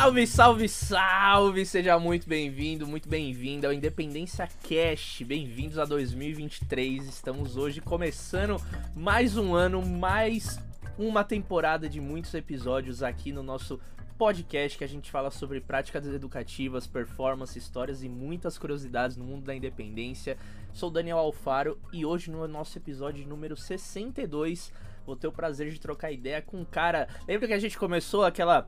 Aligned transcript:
Salve, 0.00 0.26
salve, 0.26 0.66
salve! 0.66 1.66
Seja 1.66 1.98
muito 1.98 2.26
bem-vindo, 2.26 2.86
muito 2.86 3.06
bem-vinda 3.06 3.66
ao 3.68 3.72
Independência 3.72 4.48
Cash. 4.66 5.20
Bem-vindos 5.26 5.76
a 5.76 5.84
2023. 5.84 7.06
Estamos 7.06 7.58
hoje 7.58 7.82
começando 7.82 8.56
mais 8.96 9.36
um 9.36 9.54
ano, 9.54 9.84
mais 9.84 10.58
uma 10.96 11.22
temporada 11.22 11.86
de 11.86 12.00
muitos 12.00 12.32
episódios 12.32 13.02
aqui 13.02 13.30
no 13.30 13.42
nosso 13.42 13.78
podcast 14.16 14.78
que 14.78 14.84
a 14.84 14.88
gente 14.88 15.10
fala 15.10 15.30
sobre 15.30 15.60
práticas 15.60 16.06
educativas, 16.06 16.86
performance, 16.86 17.58
histórias 17.58 18.02
e 18.02 18.08
muitas 18.08 18.56
curiosidades 18.56 19.18
no 19.18 19.24
mundo 19.24 19.44
da 19.44 19.54
independência. 19.54 20.38
Sou 20.72 20.90
Daniel 20.90 21.18
Alfaro 21.18 21.78
e 21.92 22.06
hoje 22.06 22.30
no 22.30 22.48
nosso 22.48 22.78
episódio 22.78 23.28
número 23.28 23.54
62 23.54 24.72
vou 25.04 25.14
ter 25.14 25.26
o 25.26 25.32
prazer 25.32 25.70
de 25.70 25.78
trocar 25.78 26.10
ideia 26.10 26.40
com 26.40 26.58
um 26.58 26.64
cara. 26.64 27.06
Lembra 27.28 27.48
que 27.48 27.54
a 27.54 27.58
gente 27.58 27.76
começou 27.76 28.24
aquela 28.24 28.66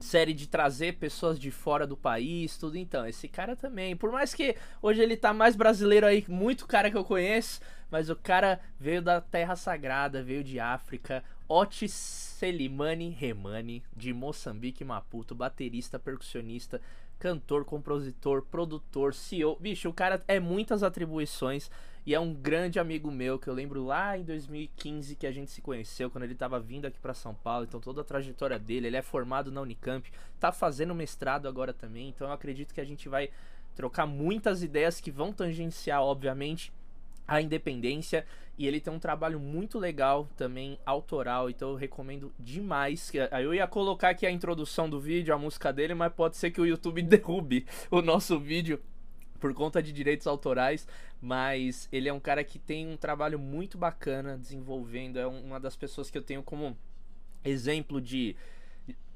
série 0.00 0.32
de 0.32 0.48
trazer 0.48 0.94
pessoas 0.94 1.38
de 1.38 1.50
fora 1.50 1.86
do 1.86 1.96
país, 1.96 2.56
tudo 2.56 2.76
então. 2.76 3.06
Esse 3.06 3.28
cara 3.28 3.54
também, 3.54 3.94
por 3.94 4.10
mais 4.10 4.34
que 4.34 4.56
hoje 4.80 5.00
ele 5.00 5.16
tá 5.16 5.32
mais 5.32 5.54
brasileiro 5.54 6.06
aí, 6.06 6.24
muito 6.26 6.66
cara 6.66 6.90
que 6.90 6.96
eu 6.96 7.04
conheço, 7.04 7.60
mas 7.90 8.08
o 8.08 8.16
cara 8.16 8.60
veio 8.78 9.02
da 9.02 9.20
terra 9.20 9.56
sagrada, 9.56 10.22
veio 10.22 10.42
de 10.42 10.58
África. 10.58 11.22
Otis 11.48 11.92
Selimani 11.92 13.10
Remani, 13.10 13.82
de 13.94 14.12
Moçambique, 14.14 14.84
Maputo, 14.84 15.34
baterista, 15.34 15.98
percussionista, 15.98 16.80
cantor, 17.18 17.64
compositor, 17.64 18.42
produtor, 18.42 19.12
CEO. 19.12 19.56
Bicho, 19.60 19.88
o 19.88 19.92
cara 19.92 20.22
é 20.28 20.38
muitas 20.38 20.82
atribuições 20.82 21.70
e 22.06 22.14
é 22.14 22.20
um 22.20 22.32
grande 22.32 22.78
amigo 22.78 23.10
meu 23.10 23.38
que 23.38 23.48
eu 23.48 23.54
lembro 23.54 23.84
lá 23.84 24.16
em 24.16 24.22
2015 24.22 25.14
que 25.16 25.26
a 25.26 25.32
gente 25.32 25.50
se 25.50 25.60
conheceu, 25.60 26.10
quando 26.10 26.24
ele 26.24 26.32
estava 26.32 26.58
vindo 26.58 26.86
aqui 26.86 26.98
para 26.98 27.14
São 27.14 27.34
Paulo. 27.34 27.64
Então, 27.64 27.80
toda 27.80 28.00
a 28.00 28.04
trajetória 28.04 28.58
dele, 28.58 28.86
ele 28.86 28.96
é 28.96 29.02
formado 29.02 29.52
na 29.52 29.60
Unicamp, 29.60 30.10
tá 30.38 30.50
fazendo 30.50 30.94
mestrado 30.94 31.46
agora 31.46 31.72
também. 31.72 32.08
Então, 32.08 32.26
eu 32.26 32.32
acredito 32.32 32.72
que 32.72 32.80
a 32.80 32.84
gente 32.84 33.08
vai 33.08 33.30
trocar 33.74 34.06
muitas 34.06 34.62
ideias 34.62 35.00
que 35.00 35.10
vão 35.10 35.32
tangenciar, 35.32 36.02
obviamente, 36.02 36.72
a 37.28 37.40
independência 37.40 38.26
e 38.58 38.66
ele 38.66 38.78
tem 38.78 38.92
um 38.92 38.98
trabalho 38.98 39.40
muito 39.40 39.78
legal 39.78 40.28
também 40.36 40.78
autoral, 40.84 41.48
então 41.48 41.70
eu 41.70 41.76
recomendo 41.76 42.30
demais. 42.38 43.10
Eu 43.40 43.54
ia 43.54 43.66
colocar 43.66 44.10
aqui 44.10 44.26
a 44.26 44.30
introdução 44.30 44.90
do 44.90 45.00
vídeo, 45.00 45.32
a 45.32 45.38
música 45.38 45.72
dele, 45.72 45.94
mas 45.94 46.12
pode 46.12 46.36
ser 46.36 46.50
que 46.50 46.60
o 46.60 46.66
YouTube 46.66 47.00
derrube 47.02 47.64
o 47.90 48.02
nosso 48.02 48.38
vídeo 48.38 48.78
por 49.40 49.52
conta 49.54 49.82
de 49.82 49.92
direitos 49.92 50.26
autorais, 50.26 50.86
mas 51.20 51.88
ele 51.90 52.08
é 52.08 52.12
um 52.12 52.20
cara 52.20 52.44
que 52.44 52.58
tem 52.58 52.86
um 52.86 52.96
trabalho 52.96 53.38
muito 53.38 53.78
bacana 53.78 54.36
desenvolvendo, 54.36 55.18
é 55.18 55.26
uma 55.26 55.58
das 55.58 55.74
pessoas 55.74 56.10
que 56.10 56.18
eu 56.18 56.22
tenho 56.22 56.42
como 56.42 56.76
exemplo 57.42 58.00
de 58.00 58.36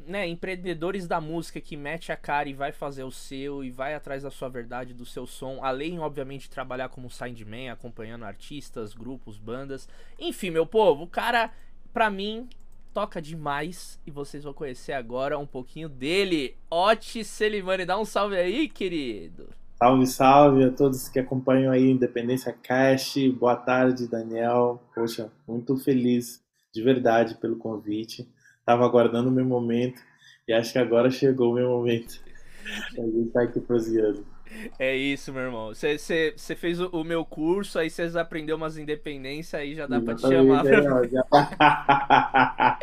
né, 0.07 0.27
empreendedores 0.27 1.07
da 1.07 1.21
música 1.21 1.61
que 1.61 1.77
mete 1.77 2.13
a 2.13 2.17
cara 2.17 2.49
e 2.49 2.55
vai 2.55 2.73
fazer 2.73 3.05
o 3.05 3.11
seu 3.11 3.65
e 3.65 3.71
vai 3.71 3.95
atrás 3.95 4.23
da 4.23 4.31
sua 4.31 4.49
verdade, 4.49 4.93
do 4.93 5.07
seu 5.07 5.27
som, 5.27 5.61
além, 5.63 5.99
obviamente, 5.99 6.43
de 6.43 6.51
trabalhar 6.51 6.89
como 6.89 7.11
sideman, 7.11 7.71
acompanhando 7.71 8.25
artistas, 8.25 8.95
grupos, 8.95 9.39
bandas. 9.39 9.89
Enfim, 10.19 10.51
meu 10.51 10.67
povo, 10.67 11.05
o 11.05 11.09
cara, 11.09 11.51
pra 11.93 12.11
mim, 12.11 12.49
toca 12.93 13.21
demais 13.21 13.99
e 14.07 14.11
vocês 14.11 14.45
vão 14.45 14.53
conhecer 14.53 14.93
agora 14.93 15.39
um 15.39 15.47
pouquinho 15.47 15.89
dele. 15.89 16.57
Otis 16.71 17.27
Selimani, 17.27 17.85
dá 17.85 17.99
um 17.99 18.05
salve 18.05 18.37
aí, 18.37 18.69
querido. 18.69 19.49
Salve, 19.85 20.07
salve 20.07 20.65
a 20.65 20.71
todos 20.71 21.11
que 21.11 21.19
acompanham 21.19 21.71
aí 21.71 21.91
Independência 21.91 22.51
Cash. 22.55 23.17
Boa 23.39 23.55
tarde, 23.55 24.09
Daniel. 24.09 24.83
Poxa, 24.95 25.31
muito 25.47 25.77
feliz 25.77 26.43
de 26.73 26.83
verdade 26.83 27.35
pelo 27.35 27.59
convite 27.59 28.27
Tava 28.65 28.87
aguardando 28.87 29.29
o 29.29 29.33
meu 29.33 29.45
momento 29.45 30.01
e 30.49 30.55
acho 30.55 30.73
que 30.73 30.79
agora 30.79 31.11
chegou 31.11 31.53
o 31.53 31.55
meu 31.55 31.69
momento. 31.69 32.19
A 32.99 33.03
gente 33.03 33.29
tá 33.31 33.43
aqui 33.43 33.61
proseando. 33.61 34.25
É 34.79 34.97
isso, 34.97 35.31
meu 35.35 35.43
irmão. 35.43 35.75
Você 35.75 36.35
fez 36.57 36.81
o, 36.81 36.89
o, 36.89 37.05
meu 37.05 37.23
curso, 37.23 37.79
aí 37.79 37.91
você 37.91 38.05
aprendeu 38.19 38.57
umas 38.57 38.79
independências, 38.79 39.61
aí 39.61 39.75
já 39.75 39.87
dá 39.87 40.01
pra 40.01 40.15
te 40.15 40.23
chamar. 40.23 40.65
É. 40.65 40.81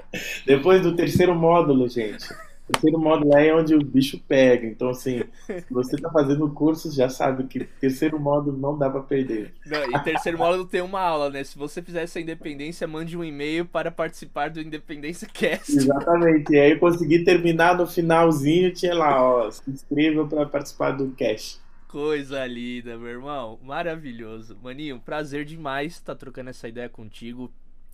Depois 0.45 0.83
do 0.83 0.95
terceiro 0.95 1.33
módulo, 1.33 1.89
gente 1.89 2.27
terceiro 2.71 2.99
módulo 2.99 3.35
é 3.35 3.53
onde 3.53 3.75
o 3.75 3.83
bicho 3.83 4.19
pega. 4.27 4.65
Então, 4.65 4.89
assim, 4.89 5.23
se 5.45 5.73
você 5.73 5.97
tá 5.97 6.09
fazendo 6.09 6.49
curso, 6.49 6.91
já 6.91 7.09
sabe 7.09 7.45
que 7.45 7.59
terceiro 7.79 8.19
módulo 8.19 8.57
não 8.57 8.77
dá 8.77 8.89
para 8.89 9.01
perder. 9.01 9.53
Não, 9.65 9.83
e 9.83 10.03
terceiro 10.03 10.37
módulo 10.37 10.65
tem 10.65 10.81
uma 10.81 11.01
aula, 11.01 11.29
né? 11.29 11.43
Se 11.43 11.57
você 11.57 11.81
fizer 11.81 12.03
essa 12.03 12.19
independência, 12.19 12.87
mande 12.87 13.17
um 13.17 13.23
e-mail 13.23 13.65
para 13.65 13.91
participar 13.91 14.49
do 14.49 14.61
Independência 14.61 15.27
Cast. 15.31 15.71
Exatamente. 15.71 16.53
E 16.53 16.59
aí 16.59 16.71
eu 16.71 16.79
consegui 16.79 17.23
terminar 17.23 17.77
no 17.77 17.85
finalzinho, 17.85 18.73
tinha 18.73 18.95
lá, 18.95 19.21
ó, 19.23 19.51
se 19.51 19.69
inscreva 19.69 20.27
para 20.27 20.45
participar 20.45 20.91
do 20.91 21.11
cast. 21.11 21.59
Coisa 21.87 22.45
linda, 22.45 22.97
meu 22.97 23.09
irmão. 23.09 23.59
Maravilhoso. 23.61 24.57
Maninho, 24.63 24.99
prazer 24.99 25.43
demais 25.43 25.93
estar 25.93 26.15
tá 26.15 26.19
trocando 26.19 26.49
essa 26.49 26.67
ideia 26.67 26.87
contigo. 26.87 27.51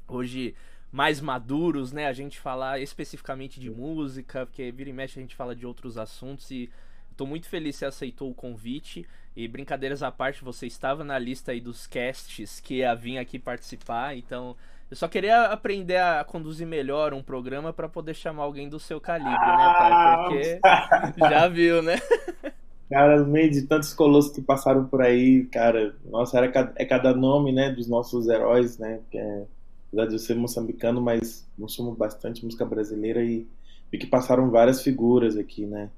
Hoje 0.08 0.54
mais 0.92 1.20
maduros, 1.20 1.92
né? 1.92 2.08
A 2.08 2.14
gente 2.14 2.40
falar 2.40 2.80
especificamente 2.80 3.60
de 3.60 3.70
música, 3.70 4.46
porque 4.46 4.72
vira 4.72 4.90
e 4.90 4.94
mexe 4.94 5.20
a 5.20 5.22
gente 5.22 5.36
fala 5.36 5.56
de 5.56 5.66
outros 5.66 5.98
assuntos 5.98 6.50
e 6.52 6.70
tô 7.16 7.26
muito 7.26 7.48
feliz 7.48 7.76
que 7.76 7.80
você 7.80 7.86
aceitou 7.86 8.30
o 8.30 8.36
convite. 8.36 9.06
E 9.36 9.48
brincadeiras 9.48 10.02
à 10.02 10.12
parte, 10.12 10.44
você 10.44 10.66
estava 10.66 11.04
na 11.04 11.20
lista 11.20 11.52
aí 11.52 11.62
dos 11.62 11.86
casts 11.86 12.60
que 12.60 12.78
ia 12.78 12.96
vir 12.96 13.20
aqui 13.20 13.38
participar, 13.38 14.18
então 14.18 14.56
eu 14.90 14.96
só 14.96 15.08
queria 15.08 15.44
aprender 15.44 15.98
a 15.98 16.24
conduzir 16.24 16.66
melhor 16.66 17.14
um 17.14 17.22
programa 17.22 17.74
para 17.74 17.90
poder 17.90 18.14
chamar 18.14 18.44
alguém 18.44 18.70
do 18.70 18.80
seu 18.80 19.00
calibre, 19.02 19.32
né, 19.32 19.38
pai? 19.38 19.92
Ah, 19.92 21.12
porque 21.14 21.20
já 21.30 21.48
viu, 21.48 21.84
né? 21.84 21.98
Cara, 22.90 23.20
no 23.20 23.28
meio 23.28 23.52
de 23.52 23.64
tantos 23.64 23.94
colossos 23.94 24.32
que 24.32 24.42
passaram 24.42 24.86
por 24.86 25.02
aí, 25.02 25.44
cara, 25.48 25.94
nossa, 26.06 26.38
era, 26.38 26.74
é 26.78 26.86
cada 26.86 27.14
nome, 27.14 27.52
né, 27.52 27.70
dos 27.70 27.86
nossos 27.90 28.30
heróis, 28.30 28.78
né, 28.78 29.02
é 29.14 29.44
apesar 29.88 30.08
de 30.08 30.14
eu 30.16 30.20
ser 30.20 30.36
moçambicano, 30.36 31.02
mas 31.02 31.46
consumo 31.60 31.94
bastante 31.94 32.44
música 32.44 32.66
brasileira 32.66 33.24
e 33.24 33.48
vi 33.92 33.98
que 33.98 34.08
passaram 34.08 34.50
várias 34.50 34.82
figuras 34.82 35.38
aqui, 35.38 35.66
né? 35.66 35.90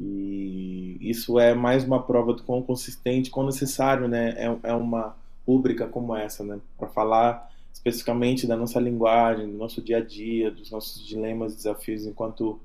E 0.00 0.96
isso 1.00 1.38
é 1.38 1.54
mais 1.54 1.84
uma 1.84 2.02
prova 2.02 2.32
do 2.32 2.42
quão 2.42 2.62
consistente, 2.62 3.30
quão 3.30 3.46
necessário, 3.46 4.06
né? 4.06 4.30
É, 4.36 4.70
é 4.70 4.74
uma 4.74 5.16
pública 5.44 5.86
como 5.86 6.14
essa, 6.14 6.44
né? 6.44 6.60
Para 6.78 6.88
falar 6.88 7.50
especificamente 7.72 8.46
da 8.46 8.56
nossa 8.56 8.80
linguagem, 8.80 9.50
do 9.50 9.56
nosso 9.56 9.82
dia 9.82 9.98
a 9.98 10.04
dia, 10.04 10.50
dos 10.50 10.70
nossos 10.70 11.06
dilemas 11.06 11.54
desafios 11.54 12.06
enquanto 12.06 12.60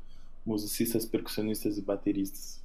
musicistas, 0.45 1.05
percussionistas 1.05 1.77
e 1.77 1.81
bateristas. 1.81 2.61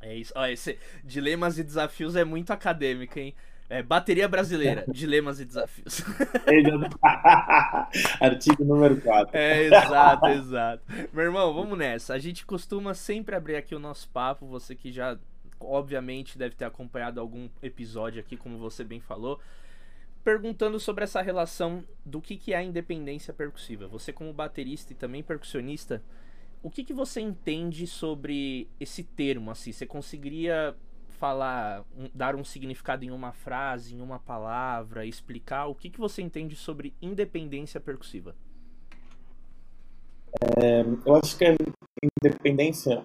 É 0.00 0.16
isso. 0.16 0.32
Ó, 0.34 0.46
esse 0.46 0.78
dilemas 1.04 1.58
e 1.58 1.64
desafios 1.64 2.16
é 2.16 2.24
muito 2.24 2.52
acadêmico, 2.52 3.18
hein? 3.18 3.34
É, 3.70 3.84
bateria 3.84 4.26
brasileira, 4.26 4.84
dilemas 4.90 5.38
e 5.38 5.44
desafios. 5.44 6.02
Artigo 8.20 8.64
número 8.64 9.00
4. 9.00 9.36
É, 9.36 9.62
exato, 9.62 10.26
exato. 10.26 10.82
Meu 11.12 11.26
irmão, 11.26 11.54
vamos 11.54 11.78
nessa. 11.78 12.14
A 12.14 12.18
gente 12.18 12.44
costuma 12.44 12.94
sempre 12.94 13.36
abrir 13.36 13.54
aqui 13.54 13.72
o 13.72 13.78
nosso 13.78 14.08
papo. 14.08 14.44
Você 14.46 14.74
que 14.74 14.90
já, 14.90 15.16
obviamente, 15.60 16.36
deve 16.36 16.56
ter 16.56 16.64
acompanhado 16.64 17.20
algum 17.20 17.48
episódio 17.62 18.18
aqui, 18.18 18.36
como 18.36 18.58
você 18.58 18.82
bem 18.82 18.98
falou. 18.98 19.38
Perguntando 20.24 20.80
sobre 20.80 21.04
essa 21.04 21.22
relação 21.22 21.84
do 22.04 22.20
que, 22.20 22.36
que 22.36 22.52
é 22.52 22.56
a 22.56 22.64
independência 22.64 23.32
percussiva. 23.32 23.86
Você, 23.86 24.12
como 24.12 24.32
baterista 24.32 24.92
e 24.92 24.96
também 24.96 25.22
percussionista, 25.22 26.02
o 26.60 26.68
que, 26.68 26.82
que 26.82 26.92
você 26.92 27.20
entende 27.20 27.86
sobre 27.86 28.68
esse 28.80 29.04
termo? 29.04 29.48
Assim, 29.48 29.70
você 29.70 29.86
conseguiria 29.86 30.74
falar, 31.20 31.84
um, 31.94 32.08
dar 32.14 32.34
um 32.34 32.42
significado 32.42 33.04
em 33.04 33.10
uma 33.10 33.30
frase, 33.30 33.94
em 33.94 34.00
uma 34.00 34.18
palavra, 34.18 35.04
explicar 35.04 35.66
o 35.66 35.74
que, 35.74 35.90
que 35.90 36.00
você 36.00 36.22
entende 36.22 36.56
sobre 36.56 36.94
independência 37.00 37.78
percussiva? 37.78 38.34
É, 40.56 40.80
eu 41.04 41.14
acho 41.14 41.36
que 41.36 41.44
a 41.44 41.54
independência 42.24 43.04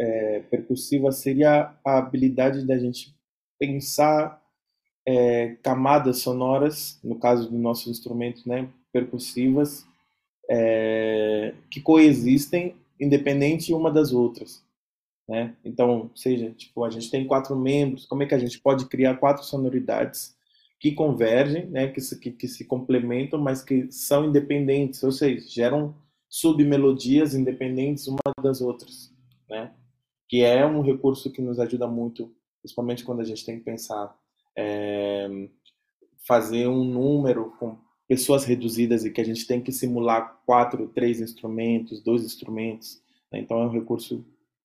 é, 0.00 0.40
percussiva 0.50 1.12
seria 1.12 1.76
a 1.84 1.98
habilidade 1.98 2.66
da 2.66 2.78
gente 2.78 3.14
pensar 3.58 4.42
é, 5.06 5.56
camadas 5.62 6.20
sonoras, 6.20 6.98
no 7.04 7.18
caso 7.18 7.50
dos 7.50 7.60
nossos 7.60 7.88
instrumentos 7.88 8.46
né, 8.46 8.70
percussivas, 8.90 9.86
é, 10.50 11.52
que 11.70 11.82
coexistem 11.82 12.76
independente 12.98 13.74
uma 13.74 13.90
das 13.90 14.10
outras. 14.10 14.61
Né? 15.32 15.56
Então, 15.64 16.10
seja, 16.14 16.50
tipo, 16.50 16.84
a 16.84 16.90
gente 16.90 17.10
tem 17.10 17.26
quatro 17.26 17.56
membros, 17.56 18.04
como 18.04 18.22
é 18.22 18.26
que 18.26 18.34
a 18.34 18.38
gente 18.38 18.60
pode 18.60 18.84
criar 18.84 19.16
quatro 19.16 19.42
sonoridades 19.42 20.36
que 20.78 20.92
convergem, 20.92 21.64
né, 21.70 21.88
que, 21.88 22.02
se, 22.02 22.20
que, 22.20 22.30
que 22.30 22.46
se 22.46 22.66
complementam, 22.66 23.40
mas 23.40 23.62
que 23.62 23.90
são 23.90 24.26
independentes, 24.26 25.02
ou 25.02 25.10
seja, 25.10 25.48
geram 25.48 25.94
submelodias 26.28 27.34
independentes 27.34 28.06
uma 28.08 28.18
das 28.42 28.60
outras, 28.60 29.10
né? 29.48 29.72
Que 30.28 30.42
é 30.42 30.66
um 30.66 30.82
recurso 30.82 31.32
que 31.32 31.40
nos 31.40 31.58
ajuda 31.58 31.86
muito, 31.86 32.30
principalmente 32.60 33.02
quando 33.02 33.20
a 33.20 33.24
gente 33.24 33.46
tem 33.46 33.58
que 33.58 33.64
pensar 33.64 34.14
é, 34.54 35.48
fazer 36.28 36.66
um 36.66 36.84
número 36.84 37.54
com 37.58 37.78
pessoas 38.06 38.44
reduzidas 38.44 39.06
e 39.06 39.10
que 39.10 39.20
a 39.22 39.24
gente 39.24 39.46
tem 39.46 39.62
que 39.62 39.72
simular 39.72 40.42
quatro, 40.44 40.88
três 40.88 41.22
instrumentos, 41.22 42.02
dois 42.02 42.22
instrumentos. 42.22 43.00
Né? 43.32 43.40
Então 43.40 43.62
é 43.62 43.64
um 43.64 43.70
recurso 43.70 44.22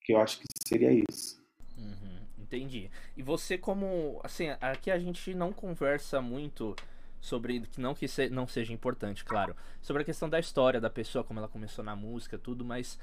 que 0.07 0.13
eu 0.13 0.21
acho 0.21 0.39
que 0.39 0.45
seria 0.65 1.04
isso. 1.09 1.38
Uhum, 1.77 2.19
entendi. 2.39 2.89
E 3.18 3.21
você 3.21 3.57
como, 3.57 4.21
assim, 4.24 4.48
aqui 4.62 4.89
a 4.89 4.98
gente 4.98 5.36
não 5.36 5.51
conversa 5.51 6.21
muito 6.21 6.74
sobre 7.19 7.59
que 7.59 7.81
não 7.81 7.94
que 7.94 8.07
se, 8.07 8.30
não 8.30 8.48
seja 8.48 8.71
importante, 8.71 9.25
claro, 9.25 9.54
sobre 9.81 10.04
a 10.04 10.06
questão 10.06 10.30
da 10.30 10.39
história 10.39 10.80
da 10.80 10.89
pessoa, 10.89 11.25
como 11.25 11.42
ela 11.42 11.50
começou 11.50 11.83
na 11.83 11.94
música, 11.94 12.38
tudo, 12.38 12.63
mas 12.63 12.98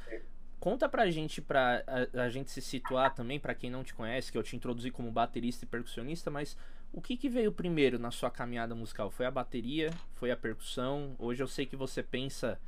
conta 0.59 0.89
pra 0.89 1.11
gente 1.11 1.43
pra 1.43 1.85
a, 1.87 2.23
a 2.23 2.31
gente 2.31 2.51
se 2.51 2.62
situar 2.62 3.15
também, 3.15 3.39
para 3.39 3.55
quem 3.55 3.71
não 3.71 3.85
te 3.85 3.93
conhece, 3.93 4.33
que 4.33 4.39
eu 4.39 4.43
te 4.43 4.56
introduzi 4.56 4.91
como 4.91 5.12
baterista 5.12 5.67
e 5.67 5.69
percussionista, 5.69 6.31
mas 6.31 6.56
o 6.91 7.03
que, 7.03 7.19
que 7.19 7.29
veio 7.29 7.53
primeiro 7.53 7.99
na 7.99 8.11
sua 8.11 8.31
caminhada 8.31 8.75
musical? 8.75 9.11
Foi 9.11 9.27
a 9.27 9.31
bateria? 9.31 9.91
Foi 10.15 10.31
a 10.31 10.37
percussão? 10.37 11.15
Hoje 11.19 11.43
eu 11.43 11.49
sei 11.49 11.67
que 11.67 11.77
você 11.77 12.03
pensa 12.03 12.59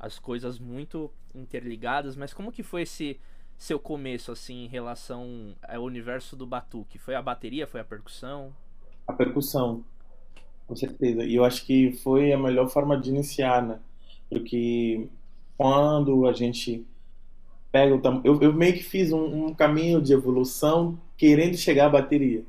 as 0.00 0.18
coisas 0.18 0.58
muito 0.58 1.12
interligadas, 1.34 2.16
mas 2.16 2.32
como 2.32 2.50
que 2.50 2.62
foi 2.62 2.82
esse 2.82 3.20
seu 3.62 3.78
começo 3.78 4.32
assim 4.32 4.64
em 4.64 4.66
relação 4.66 5.54
ao 5.68 5.84
universo 5.84 6.34
do 6.34 6.44
batuque? 6.44 6.98
Foi 6.98 7.14
a 7.14 7.22
bateria? 7.22 7.64
Foi 7.64 7.80
a 7.80 7.84
percussão? 7.84 8.52
A 9.06 9.12
percussão. 9.12 9.84
Com 10.66 10.74
certeza. 10.74 11.22
E 11.22 11.36
eu 11.36 11.44
acho 11.44 11.64
que 11.64 11.92
foi 11.92 12.32
a 12.32 12.38
melhor 12.38 12.68
forma 12.68 13.00
de 13.00 13.10
iniciar, 13.10 13.62
né? 13.62 13.78
Porque 14.28 15.06
quando 15.56 16.26
a 16.26 16.32
gente 16.32 16.84
pega 17.70 17.94
o 17.94 18.00
tam... 18.00 18.20
eu, 18.24 18.40
eu 18.42 18.52
meio 18.52 18.74
que 18.74 18.82
fiz 18.82 19.12
um, 19.12 19.46
um, 19.46 19.54
caminho 19.54 20.02
de 20.02 20.12
evolução 20.12 20.98
querendo 21.16 21.56
chegar 21.56 21.86
à 21.86 21.90
bateria. 21.90 22.42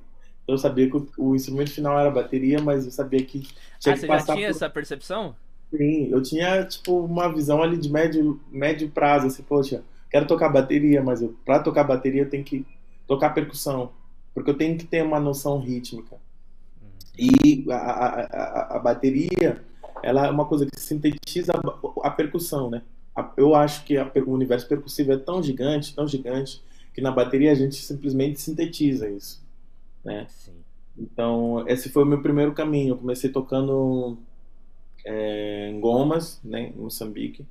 Eu 0.47 0.57
sabia 0.57 0.89
que 0.89 0.97
o, 0.97 1.07
o, 1.17 1.35
instrumento 1.35 1.71
final 1.71 1.97
era 1.97 2.09
a 2.09 2.13
bateria, 2.13 2.59
mas 2.59 2.85
eu 2.85 2.91
sabia 2.91 3.23
que 3.23 3.41
tinha 3.79 3.93
ah, 3.93 3.93
que 3.93 3.99
você 3.99 4.07
passar 4.07 4.27
já 4.27 4.33
tinha 4.33 4.47
por... 4.47 4.55
essa 4.55 4.69
percepção? 4.69 5.35
Sim, 5.69 6.09
eu 6.11 6.23
tinha 6.23 6.65
tipo 6.65 7.05
uma 7.05 7.31
visão 7.31 7.61
ali 7.61 7.77
de 7.77 7.89
médio 7.89 8.39
médio 8.51 8.89
prazo, 8.89 9.27
assim, 9.27 9.43
poxa, 9.43 9.83
quero 10.13 10.27
tocar 10.27 10.47
bateria, 10.49 11.01
mas 11.01 11.25
para 11.43 11.59
tocar 11.59 11.83
bateria 11.83 12.21
eu 12.21 12.29
tenho 12.29 12.43
que 12.43 12.63
tocar 13.07 13.31
percussão, 13.31 13.91
porque 14.31 14.51
eu 14.51 14.57
tenho 14.57 14.77
que 14.77 14.85
ter 14.85 15.03
uma 15.03 15.19
noção 15.19 15.59
rítmica. 15.59 16.17
E 17.17 17.65
a, 17.71 17.75
a, 17.75 18.77
a, 18.77 18.79
bateria, 18.79 19.63
ela 20.03 20.27
é 20.27 20.29
uma 20.29 20.45
coisa 20.45 20.67
que 20.67 20.79
sintetiza 20.79 21.53
a, 21.53 22.07
a 22.07 22.11
percussão, 22.11 22.69
né? 22.69 22.83
eu 23.37 23.55
acho 23.55 23.85
que 23.85 23.95
o 23.97 24.31
universo 24.31 24.67
percussivo 24.67 25.13
é 25.13 25.17
tão 25.17 25.41
gigante, 25.41 25.95
tão 25.95 26.07
gigante, 26.07 26.63
que 26.93 27.01
na 27.01 27.11
bateria 27.11 27.51
a 27.51 27.55
gente 27.55 27.75
simplesmente 27.75 28.39
sintetiza 28.39 29.09
isso, 29.09 29.43
né? 30.03 30.27
Sim. 30.29 30.53
Então, 30.97 31.63
esse 31.67 31.89
foi 31.89 32.03
o 32.03 32.07
meu 32.07 32.21
primeiro 32.21 32.53
caminho. 32.53 32.93
Eu 32.93 32.97
comecei 32.97 33.31
tocando 33.31 34.17
é, 35.05 35.69
em 35.69 35.79
gomas, 35.79 36.39
né, 36.43 36.71
em 36.75 36.81
Moçambique. 36.81 37.45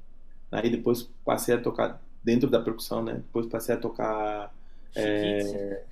Aí 0.50 0.70
depois 0.70 1.08
passei 1.24 1.54
a 1.54 1.60
tocar 1.60 2.00
dentro 2.22 2.48
da 2.48 2.60
percussão, 2.60 3.02
né? 3.02 3.14
Depois 3.14 3.46
passei 3.46 3.74
a 3.74 3.78
tocar... 3.78 4.54
Chiquites, 4.92 5.54
é... 5.54 5.84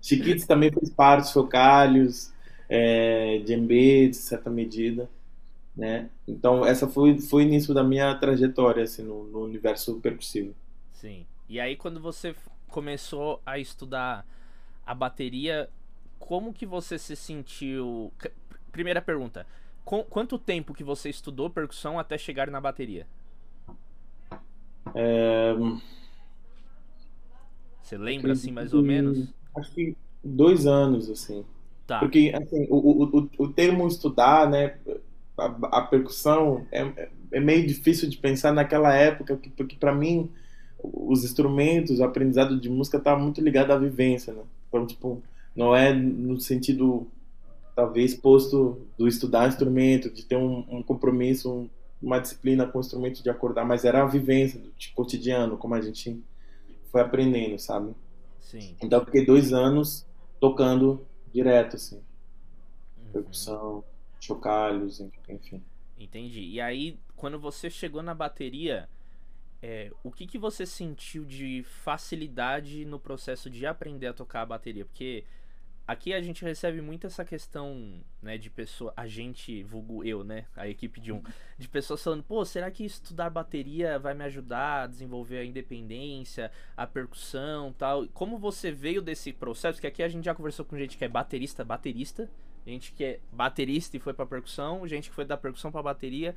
Chiquites 0.00 0.46
também 0.48 0.70
fez 0.72 0.90
parte, 0.90 1.32
chocalhos, 1.32 2.32
é, 2.68 3.38
djembe, 3.44 4.08
de 4.08 4.16
certa 4.16 4.50
medida, 4.50 5.08
né? 5.76 6.08
Então, 6.26 6.64
essa 6.64 6.86
foi, 6.88 7.18
foi 7.20 7.44
o 7.44 7.46
início 7.46 7.74
da 7.74 7.82
minha 7.82 8.14
trajetória, 8.14 8.84
assim, 8.84 9.02
no, 9.02 9.24
no 9.24 9.44
universo 9.44 10.00
percussivo. 10.00 10.54
Sim. 10.92 11.26
E 11.48 11.60
aí, 11.60 11.76
quando 11.76 12.00
você 12.00 12.34
começou 12.68 13.40
a 13.44 13.58
estudar 13.58 14.26
a 14.86 14.94
bateria, 14.94 15.68
como 16.18 16.52
que 16.52 16.66
você 16.66 16.98
se 16.98 17.16
sentiu... 17.16 18.12
Primeira 18.72 19.00
pergunta, 19.00 19.46
quanto 19.84 20.38
tempo 20.38 20.74
que 20.74 20.82
você 20.82 21.08
estudou 21.08 21.48
percussão 21.48 21.98
até 21.98 22.18
chegar 22.18 22.50
na 22.50 22.60
bateria? 22.60 23.06
É... 24.94 25.54
Você 27.82 27.98
lembra, 27.98 28.32
assim, 28.32 28.50
mais 28.50 28.72
ou 28.72 28.82
menos? 28.82 29.28
Acho 29.56 29.72
que 29.72 29.96
dois 30.22 30.66
anos, 30.66 31.10
assim. 31.10 31.44
Tá. 31.86 31.98
Porque 32.00 32.32
assim, 32.34 32.66
o, 32.70 33.04
o, 33.04 33.30
o 33.38 33.48
termo 33.48 33.86
estudar, 33.86 34.48
né, 34.48 34.78
a, 35.36 35.78
a 35.78 35.82
percussão 35.82 36.66
é, 36.72 37.08
é 37.30 37.40
meio 37.40 37.66
difícil 37.66 38.08
de 38.08 38.16
pensar 38.16 38.52
naquela 38.52 38.94
época, 38.94 39.38
porque 39.56 39.76
para 39.76 39.94
mim 39.94 40.30
os 40.82 41.24
instrumentos, 41.24 41.98
o 41.98 42.04
aprendizado 42.04 42.58
de 42.58 42.68
música 42.68 42.98
está 42.98 43.16
muito 43.16 43.40
ligado 43.40 43.70
à 43.72 43.78
vivência, 43.78 44.32
né? 44.32 44.42
Então, 44.68 44.86
tipo, 44.86 45.22
não 45.54 45.74
é 45.74 45.92
no 45.92 46.38
sentido 46.40 47.06
talvez 47.74 48.14
posto 48.14 48.78
do 48.96 49.08
estudar 49.08 49.48
instrumento, 49.48 50.10
de 50.10 50.24
ter 50.24 50.36
um, 50.36 50.64
um 50.68 50.82
compromisso, 50.82 51.50
um, 51.50 51.68
uma 52.04 52.20
disciplina 52.20 52.66
com 52.66 52.78
o 52.78 52.80
instrumento 52.80 53.22
de 53.22 53.30
acordar, 53.30 53.64
mas 53.64 53.84
era 53.84 54.02
a 54.02 54.06
vivência 54.06 54.60
do 54.60 54.70
tipo, 54.72 54.94
cotidiano, 54.94 55.56
como 55.56 55.74
a 55.74 55.80
gente 55.80 56.22
foi 56.90 57.00
aprendendo, 57.00 57.58
sabe? 57.58 57.94
Sim. 58.40 58.76
Então, 58.80 59.00
eu 59.00 59.04
fiquei 59.06 59.24
dois 59.24 59.52
anos 59.52 60.06
tocando 60.38 61.04
direto, 61.32 61.76
assim. 61.76 61.96
Uhum. 61.96 63.12
Percussão, 63.12 63.84
chocalhos, 64.20 65.00
enfim. 65.28 65.62
Entendi. 65.98 66.40
E 66.40 66.60
aí, 66.60 66.98
quando 67.16 67.38
você 67.38 67.70
chegou 67.70 68.02
na 68.02 68.14
bateria, 68.14 68.88
é, 69.62 69.90
o 70.02 70.10
que, 70.10 70.26
que 70.26 70.38
você 70.38 70.66
sentiu 70.66 71.24
de 71.24 71.62
facilidade 71.62 72.84
no 72.84 73.00
processo 73.00 73.48
de 73.48 73.64
aprender 73.64 74.08
a 74.08 74.12
tocar 74.12 74.42
a 74.42 74.46
bateria? 74.46 74.84
Porque 74.84 75.24
aqui 75.86 76.12
a 76.14 76.20
gente 76.20 76.44
recebe 76.44 76.80
muito 76.80 77.06
essa 77.06 77.24
questão, 77.24 78.00
né, 78.22 78.38
de 78.38 78.48
pessoa, 78.50 78.92
a 78.96 79.06
gente, 79.06 79.62
vulgo 79.62 80.02
eu, 80.04 80.24
né, 80.24 80.46
a 80.56 80.68
equipe 80.68 81.00
de 81.00 81.12
um, 81.12 81.22
de 81.58 81.68
pessoas 81.68 82.02
falando, 82.02 82.22
pô, 82.22 82.44
será 82.44 82.70
que 82.70 82.84
estudar 82.84 83.30
bateria 83.30 83.98
vai 83.98 84.14
me 84.14 84.24
ajudar 84.24 84.82
a 84.82 84.86
desenvolver 84.86 85.38
a 85.38 85.44
independência, 85.44 86.50
a 86.76 86.86
percussão, 86.86 87.72
tal? 87.72 88.06
Como 88.08 88.38
você 88.38 88.70
veio 88.70 89.02
desse 89.02 89.32
processo? 89.32 89.80
Que 89.80 89.86
aqui 89.86 90.02
a 90.02 90.08
gente 90.08 90.24
já 90.24 90.34
conversou 90.34 90.64
com 90.64 90.76
gente 90.76 90.96
que 90.96 91.04
é 91.04 91.08
baterista, 91.08 91.64
baterista, 91.64 92.30
gente 92.66 92.92
que 92.92 93.04
é 93.04 93.20
baterista 93.30 93.96
e 93.96 94.00
foi 94.00 94.14
para 94.14 94.26
percussão, 94.26 94.86
gente 94.86 95.10
que 95.10 95.14
foi 95.14 95.24
da 95.24 95.36
percussão 95.36 95.70
para 95.70 95.82
bateria. 95.82 96.34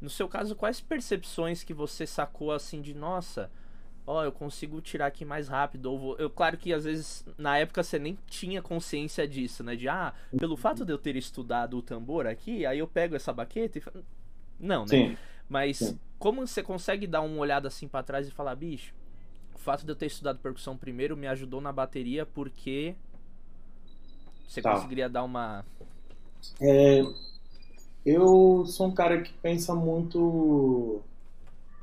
No 0.00 0.10
seu 0.10 0.28
caso, 0.28 0.56
quais 0.56 0.80
percepções 0.80 1.62
que 1.62 1.72
você 1.72 2.06
sacou 2.06 2.50
assim 2.50 2.82
de, 2.82 2.92
nossa, 2.92 3.50
ó, 4.06 4.20
oh, 4.20 4.24
eu 4.24 4.32
consigo 4.32 4.80
tirar 4.80 5.06
aqui 5.06 5.24
mais 5.24 5.48
rápido. 5.48 5.86
Ou 5.86 5.98
vou... 5.98 6.16
eu, 6.18 6.28
claro 6.30 6.56
que 6.56 6.72
às 6.72 6.84
vezes 6.84 7.24
na 7.38 7.58
época 7.58 7.82
você 7.82 7.98
nem 7.98 8.18
tinha 8.26 8.60
consciência 8.62 9.26
disso, 9.26 9.62
né? 9.62 9.76
De 9.76 9.88
ah, 9.88 10.12
pelo 10.38 10.56
fato 10.56 10.84
de 10.84 10.92
eu 10.92 10.98
ter 10.98 11.16
estudado 11.16 11.78
o 11.78 11.82
tambor 11.82 12.26
aqui, 12.26 12.66
aí 12.66 12.78
eu 12.78 12.86
pego 12.86 13.16
essa 13.16 13.32
baqueta 13.32 13.78
e. 13.78 13.82
Não, 14.58 14.82
né? 14.82 14.88
Sim. 14.88 15.16
Mas 15.48 15.78
Sim. 15.78 15.98
como 16.18 16.46
você 16.46 16.62
consegue 16.62 17.06
dar 17.06 17.20
uma 17.20 17.38
olhada 17.38 17.68
assim 17.68 17.86
para 17.86 18.02
trás 18.02 18.26
e 18.26 18.30
falar, 18.30 18.54
bicho, 18.54 18.94
o 19.54 19.58
fato 19.58 19.84
de 19.84 19.92
eu 19.92 19.96
ter 19.96 20.06
estudado 20.06 20.38
percussão 20.38 20.76
primeiro 20.76 21.16
me 21.16 21.26
ajudou 21.26 21.60
na 21.60 21.72
bateria 21.72 22.24
porque. 22.24 22.94
Você 24.48 24.60
tá. 24.60 24.74
conseguiria 24.74 25.08
dar 25.08 25.24
uma. 25.24 25.64
É, 26.60 27.02
eu 28.04 28.64
sou 28.66 28.88
um 28.88 28.94
cara 28.94 29.22
que 29.22 29.32
pensa 29.34 29.74
muito. 29.74 31.00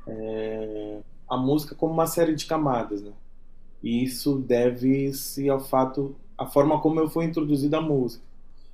É, 0.06 1.00
a 1.30 1.36
música 1.36 1.74
como 1.74 1.92
uma 1.92 2.06
série 2.06 2.34
de 2.34 2.44
camadas, 2.44 3.00
né? 3.02 3.12
E 3.82 4.02
isso 4.02 4.38
deve-se 4.38 5.48
ao 5.48 5.60
fato, 5.60 6.14
a 6.36 6.44
forma 6.44 6.80
como 6.80 7.00
eu 7.00 7.08
fui 7.08 7.24
introduzido 7.24 7.76
à 7.76 7.80
música. 7.80 8.24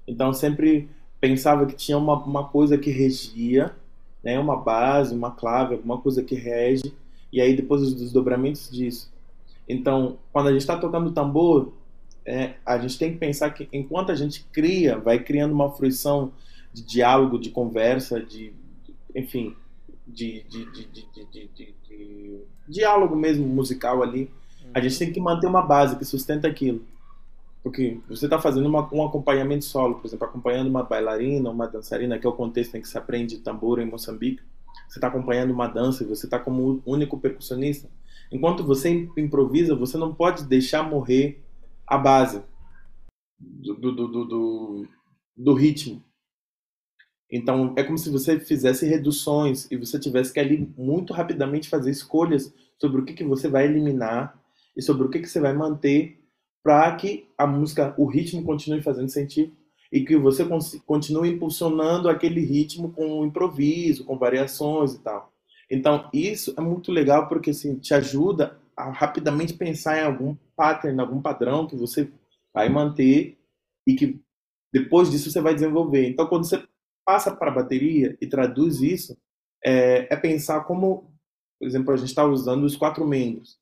Então 0.09 0.33
sempre 0.33 0.89
pensava 1.21 1.67
que 1.67 1.75
tinha 1.75 1.99
uma, 1.99 2.15
uma 2.25 2.49
coisa 2.49 2.79
que 2.79 2.91
regia, 2.91 3.75
né? 4.25 4.39
Uma 4.39 4.57
base, 4.57 5.15
uma 5.15 5.31
clave, 5.31 5.75
alguma 5.75 5.99
coisa 5.99 6.23
que 6.23 6.35
rege, 6.35 6.95
e 7.33 7.41
aí 7.41 7.55
depois 7.55 7.83
os 7.83 7.95
desdobramentos 7.95 8.71
disso. 8.71 9.13
Então, 9.69 10.17
quando 10.33 10.49
a 10.49 10.53
gente 10.53 10.63
está 10.63 10.79
tocando 10.79 11.13
tambor, 11.13 11.73
é, 12.25 12.55
a 12.65 12.79
gente 12.79 12.99
tem 12.99 13.13
que 13.13 13.19
pensar 13.19 13.51
que 13.51 13.69
enquanto 13.73 14.11
a 14.11 14.15
gente 14.15 14.45
cria, 14.53 14.99
vai 14.99 15.19
criando 15.23 15.53
uma 15.53 15.71
fruição 15.71 16.33
de 16.73 16.83
diálogo, 16.83 17.39
de 17.39 17.51
conversa, 17.51 18.21
de, 18.21 18.53
enfim, 19.15 19.55
de, 20.07 20.45
de, 20.45 20.65
de, 20.71 22.45
diálogo 22.69 23.17
mesmo 23.17 23.47
musical 23.47 24.03
ali, 24.03 24.31
a 24.73 24.81
gente 24.81 24.99
tem 24.99 25.13
que 25.13 25.21
manter 25.21 25.47
uma 25.47 25.63
base 25.63 25.97
que 25.97 26.05
sustenta 26.05 26.47
aquilo. 26.47 26.83
Porque 27.63 27.99
você 28.09 28.27
está 28.27 28.39
fazendo 28.39 28.67
uma, 28.67 28.89
um 28.95 29.05
acompanhamento 29.05 29.65
solo, 29.65 29.97
por 29.97 30.07
exemplo, 30.07 30.27
acompanhando 30.27 30.69
uma 30.69 30.85
bailarina, 30.85 31.51
uma 31.51 31.67
dançarina, 31.67 32.19
que 32.19 32.27
é 32.27 32.31
o 32.31 32.33
contexto 32.33 32.77
em 32.77 32.81
que 32.81 32.89
se 32.89 32.97
aprende 32.97 33.39
tambor 33.39 33.81
em 33.81 33.87
Moçambique. 33.87 34.43
Você 34.89 34.99
está 34.99 35.09
acompanhando 35.09 35.51
uma 35.51 35.67
dança 35.67 36.05
e 36.05 36.07
você 36.07 36.27
está 36.27 36.39
como 36.39 36.81
único 36.87 37.19
percussionista. 37.19 37.89
Enquanto 38.31 38.63
você 38.63 39.09
improvisa, 39.17 39.75
você 39.75 39.99
não 39.99 40.15
pode 40.15 40.45
deixar 40.45 40.83
morrer 40.83 41.43
a 41.87 41.99
base 41.99 42.43
do, 43.39 43.75
do, 43.75 44.07
do, 44.07 44.87
do 45.37 45.55
ritmo. 45.55 46.03
Então, 47.30 47.75
é 47.76 47.83
como 47.83 47.99
se 47.99 48.11
você 48.11 48.38
fizesse 48.38 48.87
reduções 48.87 49.68
e 49.71 49.76
você 49.76 49.99
tivesse 49.99 50.33
que 50.33 50.40
ali 50.40 50.73
muito 50.76 51.12
rapidamente 51.12 51.68
fazer 51.68 51.90
escolhas 51.90 52.54
sobre 52.78 53.00
o 53.00 53.04
que, 53.04 53.14
que 53.14 53.25
você 53.25 53.49
vai 53.49 53.64
eliminar 53.64 54.40
e 54.76 54.83
sobre 54.83 55.06
o 55.06 55.11
que, 55.11 55.21
que 55.21 55.28
você 55.28 55.40
vai 55.40 55.52
manter 55.52 56.21
para 56.62 56.95
que 56.97 57.28
a 57.37 57.47
música, 57.47 57.95
o 57.97 58.06
ritmo 58.06 58.45
continue 58.45 58.83
fazendo 58.83 59.09
sentido 59.09 59.52
e 59.92 60.04
que 60.04 60.16
você 60.16 60.45
continue 60.85 61.30
impulsionando 61.30 62.09
aquele 62.09 62.40
ritmo 62.40 62.92
com 62.92 63.25
improviso, 63.25 64.04
com 64.04 64.18
variações 64.18 64.95
e 64.95 64.99
tal. 64.99 65.33
Então, 65.71 66.09
isso 66.12 66.54
é 66.56 66.61
muito 66.61 66.92
legal 66.92 67.28
porque 67.28 67.50
assim, 67.50 67.76
te 67.76 67.95
ajuda 67.95 68.59
a 68.76 68.90
rapidamente 68.90 69.54
pensar 69.54 69.99
em 69.99 70.04
algum 70.04 70.37
pattern, 70.56 71.00
algum 71.00 71.21
padrão 71.21 71.66
que 71.66 71.76
você 71.76 72.09
vai 72.52 72.68
manter 72.68 73.38
e 73.87 73.95
que 73.95 74.21
depois 74.73 75.11
disso 75.11 75.30
você 75.30 75.40
vai 75.40 75.54
desenvolver. 75.54 76.09
Então, 76.09 76.26
quando 76.26 76.45
você 76.45 76.62
passa 77.07 77.35
para 77.35 77.51
a 77.51 77.55
bateria 77.55 78.19
e 78.21 78.27
traduz 78.27 78.83
isso, 78.83 79.17
é, 79.65 80.13
é 80.13 80.17
pensar 80.17 80.65
como, 80.65 81.11
por 81.59 81.67
exemplo, 81.67 81.95
a 81.95 81.97
gente 81.97 82.09
está 82.09 82.25
usando 82.25 82.65
os 82.65 82.77
quatro 82.77 83.07
membros 83.07 83.59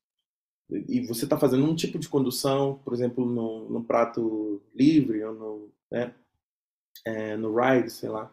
e 0.70 1.00
você 1.06 1.24
está 1.24 1.38
fazendo 1.38 1.64
um 1.64 1.76
tipo 1.76 1.98
de 1.98 2.08
condução, 2.08 2.80
por 2.84 2.94
exemplo, 2.94 3.24
no, 3.26 3.68
no 3.68 3.84
prato 3.84 4.62
livre 4.74 5.22
ou 5.22 5.34
no, 5.34 5.68
né, 5.90 6.14
é, 7.06 7.36
no 7.36 7.54
ride, 7.54 7.90
sei 7.90 8.08
lá. 8.08 8.32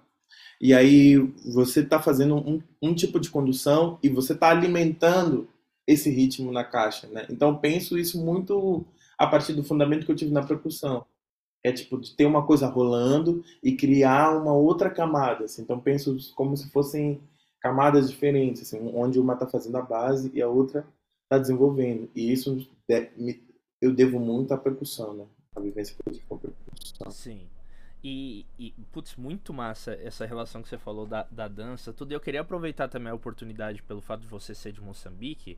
E 0.60 0.74
aí 0.74 1.18
você 1.54 1.82
está 1.82 2.02
fazendo 2.02 2.36
um, 2.36 2.62
um, 2.82 2.96
tipo 2.96 3.20
de 3.20 3.30
condução 3.30 4.00
e 4.02 4.08
você 4.08 4.32
está 4.32 4.50
alimentando 4.50 5.50
esse 5.86 6.10
ritmo 6.10 6.52
na 6.52 6.64
caixa, 6.64 7.08
né? 7.08 7.26
Então 7.30 7.58
penso 7.58 7.98
isso 7.98 8.24
muito 8.24 8.86
a 9.18 9.28
partir 9.28 9.54
do 9.54 9.64
fundamento 9.64 10.06
que 10.06 10.12
eu 10.12 10.16
tive 10.16 10.32
na 10.32 10.46
percussão. 10.46 11.06
É 11.64 11.72
tipo 11.72 12.00
de 12.00 12.16
ter 12.16 12.26
uma 12.26 12.46
coisa 12.46 12.68
rolando 12.68 13.44
e 13.62 13.76
criar 13.76 14.36
uma 14.36 14.54
outra 14.54 14.90
camada. 14.90 15.46
Assim. 15.46 15.62
Então 15.62 15.80
penso 15.80 16.18
como 16.36 16.58
se 16.58 16.70
fossem 16.72 17.22
camadas 17.60 18.10
diferentes, 18.10 18.64
assim, 18.64 18.80
onde 18.96 19.20
uma 19.20 19.34
está 19.34 19.48
fazendo 19.48 19.78
a 19.78 19.82
base 19.82 20.32
e 20.34 20.42
a 20.42 20.50
outra 20.50 20.86
está 21.24 21.38
desenvolvendo. 21.38 22.10
E 22.16 22.32
isso 22.32 22.68
eu 23.80 23.94
devo 23.94 24.20
muito 24.20 24.54
à 24.54 24.58
percussão, 24.58 25.14
né? 25.14 25.26
A 25.56 25.60
vivência 25.60 25.96
que 25.96 26.20
com 26.22 26.36
a 26.36 26.38
percussão. 26.40 27.12
Sim. 27.12 27.48
E, 28.04 28.48
e, 28.58 28.74
putz, 28.92 29.16
muito 29.16 29.54
massa 29.54 29.94
essa 29.94 30.26
relação 30.26 30.64
que 30.64 30.70
você 30.70 30.78
falou 30.78 31.06
da, 31.06 31.28
da 31.30 31.48
dança, 31.48 31.94
tudo. 31.94 32.12
Eu 32.12 32.20
queria 32.20 32.42
aproveitar 32.42 32.88
também 32.88 33.12
a 33.12 33.16
oportunidade 33.16 33.84
pelo 33.84 34.02
fato 34.02 34.22
de 34.22 34.28
você 34.28 34.56
ser 34.56 34.72
de 34.72 34.82
Moçambique. 34.82 35.58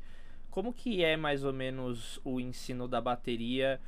Como 0.50 0.74
que 0.74 1.04
é 1.04 1.16
mais 1.16 1.44
ou 1.44 1.54
menos 1.54 2.20
o 2.24 2.40
ensino 2.40 2.88
da 2.88 3.00
bateria 3.00 3.80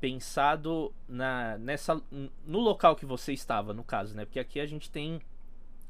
pensado 0.00 0.92
na 1.08 1.58
nessa 1.58 2.00
no 2.46 2.58
local 2.58 2.94
que 2.96 3.06
você 3.06 3.32
estava, 3.32 3.72
no 3.72 3.84
caso, 3.84 4.14
né? 4.14 4.24
Porque 4.24 4.40
aqui 4.40 4.60
a 4.60 4.66
gente 4.66 4.90
tem, 4.90 5.20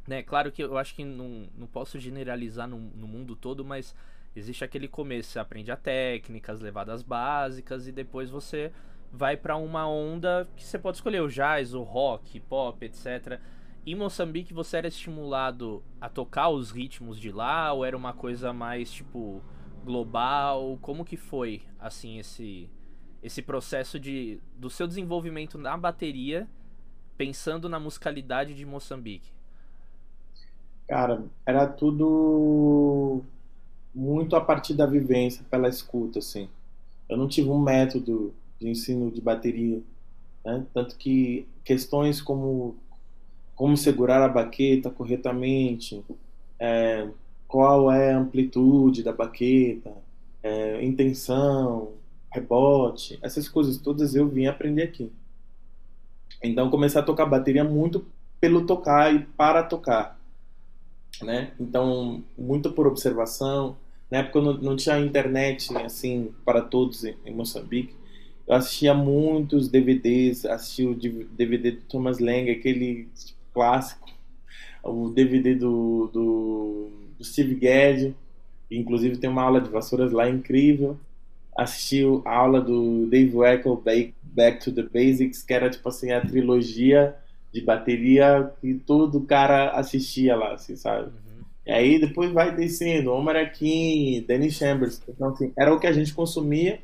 né? 0.06 0.22
Claro 0.22 0.50
que 0.50 0.62
eu 0.62 0.78
acho 0.78 0.94
que 0.94 1.04
não, 1.04 1.48
não 1.56 1.66
posso 1.66 1.98
generalizar 1.98 2.68
no, 2.68 2.78
no 2.78 3.06
mundo 3.06 3.36
todo, 3.36 3.64
mas 3.64 3.94
existe 4.34 4.64
aquele 4.64 4.88
começo, 4.88 5.30
você 5.30 5.38
aprende 5.38 5.70
a 5.70 5.76
técnica, 5.76 6.52
as 6.52 6.60
levadas 6.60 7.02
básicas 7.02 7.86
e 7.86 7.92
depois 7.92 8.30
você 8.30 8.72
vai 9.12 9.36
para 9.36 9.56
uma 9.56 9.88
onda 9.88 10.48
que 10.56 10.64
você 10.64 10.78
pode 10.78 10.98
escolher 10.98 11.22
o 11.22 11.28
jazz, 11.28 11.74
o 11.74 11.82
rock, 11.82 12.40
pop, 12.40 12.84
etc. 12.84 13.40
Em 13.86 13.94
Moçambique 13.94 14.52
você 14.52 14.78
era 14.78 14.88
estimulado 14.88 15.82
a 16.00 16.08
tocar 16.08 16.48
os 16.50 16.70
ritmos 16.70 17.18
de 17.18 17.32
lá 17.32 17.72
ou 17.72 17.84
era 17.84 17.96
uma 17.96 18.12
coisa 18.12 18.52
mais 18.52 18.90
tipo 18.90 19.42
global? 19.84 20.78
Como 20.82 21.04
que 21.04 21.16
foi 21.16 21.62
assim 21.78 22.18
esse 22.18 22.68
esse 23.22 23.42
processo 23.42 23.98
de 23.98 24.40
do 24.56 24.70
seu 24.70 24.86
desenvolvimento 24.86 25.58
na 25.58 25.76
bateria 25.76 26.48
pensando 27.16 27.68
na 27.68 27.80
musicalidade 27.80 28.54
de 28.54 28.64
Moçambique? 28.64 29.30
Cara, 30.86 31.24
era 31.44 31.66
tudo 31.66 33.22
muito 33.94 34.36
a 34.36 34.40
partir 34.40 34.74
da 34.74 34.86
vivência, 34.86 35.44
pela 35.50 35.68
escuta, 35.68 36.20
assim. 36.20 36.48
Eu 37.08 37.16
não 37.16 37.26
tive 37.28 37.50
um 37.50 37.58
método 37.58 38.32
de 38.58 38.68
ensino 38.68 39.10
de 39.10 39.20
bateria. 39.20 39.82
Né? 40.44 40.64
Tanto 40.72 40.96
que 40.96 41.46
questões 41.64 42.22
como 42.22 42.76
como 43.54 43.76
segurar 43.76 44.22
a 44.22 44.28
baqueta 44.28 44.88
corretamente, 44.88 46.00
é, 46.60 47.08
qual 47.48 47.90
é 47.90 48.12
a 48.12 48.18
amplitude 48.18 49.02
da 49.02 49.12
baqueta, 49.12 49.92
é, 50.40 50.84
intenção, 50.84 51.90
rebote, 52.32 53.18
essas 53.22 53.48
coisas 53.48 53.78
todas 53.78 54.14
eu 54.14 54.28
vim 54.28 54.46
aprender 54.46 54.82
aqui. 54.82 55.10
Então 56.42 56.70
comecei 56.70 57.00
a 57.00 57.04
tocar 57.04 57.26
bateria 57.26 57.64
muito 57.64 58.06
pelo 58.40 58.66
tocar 58.66 59.14
e 59.14 59.20
para 59.20 59.62
tocar, 59.62 60.18
né? 61.22 61.52
Então 61.58 62.22
muito 62.36 62.70
por 62.72 62.86
observação. 62.86 63.76
Na 64.10 64.18
época 64.18 64.40
não, 64.40 64.54
não 64.54 64.76
tinha 64.76 64.98
internet 64.98 65.76
assim 65.78 66.32
para 66.44 66.62
todos 66.62 67.04
em 67.04 67.34
Moçambique. 67.34 67.94
Eu 68.46 68.54
assistia 68.54 68.94
muitos 68.94 69.68
DVDs, 69.68 70.46
assisti 70.46 70.86
o 70.86 70.94
DVD 70.94 71.72
do 71.72 71.82
Thomas 71.82 72.18
Lang, 72.18 72.50
aquele 72.50 73.08
clássico, 73.52 74.08
o 74.82 75.10
DVD 75.10 75.54
do, 75.54 76.08
do, 76.10 76.90
do 77.18 77.24
Steve 77.24 77.56
Gadd, 77.56 78.16
inclusive 78.70 79.18
tem 79.18 79.28
uma 79.28 79.42
aula 79.42 79.60
de 79.60 79.68
vassouras 79.68 80.12
lá 80.12 80.30
incrível. 80.30 80.98
Assisti 81.60 82.04
a 82.24 82.34
aula 82.34 82.60
do 82.60 83.06
Dave 83.06 83.36
Weckl, 83.36 83.74
Back 84.22 84.64
to 84.64 84.72
the 84.72 84.82
Basics, 84.82 85.42
que 85.42 85.52
era 85.52 85.68
tipo 85.68 85.88
assim 85.88 86.12
a 86.12 86.20
trilogia 86.20 87.14
de 87.52 87.60
bateria 87.60 88.52
que 88.60 88.74
todo 88.74 89.20
cara 89.22 89.70
assistia 89.70 90.36
lá, 90.36 90.54
assim, 90.54 90.76
sabe? 90.76 91.06
Uhum. 91.06 91.44
E 91.66 91.72
aí 91.72 91.98
depois 91.98 92.30
vai 92.30 92.54
descendo, 92.54 93.12
Omar 93.12 93.36
Akin, 93.36 94.24
Danny 94.28 94.50
Chambers, 94.50 95.02
então 95.08 95.30
assim, 95.30 95.52
era 95.56 95.74
o 95.74 95.80
que 95.80 95.86
a 95.86 95.92
gente 95.92 96.14
consumia 96.14 96.78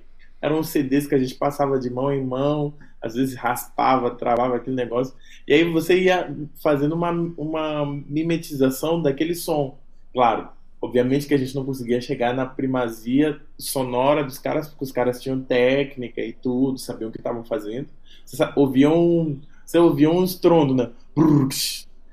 eram 0.44 0.62
CDs 0.62 1.06
que 1.06 1.14
a 1.14 1.18
gente 1.18 1.34
passava 1.36 1.78
de 1.78 1.88
mão 1.88 2.12
em 2.12 2.22
mão, 2.22 2.74
às 3.00 3.14
vezes 3.14 3.34
raspava, 3.34 4.10
travava 4.10 4.56
aquele 4.56 4.76
negócio. 4.76 5.14
E 5.48 5.54
aí 5.54 5.64
você 5.64 5.98
ia 5.98 6.36
fazendo 6.62 6.94
uma, 6.94 7.10
uma 7.10 7.86
mimetização 8.06 9.00
daquele 9.00 9.34
som. 9.34 9.78
Claro, 10.12 10.50
obviamente 10.84 11.26
que 11.26 11.32
a 11.32 11.38
gente 11.38 11.54
não 11.54 11.64
conseguia 11.64 12.00
chegar 12.00 12.34
na 12.34 12.44
primazia 12.44 13.40
sonora 13.58 14.22
dos 14.22 14.38
caras, 14.38 14.68
porque 14.68 14.84
os 14.84 14.92
caras 14.92 15.20
tinham 15.20 15.40
técnica 15.40 16.20
e 16.20 16.34
tudo, 16.34 16.78
sabiam 16.78 17.08
o 17.08 17.12
que 17.12 17.18
estavam 17.18 17.42
fazendo. 17.42 17.88
Você 18.24 18.44
ouvia 18.54 18.90
um, 18.90 19.40
você 19.64 19.78
ouvia 19.78 20.10
um 20.10 20.22
estrondo, 20.22 20.74
né? 20.74 20.90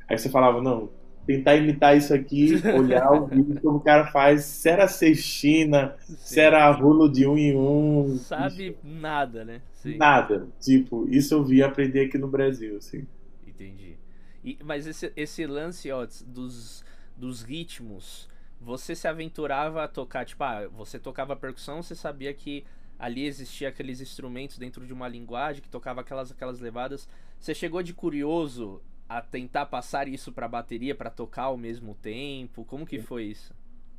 Aí 0.08 0.18
você 0.18 0.30
falava, 0.30 0.62
não, 0.62 0.90
tentar 1.28 1.56
imitar 1.58 1.98
isso 1.98 2.14
aqui, 2.14 2.62
olhar 2.74 3.12
o 3.12 3.28
vídeo 3.28 3.60
como 3.62 3.78
o 3.78 3.82
cara 3.82 4.08
faz, 4.08 4.46
se 4.46 4.70
era 4.70 4.88
sextina, 4.88 5.96
Sim. 6.00 6.16
se 6.18 6.40
era 6.40 6.72
rolo 6.72 7.10
de 7.10 7.28
um 7.28 7.38
em 7.38 7.56
um. 7.56 8.18
Sabe 8.20 8.78
nada, 8.84 9.44
né? 9.44 9.62
Sim. 9.74 9.98
Nada. 9.98 10.48
Tipo, 10.62 11.08
isso 11.10 11.34
eu 11.34 11.44
vi 11.44 11.62
aprender 11.62 12.06
aqui 12.06 12.18
no 12.18 12.28
Brasil, 12.28 12.78
assim. 12.78 13.06
Entendi. 13.46 13.98
E, 14.46 14.58
mas 14.64 14.88
esse, 14.88 15.12
esse 15.16 15.46
lance, 15.46 15.92
ó, 15.92 16.08
dos, 16.26 16.86
dos 17.18 17.44
ritmos, 17.44 18.31
você 18.62 18.96
se 18.96 19.08
aventurava 19.08 19.84
a 19.84 19.88
tocar, 19.88 20.24
tipo, 20.24 20.44
ah, 20.44 20.68
você 20.68 21.00
tocava 21.00 21.36
percussão, 21.36 21.82
você 21.82 21.96
sabia 21.96 22.32
que 22.32 22.64
ali 23.00 23.26
existia 23.26 23.70
aqueles 23.70 24.00
instrumentos 24.00 24.60
dentro 24.60 24.86
de 24.86 24.94
uma 24.94 25.08
linguagem 25.08 25.64
que 25.64 25.70
tocava 25.70 26.02
aquelas 26.02 26.32
aquelas 26.32 26.60
levadas. 26.60 27.10
Você 27.40 27.56
chegou 27.56 27.82
de 27.82 27.92
curioso 27.92 28.80
a 29.10 29.20
tentar 29.20 29.66
passar 29.66 30.08
isso 30.08 30.32
para 30.32 30.46
a 30.46 30.50
bateria 30.50 30.94
para 30.94 31.10
tocar 31.10 31.44
ao 31.44 31.58
mesmo 31.58 31.96
tempo? 31.96 32.64
Como 32.64 32.86
que 32.86 33.02
foi 33.02 33.26
isso? 33.26 33.52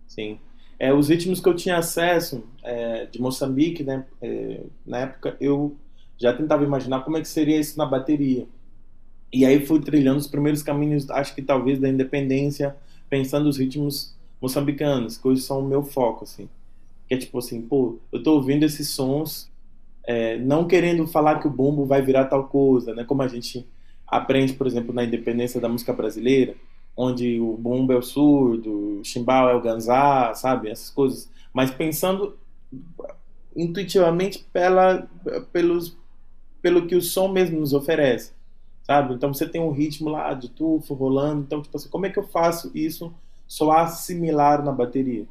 Sim. 0.07 0.39
É, 0.79 0.95
os 0.95 1.09
ritmos 1.09 1.41
que 1.41 1.49
eu 1.49 1.55
tinha 1.55 1.79
acesso 1.79 2.45
é, 2.63 3.07
de 3.07 3.21
Moçambique, 3.21 3.83
né, 3.83 4.07
é, 4.21 4.63
na 4.87 4.99
época, 5.01 5.37
eu 5.41 5.77
já 6.17 6.33
tentava 6.33 6.65
imaginar 6.65 7.01
como 7.01 7.17
é 7.17 7.21
que 7.21 7.29
seria 7.29 7.59
isso 7.59 7.77
na 7.77 7.85
bateria. 7.85 8.47
E 9.33 9.45
aí 9.45 9.65
fui 9.65 9.81
trilhando 9.81 10.19
os 10.19 10.27
primeiros 10.27 10.63
caminhos, 10.63 11.11
acho 11.11 11.35
que 11.35 11.43
talvez 11.43 11.79
da 11.79 11.89
independência, 11.89 12.77
pensando 13.09 13.49
os 13.49 13.59
ritmos 13.59 14.15
moçambicanos, 14.43 15.17
que 15.17 15.29
hoje 15.29 15.41
são 15.41 15.61
o 15.61 15.69
meu 15.69 15.85
foco, 15.85 16.25
assim. 16.25 16.49
Que 17.09 17.15
é 17.15 17.17
tipo 17.17 17.39
assim, 17.39 17.63
pô, 17.63 17.99
eu 18.11 18.21
tô 18.21 18.35
ouvindo 18.35 18.65
esses 18.65 18.89
sons, 18.89 19.49
é, 20.05 20.37
não 20.39 20.67
querendo 20.67 21.07
falar 21.07 21.39
que 21.39 21.47
o 21.47 21.51
bumbo 21.51 21.87
vai 21.87 22.03
virar 22.03 22.25
tal 22.25 22.49
coisa, 22.49 22.93
né, 22.93 23.05
como 23.05 23.23
a 23.23 23.29
gente 23.29 23.65
aprende, 24.07 24.53
por 24.55 24.67
exemplo, 24.67 24.93
na 24.93 25.05
independência 25.05 25.61
da 25.61 25.69
música 25.69 25.93
brasileira, 25.93 26.57
onde 26.97 27.41
o 27.41 27.57
bumbo 27.57 27.93
é 27.93 27.97
o 27.97 28.03
surdo, 28.03 29.01
o 29.01 29.05
chimbal 29.05 29.49
é 29.49 29.55
o 29.55 29.63
ganzá, 29.63 30.35
sabe? 30.35 30.69
Essas 30.69 30.91
coisas. 30.91 31.31
Mas 31.55 31.71
pensando 31.71 32.37
intuitivamente 33.57 34.47
pela, 34.53 35.09
pelos, 35.53 35.97
pelo 36.61 36.87
que 36.87 36.95
o 36.95 37.01
som 37.01 37.29
mesmo 37.29 37.61
nos 37.61 37.73
oferece, 37.73 38.33
sabe? 38.83 39.15
Então 39.15 39.33
você 39.33 39.49
tem 39.49 39.63
um 39.63 39.71
ritmo 39.71 40.11
lá 40.11 40.35
de 40.35 40.51
tufo 40.51 40.93
rolando, 40.93 41.43
então 41.43 41.63
tipo 41.63 41.75
assim, 41.75 41.89
como 41.89 42.05
é 42.05 42.11
que 42.11 42.19
eu 42.19 42.29
faço 42.29 42.71
isso 42.75 43.15
soar 43.53 43.95
similar 43.95 44.65
na 44.65 44.73
bateria? 44.73 45.27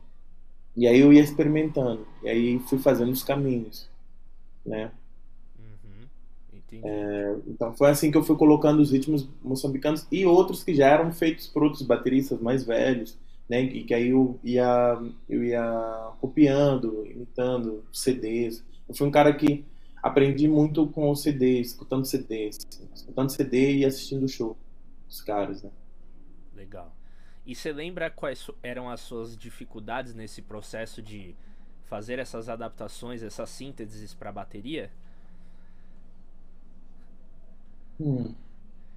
E 0.77 0.87
aí 0.87 0.99
eu 0.99 1.11
ia 1.11 1.23
experimentando, 1.23 2.05
e 2.21 2.29
aí 2.29 2.59
fui 2.59 2.77
fazendo 2.77 3.11
os 3.11 3.23
caminhos, 3.23 3.89
né? 4.63 4.91
É, 6.83 7.35
então 7.47 7.73
foi 7.73 7.89
assim 7.89 8.11
que 8.11 8.17
eu 8.17 8.23
fui 8.23 8.37
colocando 8.37 8.79
os 8.79 8.91
ritmos 8.91 9.27
moçambicanos 9.43 10.07
e 10.09 10.25
outros 10.25 10.63
que 10.63 10.73
já 10.73 10.87
eram 10.87 11.11
feitos 11.11 11.47
por 11.47 11.63
outros 11.63 11.81
bateristas 11.81 12.39
mais 12.39 12.63
velhos, 12.63 13.17
né? 13.49 13.63
E 13.63 13.83
que 13.83 13.93
aí 13.93 14.09
eu 14.09 14.39
ia, 14.43 15.01
eu 15.27 15.43
ia 15.43 16.11
copiando, 16.21 17.05
imitando 17.07 17.83
CDs. 17.91 18.63
Eu 18.87 18.93
fui 18.95 19.07
um 19.07 19.11
cara 19.11 19.33
que 19.33 19.65
aprendi 20.01 20.47
muito 20.47 20.87
com 20.87 21.09
o 21.09 21.15
CD, 21.15 21.59
escutando 21.59 22.05
CDs, 22.05 22.59
escutando 22.95 23.31
CD 23.31 23.77
e 23.77 23.85
assistindo 23.85 24.23
o 24.23 24.29
show 24.29 24.55
dos 25.07 25.21
caras, 25.21 25.63
né? 25.63 25.71
Legal. 26.55 27.00
E 27.45 27.55
você 27.55 27.71
lembra 27.71 28.09
quais 28.09 28.49
eram 28.61 28.89
as 28.89 29.01
suas 29.01 29.35
dificuldades 29.35 30.13
nesse 30.13 30.41
processo 30.41 31.01
de 31.01 31.35
fazer 31.85 32.19
essas 32.19 32.47
adaptações, 32.47 33.23
essas 33.23 33.49
sínteses 33.49 34.13
para 34.13 34.31
bateria? 34.31 34.91
Hum. 37.99 38.33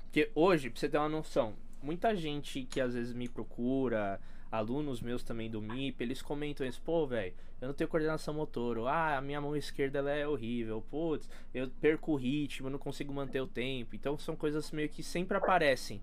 Porque 0.04 0.30
hoje, 0.34 0.70
pra 0.70 0.78
você 0.78 0.88
ter 0.88 0.98
uma 0.98 1.08
noção, 1.08 1.54
muita 1.82 2.14
gente 2.14 2.64
que 2.64 2.80
às 2.80 2.94
vezes 2.94 3.14
me 3.14 3.28
procura, 3.28 4.20
alunos 4.50 5.00
meus 5.00 5.24
também 5.24 5.50
do 5.50 5.60
MIP, 5.60 6.02
eles 6.02 6.22
comentam 6.22 6.66
isso, 6.66 6.80
pô, 6.82 7.06
velho, 7.06 7.34
eu 7.60 7.68
não 7.68 7.74
tenho 7.74 7.88
coordenação 7.88 8.34
motor, 8.34 8.78
ou, 8.78 8.86
ah, 8.86 9.16
a 9.16 9.20
minha 9.20 9.40
mão 9.40 9.56
esquerda 9.56 9.98
ela 9.98 10.10
é 10.10 10.28
horrível, 10.28 10.84
putz, 10.90 11.28
eu 11.52 11.68
perco 11.80 12.12
o 12.12 12.16
ritmo, 12.16 12.68
eu 12.68 12.70
não 12.70 12.78
consigo 12.78 13.12
manter 13.12 13.40
o 13.40 13.46
tempo. 13.46 13.96
Então 13.96 14.16
são 14.18 14.36
coisas 14.36 14.70
meio 14.70 14.88
que 14.88 15.02
sempre 15.02 15.36
aparecem 15.36 16.00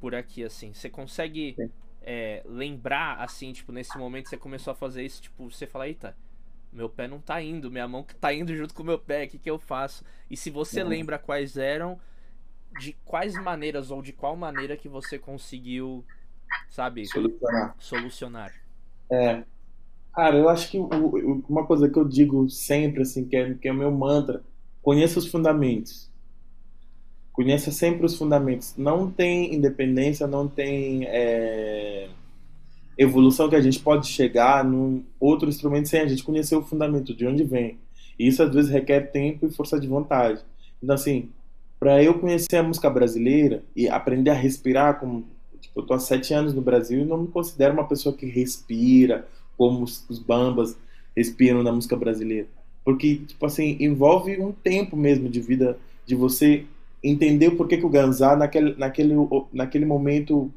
por 0.00 0.14
aqui, 0.14 0.44
assim. 0.44 0.72
Você 0.74 0.90
consegue 0.90 1.58
é, 2.02 2.42
lembrar, 2.46 3.18
assim, 3.20 3.52
tipo, 3.52 3.72
nesse 3.72 3.98
momento 3.98 4.24
que 4.24 4.30
você 4.30 4.38
começou 4.38 4.72
a 4.72 4.76
fazer 4.76 5.04
isso, 5.04 5.22
tipo, 5.22 5.50
você 5.50 5.66
fala, 5.66 5.88
eita, 5.88 6.16
meu 6.72 6.88
pé 6.90 7.08
não 7.08 7.20
tá 7.20 7.42
indo, 7.42 7.70
minha 7.70 7.88
mão 7.88 8.04
que 8.04 8.14
tá 8.16 8.32
indo 8.34 8.54
junto 8.56 8.74
com 8.74 8.82
o 8.82 8.86
meu 8.86 8.98
pé, 8.98 9.24
o 9.24 9.28
que, 9.28 9.38
que 9.38 9.50
eu 9.50 9.58
faço? 9.58 10.04
E 10.30 10.36
se 10.36 10.50
você 10.50 10.84
lembra 10.84 11.18
quais 11.18 11.56
eram, 11.56 12.00
de 12.72 12.94
quais 13.04 13.36
maneiras 13.38 13.90
ou 13.90 14.02
de 14.02 14.12
qual 14.12 14.36
maneira 14.36 14.76
que 14.76 14.88
você 14.88 15.18
conseguiu, 15.18 16.04
sabe, 16.68 17.12
Solucionar. 17.12 17.76
solucionar. 17.78 18.54
É. 19.10 19.44
Cara, 20.14 20.36
eu 20.38 20.48
acho 20.48 20.70
que 20.70 20.78
o- 20.78 20.86
o- 20.88 21.44
uma 21.48 21.66
coisa 21.66 21.90
que 21.90 21.98
eu 21.98 22.08
digo 22.08 22.48
sempre, 22.50 23.02
assim, 23.02 23.26
que 23.28 23.36
é, 23.36 23.54
que 23.54 23.68
é 23.68 23.72
o 23.72 23.76
meu 23.76 23.90
mantra, 23.92 24.44
conheça 24.82 25.18
os 25.20 25.26
fundamentos. 25.28 26.09
Conheça 27.40 27.70
sempre 27.70 28.04
os 28.04 28.18
fundamentos. 28.18 28.74
Não 28.76 29.10
tem 29.10 29.54
independência, 29.54 30.26
não 30.26 30.46
tem 30.46 31.06
é, 31.06 32.06
evolução 32.98 33.48
que 33.48 33.56
a 33.56 33.62
gente 33.62 33.80
pode 33.80 34.08
chegar 34.08 34.62
num 34.62 35.02
outro 35.18 35.48
instrumento 35.48 35.88
sem 35.88 36.02
a 36.02 36.06
gente 36.06 36.22
conhecer 36.22 36.54
o 36.54 36.62
fundamento, 36.62 37.14
de 37.14 37.26
onde 37.26 37.42
vem. 37.42 37.78
E 38.18 38.28
isso 38.28 38.42
às 38.42 38.54
vezes 38.54 38.70
requer 38.70 39.10
tempo 39.10 39.46
e 39.46 39.50
força 39.50 39.80
de 39.80 39.86
vontade. 39.86 40.42
Então, 40.82 40.94
assim, 40.94 41.30
para 41.78 42.02
eu 42.02 42.18
conhecer 42.18 42.58
a 42.58 42.62
música 42.62 42.90
brasileira 42.90 43.64
e 43.74 43.88
aprender 43.88 44.28
a 44.28 44.34
respirar, 44.34 45.00
como 45.00 45.24
tipo, 45.62 45.80
eu 45.80 45.86
tô 45.86 45.94
há 45.94 45.98
sete 45.98 46.34
anos 46.34 46.52
no 46.52 46.60
Brasil 46.60 47.00
e 47.00 47.06
não 47.06 47.22
me 47.22 47.28
considero 47.28 47.72
uma 47.72 47.88
pessoa 47.88 48.14
que 48.14 48.26
respira 48.26 49.26
como 49.56 49.82
os, 49.82 50.04
os 50.10 50.18
bambas 50.18 50.76
respiram 51.16 51.62
na 51.62 51.72
música 51.72 51.96
brasileira. 51.96 52.48
Porque, 52.84 53.16
tipo 53.16 53.46
assim, 53.46 53.78
envolve 53.80 54.38
um 54.38 54.52
tempo 54.52 54.94
mesmo 54.94 55.26
de 55.26 55.40
vida, 55.40 55.78
de 56.04 56.14
você 56.14 56.66
entender 57.02 57.48
o 57.48 57.56
porquê 57.56 57.76
que 57.76 57.86
o 57.86 57.90
Ganzá, 57.90 58.36
naquele, 58.36 58.74
naquele, 58.76 59.14
naquele 59.52 59.84
momento, 59.84 60.52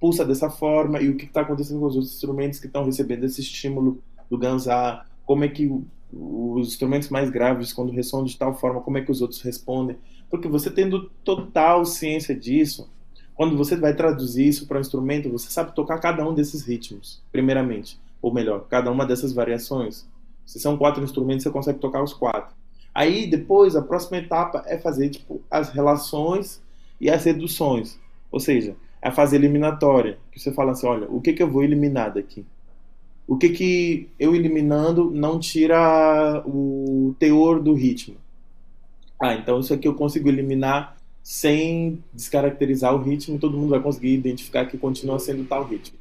pulsa 0.00 0.24
dessa 0.24 0.50
forma 0.50 1.00
e 1.00 1.08
o 1.08 1.16
que 1.16 1.24
está 1.24 1.42
acontecendo 1.42 1.80
com 1.80 1.86
os 1.86 1.94
outros 1.94 2.14
instrumentos 2.14 2.58
que 2.58 2.66
estão 2.66 2.84
recebendo 2.84 3.24
esse 3.24 3.40
estímulo 3.40 4.00
do 4.30 4.38
Ganzá, 4.38 5.04
como 5.24 5.44
é 5.44 5.48
que 5.48 5.70
os 6.12 6.68
instrumentos 6.68 7.08
mais 7.08 7.30
graves, 7.30 7.72
quando 7.72 7.92
ressonam 7.92 8.24
de 8.24 8.36
tal 8.36 8.54
forma, 8.54 8.80
como 8.80 8.98
é 8.98 9.02
que 9.02 9.10
os 9.10 9.20
outros 9.20 9.42
respondem. 9.42 9.96
Porque 10.30 10.48
você 10.48 10.70
tendo 10.70 11.10
total 11.24 11.84
ciência 11.84 12.34
disso, 12.34 12.88
quando 13.34 13.56
você 13.56 13.76
vai 13.76 13.94
traduzir 13.94 14.48
isso 14.48 14.66
para 14.66 14.78
um 14.78 14.80
instrumento, 14.80 15.30
você 15.30 15.50
sabe 15.50 15.74
tocar 15.74 15.98
cada 15.98 16.26
um 16.26 16.34
desses 16.34 16.62
ritmos, 16.62 17.22
primeiramente. 17.30 18.00
Ou 18.22 18.32
melhor, 18.32 18.66
cada 18.68 18.90
uma 18.90 19.04
dessas 19.04 19.32
variações. 19.32 20.08
Se 20.44 20.58
são 20.58 20.76
quatro 20.76 21.04
instrumentos, 21.04 21.42
você 21.42 21.50
consegue 21.50 21.78
tocar 21.78 22.02
os 22.02 22.14
quatro. 22.14 22.54
Aí, 22.96 23.26
depois, 23.26 23.76
a 23.76 23.82
próxima 23.82 24.16
etapa 24.16 24.64
é 24.66 24.78
fazer 24.78 25.10
tipo, 25.10 25.42
as 25.50 25.68
relações 25.68 26.62
e 26.98 27.10
as 27.10 27.24
reduções. 27.24 27.98
Ou 28.32 28.40
seja, 28.40 28.74
a 29.02 29.12
fase 29.12 29.36
eliminatória. 29.36 30.18
Que 30.32 30.40
você 30.40 30.50
fala 30.50 30.72
assim, 30.72 30.86
olha, 30.86 31.06
o 31.10 31.20
que, 31.20 31.34
que 31.34 31.42
eu 31.42 31.50
vou 31.50 31.62
eliminar 31.62 32.14
daqui? 32.14 32.42
O 33.28 33.36
que, 33.36 33.50
que 33.50 34.08
eu 34.18 34.34
eliminando 34.34 35.10
não 35.10 35.38
tira 35.38 36.42
o 36.46 37.14
teor 37.18 37.60
do 37.60 37.74
ritmo? 37.74 38.16
Ah, 39.20 39.34
então 39.34 39.60
isso 39.60 39.74
aqui 39.74 39.86
eu 39.86 39.94
consigo 39.94 40.30
eliminar 40.30 40.96
sem 41.22 42.02
descaracterizar 42.14 42.94
o 42.94 43.02
ritmo, 43.02 43.38
todo 43.38 43.58
mundo 43.58 43.70
vai 43.70 43.80
conseguir 43.80 44.14
identificar 44.14 44.64
que 44.64 44.78
continua 44.78 45.18
sendo 45.18 45.44
tal 45.44 45.66
ritmo. 45.66 45.98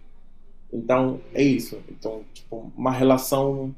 Então, 0.72 1.20
é 1.34 1.44
isso. 1.44 1.78
Então, 1.90 2.22
tipo, 2.34 2.72
uma 2.78 2.92
relação 2.92 3.76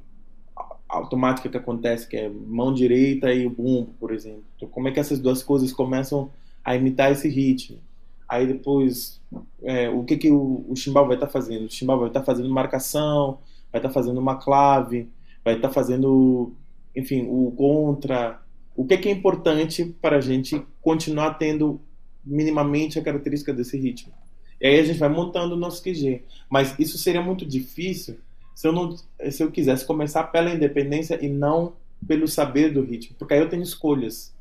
automática 0.87 1.49
que 1.49 1.57
acontece, 1.57 2.07
que 2.07 2.15
é 2.15 2.29
mão 2.29 2.73
direita 2.73 3.33
e 3.33 3.45
o 3.45 3.49
bumbo, 3.49 3.93
por 3.99 4.13
exemplo. 4.13 4.43
Então, 4.55 4.69
como 4.69 4.87
é 4.87 4.91
que 4.91 4.99
essas 4.99 5.19
duas 5.19 5.43
coisas 5.43 5.73
começam 5.73 6.31
a 6.63 6.75
imitar 6.75 7.11
esse 7.11 7.27
ritmo? 7.27 7.79
Aí 8.27 8.45
depois, 8.45 9.21
é, 9.63 9.89
o 9.89 10.03
que, 10.03 10.17
que 10.17 10.31
o, 10.31 10.65
o 10.67 10.75
chimbal 10.75 11.05
vai 11.05 11.15
estar 11.15 11.27
tá 11.27 11.31
fazendo? 11.31 11.65
O 11.65 11.71
chimbal 11.71 11.99
vai 11.99 12.07
estar 12.09 12.21
tá 12.21 12.25
fazendo 12.25 12.49
marcação, 12.49 13.39
vai 13.71 13.79
estar 13.79 13.89
tá 13.89 13.93
fazendo 13.93 14.19
uma 14.19 14.35
clave, 14.35 15.09
vai 15.43 15.55
estar 15.55 15.69
fazendo, 15.69 16.53
enfim, 16.95 17.25
o 17.29 17.53
contra. 17.55 18.41
O 18.75 18.85
que, 18.85 18.97
que 18.97 19.09
é 19.09 19.11
importante 19.11 19.85
para 20.01 20.17
a 20.17 20.21
gente 20.21 20.61
continuar 20.81 21.35
tendo 21.35 21.79
minimamente 22.23 22.99
a 22.99 23.03
característica 23.03 23.53
desse 23.53 23.77
ritmo? 23.77 24.13
E 24.59 24.67
aí 24.67 24.79
a 24.79 24.83
gente 24.83 24.99
vai 24.99 25.09
montando 25.09 25.55
o 25.55 25.57
nosso 25.57 25.81
QG. 25.83 26.23
Mas 26.49 26.77
isso 26.79 26.97
seria 26.97 27.21
muito 27.21 27.45
difícil 27.45 28.17
se 28.57 28.67
eu, 28.67 28.71
não, 28.73 28.97
se 29.29 29.43
eu 29.43 29.51
quisesse 29.51 29.85
começar 29.85 30.23
pela 30.23 30.49
independência 30.49 31.23
e 31.23 31.29
não 31.29 31.73
pelo 32.07 32.27
saber 32.27 32.73
do 32.73 32.81
ritmo. 32.81 33.15
Porque 33.19 33.35
aí 33.35 33.39
eu 33.39 33.49
tenho 33.49 33.61
escolhas. 33.61 34.33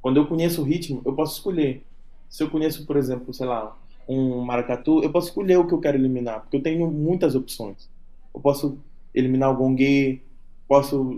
Quando 0.00 0.18
eu 0.18 0.28
conheço 0.28 0.62
o 0.62 0.64
ritmo, 0.64 1.02
eu 1.04 1.12
posso 1.12 1.34
escolher. 1.34 1.82
Se 2.28 2.44
eu 2.44 2.48
conheço, 2.48 2.86
por 2.86 2.96
exemplo, 2.96 3.34
sei 3.34 3.48
lá, 3.48 3.76
um 4.08 4.42
maracatu, 4.42 5.02
eu 5.02 5.10
posso 5.10 5.26
escolher 5.26 5.56
o 5.56 5.66
que 5.66 5.74
eu 5.74 5.80
quero 5.80 5.98
eliminar, 5.98 6.42
porque 6.42 6.56
eu 6.56 6.62
tenho 6.62 6.88
muitas 6.88 7.34
opções. 7.34 7.90
Eu 8.32 8.40
posso 8.40 8.78
eliminar 9.12 9.50
o 9.50 9.56
gongue, 9.56 10.22
posso 10.68 11.12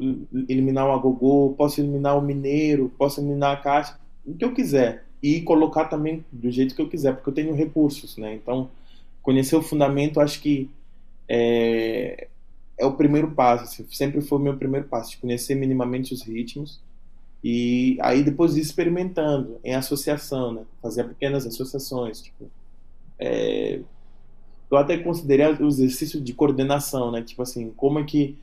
eliminar 0.49 0.89
o 0.89 0.93
agogô, 0.93 1.55
posso 1.59 1.79
eliminar 1.79 2.17
o 2.17 2.23
mineiro, 2.23 2.91
posso 2.97 3.21
eliminar 3.21 3.53
a 3.53 3.61
caixa, 3.61 4.01
o 4.27 4.33
que 4.33 4.47
eu 4.47 4.55
quiser. 4.55 5.05
E 5.23 5.43
colocar 5.43 5.85
também 5.85 6.25
do 6.33 6.51
jeito 6.51 6.75
que 6.75 6.81
eu 6.81 6.89
quiser, 6.89 7.17
porque 7.17 7.29
eu 7.29 7.35
tenho 7.35 7.55
recursos, 7.55 8.17
né? 8.17 8.35
Então, 8.35 8.71
conhecer 9.21 9.57
o 9.57 9.63
fundamento, 9.63 10.21
acho 10.21 10.41
que 10.41 10.71
é, 11.29 12.29
é 12.79 12.87
o 12.87 12.93
primeiro 12.93 13.31
passo, 13.33 13.65
assim, 13.65 13.87
sempre 13.91 14.21
foi 14.21 14.39
o 14.39 14.43
meu 14.43 14.57
primeiro 14.57 14.87
passo, 14.87 15.11
de 15.11 15.19
conhecer 15.19 15.55
minimamente 15.55 16.15
os 16.15 16.23
ritmos 16.23 16.81
e 17.43 17.97
aí 18.01 18.23
depois 18.23 18.57
ir 18.57 18.61
experimentando 18.61 19.59
em 19.63 19.75
associação, 19.75 20.53
né? 20.53 20.63
Fazer 20.83 21.05
pequenas 21.05 21.47
associações, 21.47 22.21
tipo, 22.21 22.51
é, 23.19 23.81
eu 24.71 24.77
até 24.77 24.99
considerei 24.99 25.47
o 25.47 25.69
exercício 25.69 26.21
de 26.21 26.33
coordenação, 26.33 27.11
né? 27.11 27.23
Tipo 27.23 27.43
assim, 27.43 27.71
como 27.77 27.99
é 27.99 28.05
que 28.05 28.37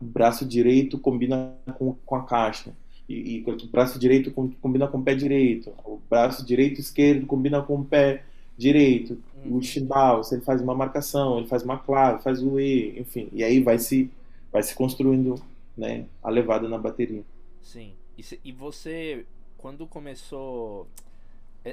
o 0.00 0.04
braço 0.04 0.46
direito 0.46 0.98
combina 0.98 1.54
com, 1.76 1.94
com 2.06 2.16
a 2.16 2.22
caixa 2.22 2.72
e, 3.08 3.36
e, 3.36 3.44
o 3.50 3.66
braço 3.68 3.98
direito 3.98 4.30
com, 4.30 4.48
combina 4.48 4.88
com 4.88 4.98
o 4.98 5.02
pé 5.02 5.14
direito, 5.14 5.70
o 5.84 6.00
braço 6.08 6.44
direito 6.44 6.78
e 6.78 6.80
esquerdo 6.80 7.26
combina 7.26 7.60
com 7.62 7.76
o 7.76 7.84
pé 7.84 8.24
direito, 8.56 9.18
o 9.50 9.62
chimbal, 9.62 10.22
se 10.24 10.34
ele 10.34 10.42
faz 10.42 10.60
uma 10.60 10.74
marcação, 10.74 11.38
ele 11.38 11.46
faz 11.46 11.62
uma 11.62 11.78
clave, 11.78 12.22
faz 12.22 12.42
o 12.42 12.58
E, 12.58 12.98
enfim, 12.98 13.28
e 13.32 13.42
aí 13.42 13.62
vai 13.62 13.78
se 13.78 14.10
vai 14.52 14.62
se 14.62 14.74
construindo, 14.74 15.34
né, 15.76 16.06
a 16.22 16.30
levada 16.30 16.68
na 16.68 16.78
bateria. 16.78 17.22
Sim. 17.60 17.94
E, 18.16 18.22
se, 18.22 18.40
e 18.42 18.52
você 18.52 19.26
quando 19.58 19.86
começou 19.86 20.88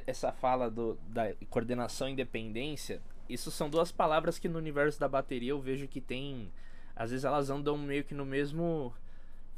essa 0.08 0.32
fala 0.32 0.70
do, 0.70 0.98
da 1.10 1.34
coordenação 1.50 2.10
e 2.10 2.14
independência, 2.14 3.00
isso 3.30 3.52
são 3.52 3.70
duas 3.70 3.92
palavras 3.92 4.40
que 4.40 4.50
no 4.50 4.58
universo 4.58 5.00
da 5.00 5.08
bateria 5.08 5.52
eu 5.52 5.62
vejo 5.62 5.88
que 5.88 6.02
tem. 6.02 6.52
Às 6.96 7.12
vezes 7.12 7.26
elas 7.26 7.50
andam 7.50 7.78
meio 7.78 8.04
que 8.04 8.14
no 8.14 8.26
mesmo. 8.26 8.94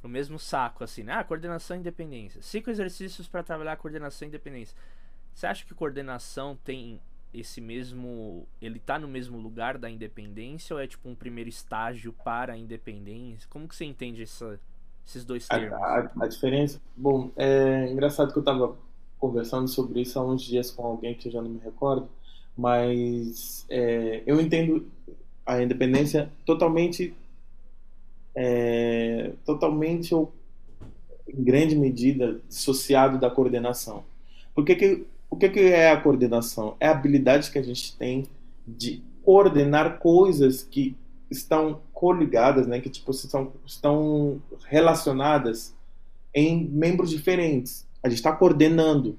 No 0.04 0.10
mesmo 0.10 0.38
saco, 0.38 0.84
assim, 0.84 1.02
né? 1.02 1.14
Ah, 1.14 1.24
coordenação 1.24 1.76
e 1.76 1.80
independência. 1.80 2.40
Cinco 2.40 2.70
exercícios 2.70 3.28
para 3.28 3.42
trabalhar 3.42 3.76
coordenação 3.78 4.28
e 4.28 4.30
independência. 4.30 4.78
Você 5.34 5.48
acha 5.48 5.66
que 5.66 5.74
coordenação 5.74 6.56
tem 6.64 7.02
esse 7.36 7.60
mesmo. 7.60 8.48
Ele 8.62 8.80
tá 8.80 8.98
no 8.98 9.08
mesmo 9.08 9.38
lugar 9.38 9.78
da 9.78 9.90
independência 9.90 10.76
ou 10.76 10.82
é 10.82 10.88
tipo 10.88 11.08
um 11.10 11.16
primeiro 11.16 11.50
estágio 11.50 12.14
para 12.24 12.54
a 12.54 12.58
independência? 12.58 13.48
Como 13.50 13.68
que 13.68 13.76
você 13.76 13.86
entende 13.86 14.24
essa, 14.24 14.60
esses 15.06 15.26
dois 15.26 15.48
termos? 15.48 15.74
A, 15.74 16.00
a, 16.00 16.12
a 16.24 16.28
diferença. 16.28 16.82
Bom, 16.96 17.32
é 17.36 17.92
engraçado 17.92 18.32
que 18.32 18.40
eu 18.40 18.44
tava 18.44 18.76
conversando 19.20 19.68
sobre 19.68 20.02
isso 20.02 20.20
há 20.20 20.26
uns 20.26 20.44
dias 20.44 20.72
com 20.72 20.86
alguém 20.86 21.16
que 21.16 21.28
eu 21.28 21.32
já 21.32 21.42
não 21.42 21.50
me 21.50 21.60
recordo, 21.60 22.08
mas 22.56 23.66
é, 23.70 24.24
eu 24.26 24.40
entendo 24.40 24.88
a 25.46 25.62
independência 25.62 26.32
totalmente, 26.46 27.14
é, 28.36 29.34
totalmente 29.46 30.14
ou 30.14 30.34
em 31.28 31.44
grande 31.44 31.76
medida 31.76 32.40
dissociado 32.48 33.20
da 33.20 33.30
coordenação. 33.30 34.04
Por 34.54 34.64
que 34.64 34.76
que, 34.76 35.06
o 35.36 35.38
que, 35.38 35.60
é 35.60 35.92
a 35.92 36.02
coordenação? 36.02 36.76
É 36.80 36.88
a 36.88 36.92
habilidade 36.92 37.52
que 37.52 37.60
a 37.60 37.64
gente 37.64 37.96
tem 37.98 38.26
de 38.68 39.04
coordenar 39.24 40.00
coisas 40.00 40.64
que 40.64 40.96
estão 41.30 41.82
coligadas, 41.92 42.68
né, 42.68 42.80
que 42.80 42.90
tipo 42.90 43.12
estão, 43.12 43.52
estão 43.66 44.42
relacionadas 44.68 45.76
em 46.34 46.66
membros 46.66 47.10
diferentes. 47.10 47.88
A 48.04 48.10
gente 48.10 48.18
está 48.18 48.32
coordenando. 48.32 49.18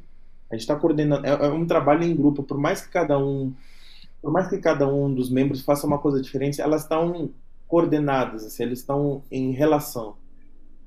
A 0.51 0.55
gente 0.55 0.63
está 0.63 0.77
coordenando. 0.77 1.27
É, 1.27 1.31
é, 1.31 1.49
um 1.49 1.67
trabalho 1.67 2.05
em 2.05 2.15
grupo. 2.15 2.43
Por 2.43 2.59
mais 2.59 2.81
que 2.81 2.91
cada 2.91 3.19
um, 3.19 3.53
por 4.23 4.31
mais 4.33 4.49
que 4.49 4.59
cada 4.59 4.89
um 4.89 5.13
dos 5.13 5.31
membros 5.31 5.63
faça 5.63 5.87
uma 5.87 5.99
coisa 5.99 6.21
diferente, 6.21 6.61
elas 6.61 6.83
estão 6.83 7.31
coordenadas, 7.67 8.45
assim, 8.45 8.63
eles 8.63 8.79
estão 8.79 9.23
em 9.31 9.51
relação. 9.51 10.15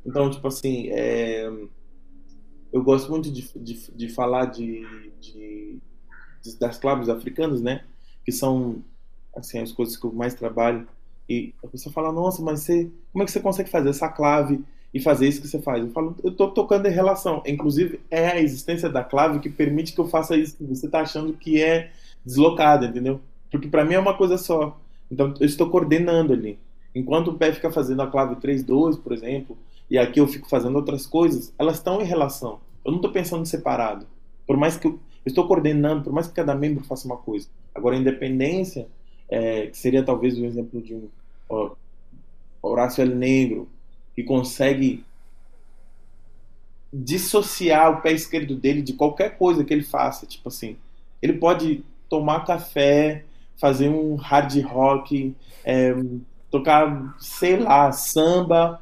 Então, 0.05 0.29
tipo 0.29 0.47
assim, 0.47 0.87
é, 0.91 1.51
eu 2.71 2.83
gosto 2.83 3.09
muito 3.09 3.31
de, 3.31 3.47
de, 3.55 3.91
de 3.91 4.09
falar 4.09 4.45
de, 4.45 4.85
de, 5.19 5.79
das 6.59 6.77
claves 6.77 7.09
africanas, 7.09 7.61
né? 7.61 7.83
Que 8.23 8.31
são, 8.31 8.83
assim, 9.35 9.59
as 9.59 9.71
coisas 9.71 9.97
que 9.97 10.05
eu 10.05 10.11
mais 10.11 10.33
trabalho. 10.33 10.87
E 11.27 11.53
a 11.63 11.67
pessoa 11.67 11.93
fala, 11.93 12.11
nossa, 12.11 12.41
mas 12.41 12.61
você, 12.61 12.89
como 13.11 13.23
é 13.23 13.25
que 13.25 13.31
você 13.31 13.39
consegue 13.39 13.69
fazer 13.69 13.89
essa 13.89 14.09
clave 14.09 14.63
e 14.93 14.99
fazer 14.99 15.27
isso 15.27 15.41
que 15.41 15.47
você 15.47 15.61
faz? 15.61 15.83
Eu 15.83 15.91
falo, 15.91 16.15
eu 16.23 16.31
tô 16.31 16.49
tocando 16.49 16.87
em 16.87 16.91
relação. 16.91 17.43
Inclusive, 17.45 17.99
é 18.09 18.27
a 18.27 18.41
existência 18.41 18.89
da 18.89 19.03
clave 19.03 19.39
que 19.39 19.49
permite 19.49 19.93
que 19.93 19.99
eu 19.99 20.07
faça 20.07 20.35
isso 20.35 20.57
que 20.57 20.63
você 20.63 20.87
tá 20.87 21.01
achando 21.01 21.33
que 21.33 21.61
é 21.61 21.91
deslocado, 22.25 22.85
entendeu? 22.85 23.19
Porque 23.51 23.67
para 23.67 23.85
mim 23.85 23.95
é 23.95 23.99
uma 23.99 24.15
coisa 24.15 24.37
só. 24.37 24.79
Então, 25.11 25.33
eu 25.39 25.45
estou 25.45 25.69
coordenando 25.69 26.33
ali. 26.33 26.59
Enquanto 26.93 27.29
o 27.29 27.37
pé 27.37 27.51
fica 27.51 27.71
fazendo 27.71 28.01
a 28.01 28.07
clave 28.07 28.35
3-2, 28.35 28.99
por 29.01 29.11
exemplo, 29.11 29.57
e 29.89 29.97
aqui 29.97 30.19
eu 30.19 30.27
fico 30.27 30.47
fazendo 30.47 30.75
outras 30.75 31.05
coisas, 31.05 31.53
elas 31.57 31.77
estão 31.77 32.01
em 32.01 32.05
relação. 32.05 32.59
Eu 32.85 32.91
não 32.91 32.99
estou 32.99 33.11
pensando 33.11 33.45
separado. 33.45 34.05
Por 34.45 34.55
mais 34.55 34.77
que 34.77 34.87
eu, 34.87 34.99
estou 35.25 35.47
coordenando, 35.47 36.03
por 36.03 36.13
mais 36.13 36.27
que 36.27 36.33
cada 36.33 36.55
membro 36.55 36.83
faça 36.83 37.07
uma 37.07 37.17
coisa. 37.17 37.47
Agora, 37.73 37.95
a 37.95 37.99
independência, 37.99 38.87
é, 39.27 39.67
que 39.67 39.77
seria 39.77 40.03
talvez 40.03 40.37
o 40.37 40.41
um 40.41 40.45
exemplo 40.45 40.81
de 40.81 40.93
um 40.93 41.07
ó, 41.49 41.71
Horácio 42.61 43.01
L. 43.01 43.13
Negro, 43.15 43.67
que 44.15 44.23
consegue 44.23 45.03
dissociar 46.91 47.91
o 47.91 48.01
pé 48.01 48.11
esquerdo 48.11 48.55
dele 48.55 48.81
de 48.81 48.93
qualquer 48.93 49.37
coisa 49.37 49.63
que 49.63 49.73
ele 49.73 49.83
faça. 49.83 50.25
Tipo 50.25 50.49
assim, 50.49 50.77
ele 51.21 51.33
pode 51.33 51.83
tomar 52.07 52.45
café, 52.45 53.23
fazer 53.57 53.89
um 53.89 54.15
hard 54.15 54.61
rock, 54.63 55.35
é, 55.63 55.95
tocar, 56.49 57.15
sei 57.19 57.57
lá, 57.57 57.91
samba 57.91 58.81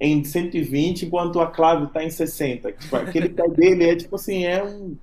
em 0.00 0.24
120 0.24 1.06
enquanto 1.06 1.40
a 1.40 1.46
clave 1.46 1.86
está 1.86 2.02
em 2.02 2.10
60. 2.10 2.72
Tipo, 2.72 2.96
aquele 2.96 3.28
pé 3.28 3.48
dele 3.48 3.84
é 3.84 3.96
tipo 3.96 4.16
assim, 4.16 4.44
é 4.44 4.62
um 4.62 4.96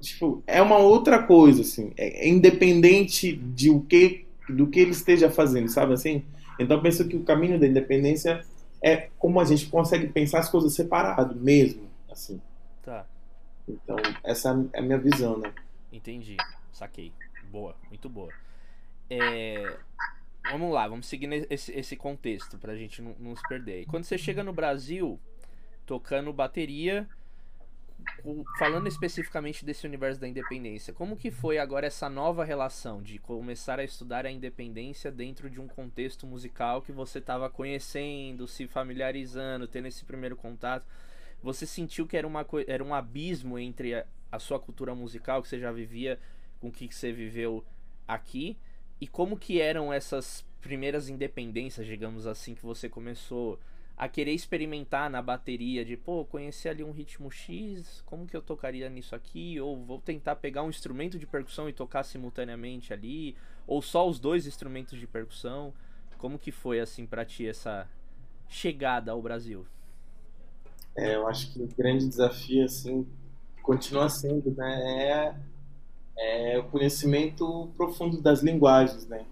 tipo, 0.00 0.42
é 0.46 0.60
uma 0.60 0.78
outra 0.78 1.22
coisa 1.22 1.62
assim, 1.62 1.92
é, 1.96 2.26
é 2.26 2.28
independente 2.28 3.32
de 3.32 3.70
o 3.70 3.80
que 3.80 4.26
do 4.48 4.66
que 4.66 4.80
ele 4.80 4.90
esteja 4.90 5.30
fazendo, 5.30 5.68
sabe 5.68 5.94
assim? 5.94 6.22
Então 6.58 6.80
penso 6.80 7.08
que 7.08 7.16
o 7.16 7.24
caminho 7.24 7.58
da 7.58 7.66
independência 7.66 8.44
é 8.82 9.08
como 9.18 9.40
a 9.40 9.44
gente 9.44 9.66
consegue 9.66 10.08
pensar 10.08 10.40
as 10.40 10.50
coisas 10.50 10.74
separado 10.74 11.34
mesmo, 11.34 11.88
assim. 12.10 12.40
Tá. 12.82 13.06
Então, 13.66 13.96
essa 14.22 14.68
é 14.74 14.78
a 14.78 14.82
minha 14.82 14.98
visão, 14.98 15.38
né? 15.38 15.50
Entendi. 15.90 16.36
Saquei. 16.70 17.10
Boa, 17.50 17.74
muito 17.88 18.10
boa. 18.10 18.28
É, 19.08 19.76
vamos 20.50 20.72
lá, 20.72 20.86
vamos 20.86 21.06
seguir 21.06 21.46
esse, 21.50 21.72
esse 21.72 21.96
contexto 21.96 22.58
pra 22.58 22.76
gente 22.76 23.00
não, 23.00 23.14
não 23.18 23.36
se 23.36 23.42
perder. 23.48 23.86
Quando 23.86 24.04
você 24.04 24.18
chega 24.18 24.42
no 24.42 24.52
Brasil, 24.52 25.18
tocando 25.86 26.32
bateria, 26.32 27.08
falando 28.58 28.86
especificamente 28.86 29.64
desse 29.64 29.86
universo 29.86 30.20
da 30.20 30.28
independência, 30.28 30.92
como 30.92 31.16
que 31.16 31.30
foi 31.30 31.58
agora 31.58 31.86
essa 31.86 32.08
nova 32.08 32.44
relação 32.44 33.02
de 33.02 33.18
começar 33.18 33.78
a 33.78 33.84
estudar 33.84 34.26
a 34.26 34.30
independência 34.30 35.10
dentro 35.10 35.48
de 35.48 35.60
um 35.60 35.66
contexto 35.66 36.26
musical 36.26 36.82
que 36.82 36.92
você 36.92 37.18
estava 37.18 37.48
conhecendo, 37.48 38.46
se 38.46 38.66
familiarizando, 38.66 39.66
tendo 39.66 39.88
esse 39.88 40.04
primeiro 40.04 40.36
contato? 40.36 40.86
Você 41.42 41.66
sentiu 41.66 42.06
que 42.06 42.16
era, 42.16 42.26
uma, 42.26 42.46
era 42.66 42.82
um 42.82 42.94
abismo 42.94 43.58
entre 43.58 43.94
a, 43.94 44.06
a 44.30 44.38
sua 44.38 44.58
cultura 44.58 44.94
musical 44.94 45.42
que 45.42 45.48
você 45.48 45.58
já 45.58 45.72
vivia 45.72 46.18
com 46.60 46.68
o 46.68 46.72
que 46.72 46.92
você 46.94 47.12
viveu 47.12 47.64
aqui 48.06 48.56
e 49.00 49.06
como 49.06 49.36
que 49.36 49.60
eram 49.60 49.92
essas 49.92 50.44
primeiras 50.60 51.08
independências, 51.08 51.86
digamos 51.86 52.26
assim, 52.26 52.54
que 52.54 52.64
você 52.64 52.88
começou 52.88 53.58
a 53.96 54.08
querer 54.08 54.32
experimentar 54.32 55.08
na 55.08 55.22
bateria 55.22 55.84
de, 55.84 55.96
pô, 55.96 56.24
conhecer 56.24 56.68
ali 56.70 56.82
um 56.82 56.90
ritmo 56.90 57.30
X, 57.30 58.02
como 58.04 58.26
que 58.26 58.36
eu 58.36 58.42
tocaria 58.42 58.88
nisso 58.88 59.14
aqui? 59.14 59.60
Ou 59.60 59.76
vou 59.84 60.00
tentar 60.00 60.36
pegar 60.36 60.62
um 60.62 60.70
instrumento 60.70 61.18
de 61.18 61.26
percussão 61.26 61.68
e 61.68 61.72
tocar 61.72 62.02
simultaneamente 62.02 62.92
ali, 62.92 63.36
ou 63.66 63.80
só 63.80 64.08
os 64.08 64.18
dois 64.18 64.46
instrumentos 64.46 64.98
de 64.98 65.06
percussão. 65.06 65.72
Como 66.18 66.38
que 66.38 66.50
foi 66.50 66.80
assim 66.80 67.06
para 67.06 67.24
ti 67.24 67.46
essa 67.46 67.88
chegada 68.48 69.12
ao 69.12 69.22
Brasil? 69.22 69.64
É, 70.96 71.14
eu 71.14 71.26
acho 71.28 71.52
que 71.52 71.60
o 71.60 71.68
grande 71.76 72.08
desafio 72.08 72.64
assim 72.64 73.06
continua 73.62 74.08
sendo, 74.08 74.50
né, 74.52 75.08
é 75.08 75.34
é 76.16 76.58
o 76.58 76.64
conhecimento 76.64 77.70
profundo 77.76 78.20
das 78.20 78.42
linguagens, 78.42 79.06
né? 79.06 79.24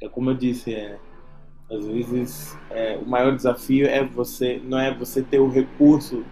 É 0.00 0.08
como 0.08 0.30
eu 0.30 0.34
disse, 0.34 0.74
é, 0.74 0.98
às 1.70 1.86
vezes 1.86 2.56
é, 2.70 2.96
o 2.96 3.06
maior 3.06 3.34
desafio 3.34 3.86
é 3.86 4.04
você, 4.04 4.60
não 4.62 4.78
é 4.78 4.94
você 4.94 5.22
ter 5.22 5.38
o 5.38 5.48
recurso 5.48 6.24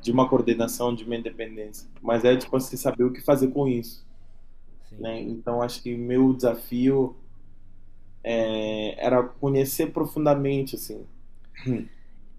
de 0.00 0.10
uma 0.12 0.28
coordenação, 0.28 0.94
de 0.94 1.04
uma 1.04 1.16
independência, 1.16 1.88
mas 2.00 2.24
é 2.24 2.36
tipo 2.36 2.58
você 2.58 2.76
saber 2.76 3.04
o 3.04 3.12
que 3.12 3.20
fazer 3.20 3.48
com 3.48 3.66
isso. 3.66 4.06
Né? 4.92 5.20
Então 5.20 5.62
acho 5.62 5.82
que 5.82 5.96
meu 5.96 6.32
desafio 6.32 7.16
é, 8.22 9.04
era 9.04 9.22
conhecer 9.22 9.92
profundamente 9.92 10.76
assim 10.76 11.06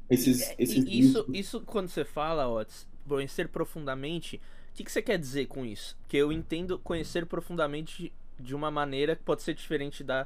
esses, 0.10 0.42
é, 0.42 0.56
esses 0.60 0.84
isso, 0.86 1.26
isso 1.34 1.62
quando 1.62 1.88
você 1.88 2.04
fala, 2.04 2.48
Otis, 2.48 2.88
conhecer 3.08 3.48
profundamente 3.48 4.42
o 4.72 4.74
que, 4.74 4.84
que 4.84 4.92
você 4.92 5.02
quer 5.02 5.18
dizer 5.18 5.48
com 5.48 5.66
isso? 5.66 5.98
Que 6.08 6.18
eu 6.18 6.32
entendo 6.32 6.80
conhecer 6.80 7.26
profundamente 7.26 8.12
de 8.40 8.56
uma 8.56 8.72
maneira 8.72 9.16
que 9.16 9.24
pode 9.24 9.42
ser 9.42 9.54
diferente 9.54 10.04
da, 10.04 10.26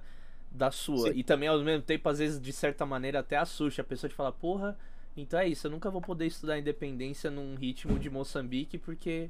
da 0.52 0.72
sua. 0.72 1.12
Sim. 1.12 1.18
E 1.20 1.24
também, 1.24 1.50
ao 1.50 1.60
mesmo 1.60 1.82
tempo, 1.82 2.08
às 2.08 2.20
vezes, 2.20 2.40
de 2.40 2.54
certa 2.54 2.86
maneira, 2.86 3.20
até 3.20 3.38
assusta 3.38 3.82
a 3.82 3.86
pessoa 3.86 4.10
de 4.10 4.16
falar, 4.16 4.32
porra, 4.32 4.78
então 5.18 5.40
é 5.40 5.48
isso, 5.48 5.68
eu 5.68 5.72
nunca 5.72 5.90
vou 5.90 6.02
poder 6.02 6.28
estudar 6.28 6.60
independência 6.60 7.32
num 7.32 7.56
ritmo 7.56 7.98
de 7.98 8.10
Moçambique 8.10 8.78
porque 8.78 9.30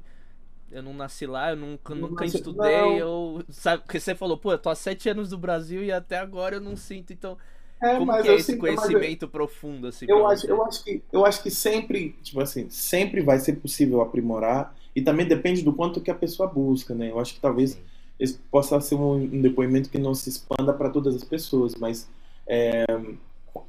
eu 0.70 0.82
não 0.82 0.92
nasci 0.92 1.26
lá, 1.26 1.50
eu 1.50 1.56
nunca, 1.56 1.94
nunca 1.94 2.24
nasci, 2.24 2.36
estudei, 2.36 2.76
não. 2.76 2.96
eu. 2.96 3.44
Sabe, 3.48 3.84
porque 3.84 4.00
você 4.00 4.14
falou, 4.14 4.36
pô, 4.36 4.52
eu 4.52 4.58
tô 4.58 4.68
há 4.68 4.74
sete 4.74 5.08
anos 5.08 5.30
do 5.30 5.38
Brasil 5.38 5.82
e 5.84 5.92
até 5.92 6.18
agora 6.18 6.56
eu 6.56 6.60
não 6.60 6.76
sinto, 6.76 7.12
então. 7.12 7.38
É, 7.80 7.96
Como 7.98 8.22
que 8.22 8.28
é 8.28 8.34
esse 8.34 8.56
conhecimento 8.56 9.26
eu, 9.26 9.28
profundo 9.28 9.86
assim? 9.86 10.06
Eu 10.08 10.26
acho, 10.26 10.46
eu 10.46 10.64
acho 10.64 10.82
que 10.82 11.02
eu 11.12 11.26
acho 11.26 11.42
que 11.42 11.50
sempre, 11.50 12.16
tipo 12.22 12.40
assim, 12.40 12.68
sempre 12.70 13.20
vai 13.20 13.38
ser 13.38 13.54
possível 13.56 14.00
aprimorar 14.00 14.74
e 14.96 15.02
também 15.02 15.28
depende 15.28 15.62
do 15.62 15.74
quanto 15.74 16.00
que 16.00 16.10
a 16.10 16.14
pessoa 16.14 16.48
busca, 16.48 16.94
né? 16.94 17.10
Eu 17.10 17.20
acho 17.20 17.34
que 17.34 17.40
talvez 17.40 17.78
esse 18.18 18.38
possa 18.50 18.80
ser 18.80 18.94
um, 18.94 19.12
um 19.16 19.42
depoimento 19.42 19.90
que 19.90 19.98
não 19.98 20.14
se 20.14 20.30
expanda 20.30 20.72
para 20.72 20.88
todas 20.88 21.14
as 21.14 21.22
pessoas, 21.22 21.74
mas 21.74 22.08
é, 22.46 22.86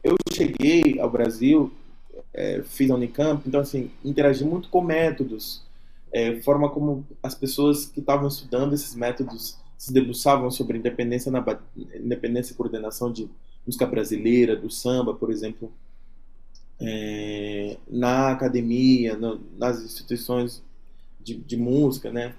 eu 0.01 0.15
cheguei 0.31 1.01
ao 1.01 1.11
Brasil, 1.11 1.69
é, 2.33 2.63
fiz 2.63 2.89
a 2.89 2.95
Unicamp, 2.95 3.43
então 3.45 3.59
assim 3.59 3.91
interagi 4.05 4.45
muito 4.45 4.69
com 4.69 4.81
métodos, 4.81 5.65
é, 6.13 6.39
forma 6.41 6.69
como 6.69 7.05
as 7.21 7.35
pessoas 7.35 7.87
que 7.87 7.99
estavam 7.99 8.29
estudando 8.29 8.73
esses 8.73 8.95
métodos 8.95 9.57
se 9.77 9.91
debruçavam 9.91 10.49
sobre 10.49 10.77
independência 10.77 11.29
na 11.29 11.43
independência 11.93 12.53
e 12.53 12.55
coordenação 12.55 13.11
de 13.11 13.29
música 13.65 13.85
brasileira, 13.85 14.55
do 14.55 14.71
samba, 14.71 15.13
por 15.13 15.29
exemplo, 15.29 15.69
é, 16.79 17.75
na 17.85 18.31
academia, 18.31 19.17
no, 19.17 19.41
nas 19.57 19.83
instituições 19.83 20.65
de, 21.27 21.35
de 21.35 21.57
música, 21.57 22.09
né? 22.09 22.33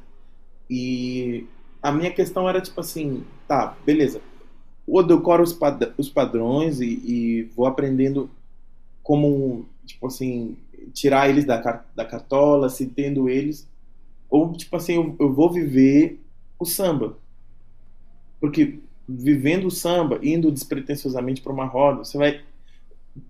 E 0.70 1.46
a 1.83 1.92
minha 1.92 2.11
questão 2.11 2.48
era 2.48 2.61
tipo 2.61 2.81
assim, 2.81 3.22
tá, 3.46 3.77
beleza. 3.85 4.22
Eu 4.87 5.03
decoro 5.03 5.42
os, 5.42 5.53
pad 5.53 5.92
os 5.98 6.09
padrões 6.09 6.81
e, 6.81 6.87
e, 6.87 7.42
vou 7.55 7.66
aprendendo 7.66 8.31
como, 9.03 9.66
tipo 9.85 10.07
assim, 10.07 10.57
tirar 10.94 11.29
eles 11.29 11.44
da, 11.44 11.85
da 11.94 12.05
cartola, 12.05 12.70
se 12.70 12.87
tendo 12.87 13.29
eles. 13.29 13.68
Ou, 14.31 14.53
tipo 14.53 14.74
assim, 14.77 14.94
eu, 14.94 15.14
eu 15.20 15.33
vou 15.33 15.53
viver 15.53 16.18
o 16.59 16.64
samba. 16.64 17.18
Porque 18.40 18.79
vivendo 19.07 19.66
o 19.66 19.70
samba, 19.70 20.18
indo 20.22 20.51
despretensiosamente 20.51 21.42
para 21.42 21.53
uma 21.53 21.66
roda, 21.66 22.05
você 22.05 22.16
vai 22.16 22.40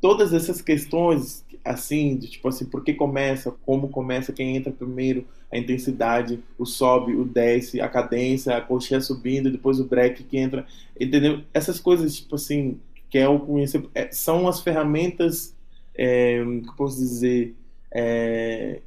todas 0.00 0.32
essas 0.32 0.60
questões 0.60 1.44
assim, 1.68 2.16
de 2.16 2.28
tipo 2.28 2.48
assim, 2.48 2.64
por 2.64 2.82
que 2.82 2.94
começa, 2.94 3.50
como 3.64 3.88
começa, 3.88 4.32
quem 4.32 4.56
entra 4.56 4.72
primeiro, 4.72 5.26
a 5.50 5.58
intensidade, 5.58 6.40
o 6.58 6.66
sobe, 6.66 7.14
o 7.14 7.24
desce, 7.24 7.80
a 7.80 7.88
cadência, 7.88 8.56
a 8.56 8.60
colcheia 8.60 9.00
subindo, 9.00 9.50
depois 9.50 9.80
o 9.80 9.84
break 9.84 10.24
que 10.24 10.38
entra, 10.38 10.66
entendeu? 10.98 11.42
Essas 11.52 11.80
coisas, 11.80 12.16
tipo 12.16 12.34
assim, 12.34 12.78
que 13.10 13.18
é 13.18 13.28
o 13.28 13.40
conhecer, 13.40 13.84
é, 13.94 14.10
são 14.12 14.48
as 14.48 14.60
ferramentas, 14.60 15.54
é, 15.94 16.42
que 16.66 16.76
posso 16.76 16.98
dizer, 16.98 17.54
é, 17.90 18.80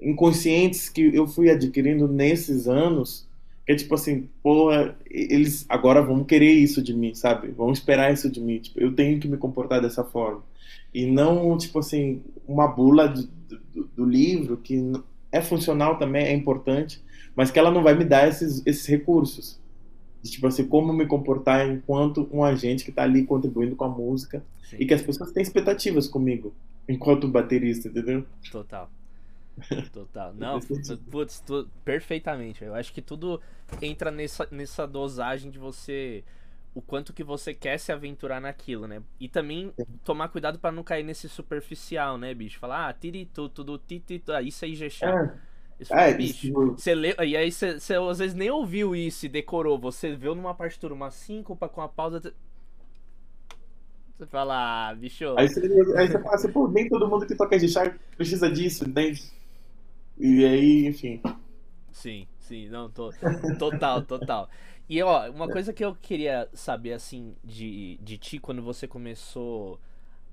inconscientes 0.00 0.88
que 0.88 1.14
eu 1.14 1.26
fui 1.26 1.50
adquirindo 1.50 2.06
nesses 2.06 2.68
anos, 2.68 3.26
que 3.66 3.72
é 3.72 3.76
tipo 3.76 3.94
assim, 3.94 4.28
pô, 4.42 4.70
eles 5.10 5.66
agora 5.68 6.00
vão 6.00 6.24
querer 6.24 6.52
isso 6.52 6.80
de 6.80 6.94
mim, 6.94 7.14
sabe? 7.14 7.48
Vão 7.48 7.70
esperar 7.72 8.12
isso 8.12 8.30
de 8.30 8.40
mim, 8.40 8.58
tipo, 8.58 8.80
eu 8.80 8.94
tenho 8.94 9.18
que 9.20 9.28
me 9.28 9.36
comportar 9.36 9.80
dessa 9.82 10.04
forma. 10.04 10.42
E 10.92 11.06
não, 11.06 11.56
tipo 11.56 11.78
assim, 11.78 12.22
uma 12.46 12.66
bula 12.68 13.08
do, 13.08 13.26
do, 13.26 13.84
do 13.96 14.04
livro 14.04 14.56
que 14.56 14.92
é 15.30 15.40
funcional 15.40 15.98
também, 15.98 16.24
é 16.26 16.32
importante, 16.32 17.02
mas 17.34 17.50
que 17.50 17.58
ela 17.58 17.70
não 17.70 17.82
vai 17.82 17.94
me 17.94 18.04
dar 18.04 18.26
esses, 18.28 18.66
esses 18.66 18.86
recursos. 18.86 19.60
de 20.22 20.30
tipo 20.30 20.46
assim, 20.46 20.66
como 20.66 20.92
me 20.92 21.06
comportar 21.06 21.68
enquanto 21.68 22.28
um 22.32 22.42
agente 22.42 22.84
que 22.84 22.90
está 22.90 23.02
ali 23.02 23.24
contribuindo 23.24 23.76
com 23.76 23.84
a 23.84 23.88
música 23.88 24.42
Sim. 24.64 24.76
e 24.80 24.86
que 24.86 24.94
as 24.94 25.02
pessoas 25.02 25.32
têm 25.32 25.42
expectativas 25.42 26.08
comigo 26.08 26.54
enquanto 26.88 27.28
baterista, 27.28 27.88
entendeu? 27.88 28.24
Total. 28.50 28.90
Total. 29.92 30.32
Não, 30.38 30.58
putz, 31.10 31.40
tu, 31.40 31.68
perfeitamente. 31.84 32.64
Eu 32.64 32.74
acho 32.74 32.92
que 32.92 33.02
tudo 33.02 33.40
entra 33.82 34.10
nessa, 34.10 34.48
nessa 34.50 34.86
dosagem 34.86 35.50
de 35.50 35.58
você 35.58 36.24
o 36.74 36.82
quanto 36.82 37.12
que 37.12 37.24
você 37.24 37.52
quer 37.52 37.78
se 37.78 37.90
aventurar 37.90 38.40
naquilo, 38.40 38.86
né? 38.86 39.02
E 39.18 39.28
também 39.28 39.72
tomar 40.04 40.28
cuidado 40.28 40.58
para 40.58 40.72
não 40.72 40.82
cair 40.82 41.02
nesse 41.02 41.28
superficial, 41.28 42.16
né, 42.16 42.32
bicho? 42.34 42.58
Falar, 42.58 42.88
ah, 42.88 42.92
tiri 42.92 43.26
tudo, 43.26 43.78
titi, 43.78 44.22
ah, 44.28 44.42
isso 44.42 44.64
aí 44.64 44.78
é. 44.82 44.86
É. 45.06 45.48
Isso, 45.80 45.94
é, 45.94 46.12
bicho, 46.12 46.52
você 46.72 46.92
lê, 46.92 47.14
e 47.24 47.36
aí 47.36 47.52
você, 47.52 47.78
você, 47.78 47.94
às 47.94 48.18
vezes 48.18 48.34
nem 48.34 48.50
ouviu 48.50 48.96
isso 48.96 49.26
e 49.26 49.28
decorou. 49.28 49.78
Você 49.78 50.16
viu 50.16 50.34
numa 50.34 50.52
partitura 50.52 50.92
uma 50.92 51.10
síncopa 51.10 51.68
com 51.68 51.80
a 51.80 51.88
pausa. 51.88 52.34
Você 54.18 54.26
fala, 54.26 54.88
ah, 54.88 54.94
bicho. 54.94 55.24
Aí 55.38 55.48
você, 55.48 55.60
aí 55.96 56.08
você 56.08 56.18
fala 56.20 56.34
assim, 56.34 56.50
pô, 56.50 56.66
nem 56.66 56.88
todo 56.88 57.08
mundo 57.08 57.24
que 57.24 57.36
toca 57.36 57.56
chá 57.68 57.94
precisa 58.16 58.50
disso, 58.50 58.88
né? 58.88 59.12
E 60.18 60.44
aí, 60.44 60.86
enfim. 60.88 61.22
Sim, 61.92 62.26
sim, 62.40 62.68
não, 62.68 62.90
tô, 62.90 63.12
total, 63.56 64.02
total. 64.02 64.50
E 64.88 65.02
ó, 65.02 65.30
uma 65.30 65.48
coisa 65.48 65.72
que 65.72 65.84
eu 65.84 65.94
queria 65.94 66.48
saber 66.54 66.94
assim 66.94 67.36
de, 67.44 67.98
de 68.02 68.16
ti 68.16 68.38
quando 68.38 68.62
você 68.62 68.88
começou 68.88 69.78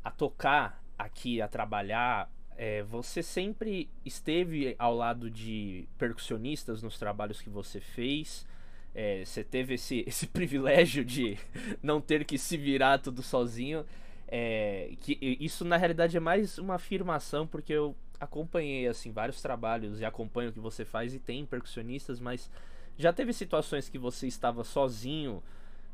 a 0.04 0.10
tocar 0.10 0.82
aqui, 0.98 1.42
a 1.42 1.48
trabalhar, 1.48 2.32
é, 2.58 2.84
você 2.84 3.22
sempre 3.22 3.90
esteve 4.06 4.76
ao 4.80 4.96
lado 4.96 5.30
de 5.30 5.88
percussionistas 5.98 6.82
nos 6.82 6.98
trabalhos 6.98 7.42
que 7.42 7.50
você 7.50 7.82
fez. 7.82 8.48
É, 8.94 9.26
você 9.26 9.44
teve 9.44 9.74
esse, 9.74 10.04
esse 10.08 10.26
privilégio 10.28 11.04
de 11.04 11.38
não 11.84 12.00
ter 12.00 12.24
que 12.24 12.38
se 12.38 12.56
virar 12.56 13.00
tudo 13.00 13.22
sozinho. 13.22 13.86
É, 14.28 14.94
que 15.02 15.18
isso 15.40 15.64
na 15.66 15.78
realidade 15.78 16.16
é 16.18 16.20
mais 16.20 16.58
uma 16.58 16.76
afirmação 16.76 17.46
porque 17.46 17.72
eu 17.74 17.96
acompanhei 18.20 18.88
assim 18.88 19.12
vários 19.12 19.40
trabalhos 19.40 20.00
e 20.00 20.06
acompanho 20.06 20.50
o 20.50 20.54
que 20.54 20.60
você 20.60 20.84
faz 20.84 21.14
e 21.14 21.20
tem 21.20 21.46
percussionistas, 21.46 22.20
mas 22.20 22.50
já 22.98 23.12
teve 23.12 23.34
situações 23.34 23.90
que 23.90 23.98
você 23.98 24.28
estava 24.28 24.64
sozinho 24.64 25.42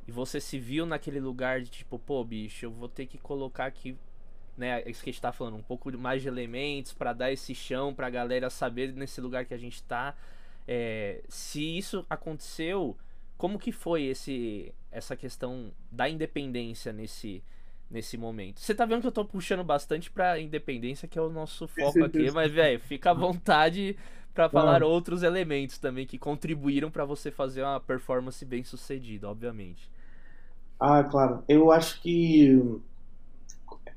e 0.07 0.11
você 0.11 0.39
se 0.39 0.59
viu 0.59 0.85
naquele 0.85 1.19
lugar 1.19 1.61
de 1.61 1.69
tipo, 1.69 1.97
pô, 1.99 2.23
bicho, 2.23 2.65
eu 2.65 2.71
vou 2.71 2.89
ter 2.89 3.05
que 3.05 3.17
colocar 3.17 3.65
aqui, 3.65 3.97
né, 4.57 4.83
isso 4.87 5.03
que 5.03 5.09
a 5.09 5.13
gente 5.13 5.21
tá 5.21 5.31
falando, 5.31 5.57
um 5.57 5.63
pouco 5.63 5.95
mais 5.97 6.21
de 6.21 6.27
elementos 6.27 6.93
para 6.93 7.13
dar 7.13 7.31
esse 7.31 7.53
chão 7.55 7.93
pra 7.93 8.09
galera 8.09 8.49
saber 8.49 8.93
nesse 8.93 9.21
lugar 9.21 9.45
que 9.45 9.53
a 9.53 9.57
gente 9.57 9.81
tá. 9.83 10.15
É, 10.67 11.21
se 11.27 11.77
isso 11.77 12.05
aconteceu, 12.09 12.95
como 13.37 13.57
que 13.57 13.71
foi 13.71 14.03
esse 14.03 14.73
essa 14.91 15.15
questão 15.15 15.71
da 15.91 16.09
independência 16.09 16.91
nesse 16.91 17.41
nesse 17.91 18.17
momento. 18.17 18.59
Você 18.61 18.73
tá 18.73 18.85
vendo 18.85 19.01
que 19.01 19.07
eu 19.07 19.11
tô 19.11 19.25
puxando 19.25 19.63
bastante 19.63 20.09
pra 20.09 20.39
independência, 20.39 21.07
que 21.07 21.19
é 21.19 21.21
o 21.21 21.29
nosso 21.29 21.67
foco 21.67 22.03
aqui, 22.05 22.31
mas, 22.31 22.49
velho, 22.49 22.79
fica 22.79 23.11
à 23.11 23.13
vontade 23.13 23.97
para 24.33 24.49
falar 24.49 24.83
outros 24.83 25.23
elementos 25.23 25.77
também 25.77 26.05
que 26.05 26.17
contribuíram 26.17 26.89
para 26.89 27.05
você 27.05 27.29
fazer 27.31 27.63
uma 27.63 27.79
performance 27.79 28.43
bem 28.45 28.63
sucedida, 28.63 29.29
obviamente. 29.29 29.89
Ah, 30.79 31.03
claro. 31.03 31.43
Eu 31.47 31.71
acho 31.71 32.01
que 32.01 32.59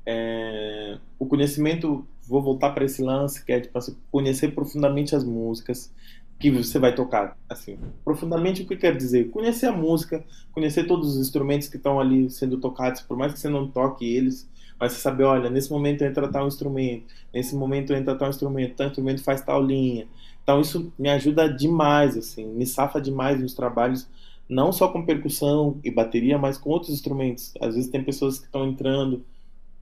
é, 0.05 0.97
o 1.17 1.25
conhecimento, 1.25 2.05
vou 2.27 2.41
voltar 2.41 2.71
para 2.71 2.85
esse 2.85 3.01
lance, 3.01 3.43
que 3.43 3.51
é 3.51 3.59
tipo, 3.59 3.77
assim, 3.77 3.97
conhecer 4.11 4.53
profundamente 4.53 5.15
as 5.15 5.23
músicas, 5.23 5.91
que 6.39 6.51
você 6.51 6.77
vai 6.77 6.93
tocar. 6.93 7.37
Assim, 7.49 7.79
profundamente 8.03 8.61
o 8.61 8.67
que 8.67 8.75
quer 8.75 8.95
dizer? 8.95 9.29
Conhecer 9.31 9.67
a 9.67 9.71
música, 9.71 10.23
conhecer 10.51 10.85
todos 10.85 11.15
os 11.15 11.21
instrumentos 11.21 11.67
que 11.67 11.77
estão 11.77 11.99
ali 11.99 12.29
sendo 12.29 12.57
tocados, 12.59 13.01
por 13.01 13.17
mais 13.17 13.33
que 13.33 13.39
você 13.39 13.49
não 13.49 13.67
toque 13.67 14.05
eles, 14.05 14.47
mas 14.79 14.93
você 14.93 14.99
saber, 14.99 15.23
olha, 15.23 15.49
nesse 15.49 15.71
momento 15.71 16.03
entra 16.03 16.27
tal 16.27 16.47
instrumento, 16.47 17.05
nesse 17.33 17.55
momento 17.55 17.93
entra 17.93 18.15
tal 18.15 18.29
instrumento, 18.29 18.75
tal 18.75 18.87
instrumento 18.87 19.23
faz 19.23 19.41
tal 19.41 19.63
linha. 19.63 20.07
Então 20.43 20.61
isso 20.61 20.93
me 20.97 21.09
ajuda 21.09 21.51
demais, 21.51 22.17
assim, 22.17 22.45
me 22.45 22.65
safa 22.65 23.01
demais 23.01 23.39
nos 23.41 23.53
trabalhos, 23.53 24.07
não 24.47 24.71
só 24.71 24.87
com 24.87 25.05
percussão 25.05 25.79
e 25.83 25.89
bateria, 25.89 26.37
mas 26.37 26.57
com 26.57 26.69
outros 26.69 26.91
instrumentos. 26.91 27.53
Às 27.59 27.75
vezes 27.75 27.89
tem 27.89 28.03
pessoas 28.03 28.37
que 28.37 28.45
estão 28.45 28.67
entrando 28.67 29.25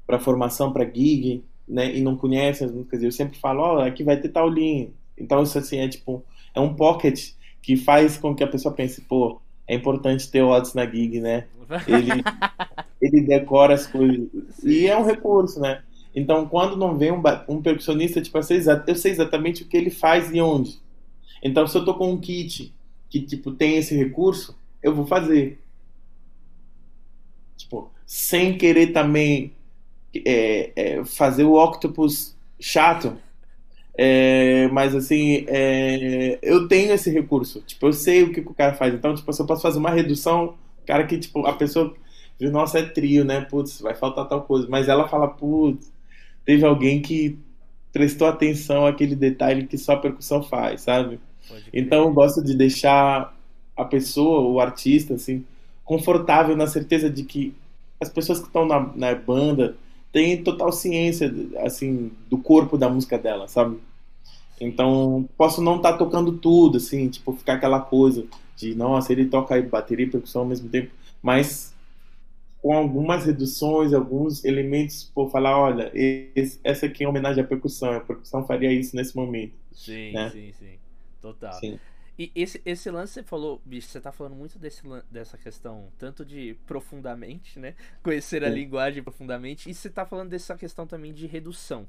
para 0.08 0.20
formação, 0.20 0.72
para 0.72 0.86
gig, 0.86 1.44
né, 1.68 1.94
e 1.96 2.02
não 2.02 2.16
conhecem 2.16 2.68
as 2.68 2.74
músicas. 2.74 3.04
Eu 3.04 3.12
sempre 3.12 3.38
falo, 3.38 3.62
ó, 3.62 3.78
oh, 3.78 3.82
aqui 3.82 4.04
vai 4.04 4.18
ter 4.18 4.30
tal 4.30 4.48
linha. 4.48 4.90
Então 5.18 5.44
isso 5.44 5.58
assim 5.58 5.80
é 5.80 5.88
tipo 5.88 6.24
é 6.56 6.60
um 6.60 6.74
pocket 6.74 7.32
que 7.62 7.76
faz 7.76 8.18
com 8.18 8.36
que 8.36 8.44
a 8.44 8.48
pessoa 8.48 8.74
pense, 8.74 9.02
pô, 9.02 9.42
é 9.68 9.74
importante 9.74 10.30
ter 10.30 10.42
o 10.42 10.50
Odds 10.50 10.74
na 10.74 10.86
gig, 10.86 11.20
né? 11.20 11.46
Ele, 11.88 12.24
ele 13.04 13.22
decora 13.22 13.74
as 13.74 13.86
coisas. 13.86 14.28
E 14.64 14.88
é 14.88 14.98
um 14.98 15.06
recurso, 15.06 15.60
né? 15.60 15.84
Então, 16.16 16.48
quando 16.48 16.78
não 16.78 16.98
vem 16.98 17.12
um, 17.12 17.22
um 17.50 17.62
percussionista, 17.62 18.22
tipo, 18.22 18.38
eu 18.38 18.44
sei, 18.44 18.62
eu 18.88 18.96
sei 18.96 19.12
exatamente 19.12 19.64
o 19.64 19.68
que 19.68 19.76
ele 19.76 19.90
faz 19.90 20.32
e 20.32 20.40
onde. 20.40 20.80
Então, 21.42 21.68
se 21.68 21.78
eu 21.78 21.84
tô 21.84 21.96
com 21.96 22.12
um 22.12 22.20
kit 22.20 22.74
que, 23.10 23.22
tipo, 23.22 23.52
tem 23.52 23.78
esse 23.78 23.96
recurso, 23.96 24.56
eu 24.82 24.96
vou 24.96 25.06
fazer. 25.06 25.60
Tipo, 27.58 27.92
sem 28.06 28.58
querer 28.58 28.88
também 28.94 29.54
é, 30.26 30.72
é, 30.76 31.06
fazer 31.06 31.44
o 31.44 31.56
octopus 31.62 32.36
chato, 32.60 33.18
é, 33.98 34.68
mas 34.70 34.96
assim, 34.96 35.46
é, 35.48 36.40
eu 36.42 36.68
tenho 36.68 36.94
esse 36.94 37.10
recurso. 37.12 37.62
Tipo, 37.62 37.88
eu 37.88 37.94
sei 37.94 38.24
o 38.24 38.32
que, 38.32 38.42
que 38.42 38.52
o 38.52 38.54
cara 38.54 38.74
faz. 38.74 38.94
Então, 38.94 39.14
tipo, 39.14 39.32
se 39.34 39.42
eu 39.42 39.46
posso 39.46 39.62
fazer 39.62 39.80
uma 39.80 39.92
redução, 39.92 40.56
cara 40.86 41.06
que, 41.06 41.18
tipo, 41.18 41.46
a 41.46 41.54
pessoa 41.54 41.96
viu, 42.40 42.52
nossa, 42.52 42.80
é 42.80 42.84
trio, 42.84 43.24
né? 43.24 43.42
Putz, 43.42 43.82
vai 43.82 43.96
faltar 43.96 44.28
tal 44.28 44.42
coisa. 44.42 44.68
Mas 44.70 44.88
ela 44.88 45.08
fala, 45.08 45.28
putz, 45.28 45.92
teve 46.46 46.66
alguém 46.66 47.02
que 47.02 47.38
prestou 47.92 48.28
atenção 48.28 48.86
àquele 48.86 49.16
detalhe 49.16 49.68
que 49.68 49.78
só 49.78 49.94
a 49.94 49.98
percussão 49.98 50.42
faz, 50.42 50.82
sabe? 50.82 51.20
Então 51.72 52.06
eu 52.06 52.14
gosto 52.14 52.44
de 52.44 52.56
deixar 52.56 53.36
a 53.76 53.86
pessoa, 53.86 54.42
o 54.42 54.60
artista, 54.60 55.14
assim, 55.16 55.46
confortável 55.84 56.56
na 56.56 56.68
certeza 56.68 57.10
de 57.10 57.24
que 57.24 57.54
as 58.00 58.10
pessoas 58.10 58.40
que 58.40 58.48
estão 58.48 58.66
na, 58.66 58.92
na 58.96 59.14
banda 59.16 59.76
tem 60.12 60.44
total 60.44 60.72
ciência, 60.72 61.34
assim, 61.64 62.12
do 62.30 62.38
corpo 62.38 62.78
da 62.78 62.90
música 62.90 63.18
dela, 63.18 63.48
sabe? 63.48 63.78
Então, 64.62 65.28
posso 65.36 65.62
não 65.62 65.78
estar 65.78 65.94
tá 65.94 65.98
tocando 65.98 66.34
tudo, 66.34 66.78
assim, 66.78 67.10
tipo, 67.10 67.34
ficar 67.34 67.54
aquela 67.54 67.80
coisa 67.80 68.26
de, 68.56 68.76
nossa, 68.76 69.12
ele 69.12 69.26
toca 69.26 69.60
bateria 69.62 70.06
e 70.06 70.10
percussão 70.10 70.44
ao 70.44 70.48
mesmo 70.48 70.70
tempo, 70.70 70.92
mas 71.22 71.73
com 72.64 72.72
algumas 72.72 73.26
reduções, 73.26 73.94
alguns 73.94 74.46
elementos, 74.46 75.04
por 75.14 75.30
falar, 75.30 75.60
olha, 75.60 75.92
esse, 75.94 76.62
essa 76.64 76.86
aqui 76.86 77.04
é 77.04 77.10
homenagem 77.10 77.44
à 77.44 77.46
percussão, 77.46 77.92
a 77.92 78.00
percussão 78.00 78.48
faria 78.48 78.72
isso 78.72 78.96
nesse 78.96 79.14
momento. 79.14 79.54
Sim, 79.74 80.14
né? 80.14 80.30
sim, 80.30 80.54
sim. 80.54 80.80
Total. 81.22 81.52
Sim. 81.60 81.78
E 82.18 82.32
esse, 82.34 82.62
esse 82.66 82.90
lance 82.90 83.16
você 83.16 83.24
falou, 83.24 83.62
bicho, 83.66 83.90
você 83.90 84.00
tá 84.00 84.14
falando 84.14 84.38
muito 84.38 84.58
desse, 84.58 84.82
dessa 85.12 85.38
questão, 85.38 85.90
tanto 86.00 86.24
de 86.24 86.56
profundamente, 86.66 87.60
né? 87.60 87.76
Conhecer 88.02 88.46
a 88.46 88.50
linguagem 88.50 89.04
profundamente, 89.04 89.70
e 89.70 89.74
você 89.74 89.90
tá 89.90 90.06
falando 90.06 90.30
dessa 90.30 90.56
questão 90.56 90.88
também 90.88 91.12
de 91.12 91.28
redução. 91.28 91.86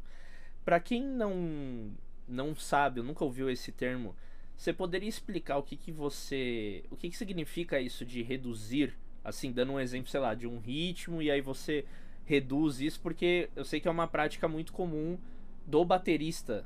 Para 0.65 0.81
quem 0.81 1.05
não 1.05 1.93
não 2.27 2.57
sabe, 2.57 3.01
nunca 3.01 3.23
ouviu 3.23 3.49
esse 3.49 3.71
termo, 3.71 4.17
você 4.57 4.73
poderia 4.73 5.09
explicar 5.09 5.59
o 5.59 5.63
que 5.63 5.77
que 5.77 5.93
você, 5.93 6.83
o 6.91 6.97
que 6.97 7.11
que 7.11 7.17
significa 7.17 7.79
isso 7.79 8.05
de 8.05 8.23
reduzir, 8.23 8.97
assim, 9.25 9.51
dando 9.51 9.73
um 9.73 9.81
exemplo, 9.81 10.11
sei 10.11 10.21
lá, 10.21 10.35
de 10.35 10.47
um 10.47 10.59
ritmo 10.59 11.23
e 11.23 11.31
aí 11.31 11.41
você 11.41 11.85
reduz 12.25 12.81
isso, 12.81 13.01
porque 13.01 13.49
eu 13.57 13.65
sei 13.65 13.81
que 13.81 13.89
é 13.89 13.91
uma 13.91 14.07
prática 14.07 14.47
muito 14.47 14.73
comum 14.73 15.19
do 15.67 15.85
baterista, 15.85 16.65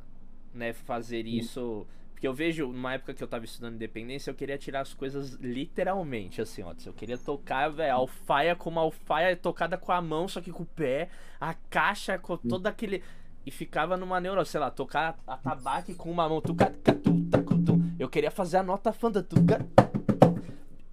né, 0.52 0.72
fazer 0.72 1.26
isso 1.26 1.86
porque 2.18 2.26
eu 2.26 2.34
vejo, 2.34 2.66
numa 2.66 2.94
época 2.94 3.14
que 3.14 3.22
eu 3.22 3.28
tava 3.28 3.44
estudando 3.44 3.76
independência, 3.76 4.28
eu 4.28 4.34
queria 4.34 4.58
tirar 4.58 4.80
as 4.80 4.92
coisas 4.92 5.34
literalmente, 5.34 6.42
assim, 6.42 6.64
ó. 6.64 6.74
Eu 6.84 6.92
queria 6.92 7.16
tocar, 7.16 7.68
velho, 7.68 7.94
alfaia 7.94 8.56
como 8.56 8.80
alfaia 8.80 9.36
tocada 9.36 9.78
com 9.78 9.92
a 9.92 10.02
mão, 10.02 10.26
só 10.26 10.40
que 10.40 10.50
com 10.50 10.64
o 10.64 10.66
pé, 10.66 11.10
a 11.40 11.54
caixa 11.54 12.18
com 12.18 12.36
todo 12.36 12.66
aquele. 12.66 13.04
E 13.46 13.52
ficava 13.52 13.96
numa 13.96 14.20
neurose, 14.20 14.50
sei 14.50 14.58
lá, 14.58 14.68
tocar 14.68 15.16
a 15.24 15.36
tabaque 15.36 15.94
com 15.94 16.10
uma 16.10 16.28
mão. 16.28 16.42
Eu 18.00 18.08
queria 18.08 18.32
fazer 18.32 18.56
a 18.56 18.64
nota 18.64 18.92
fanda. 18.92 19.24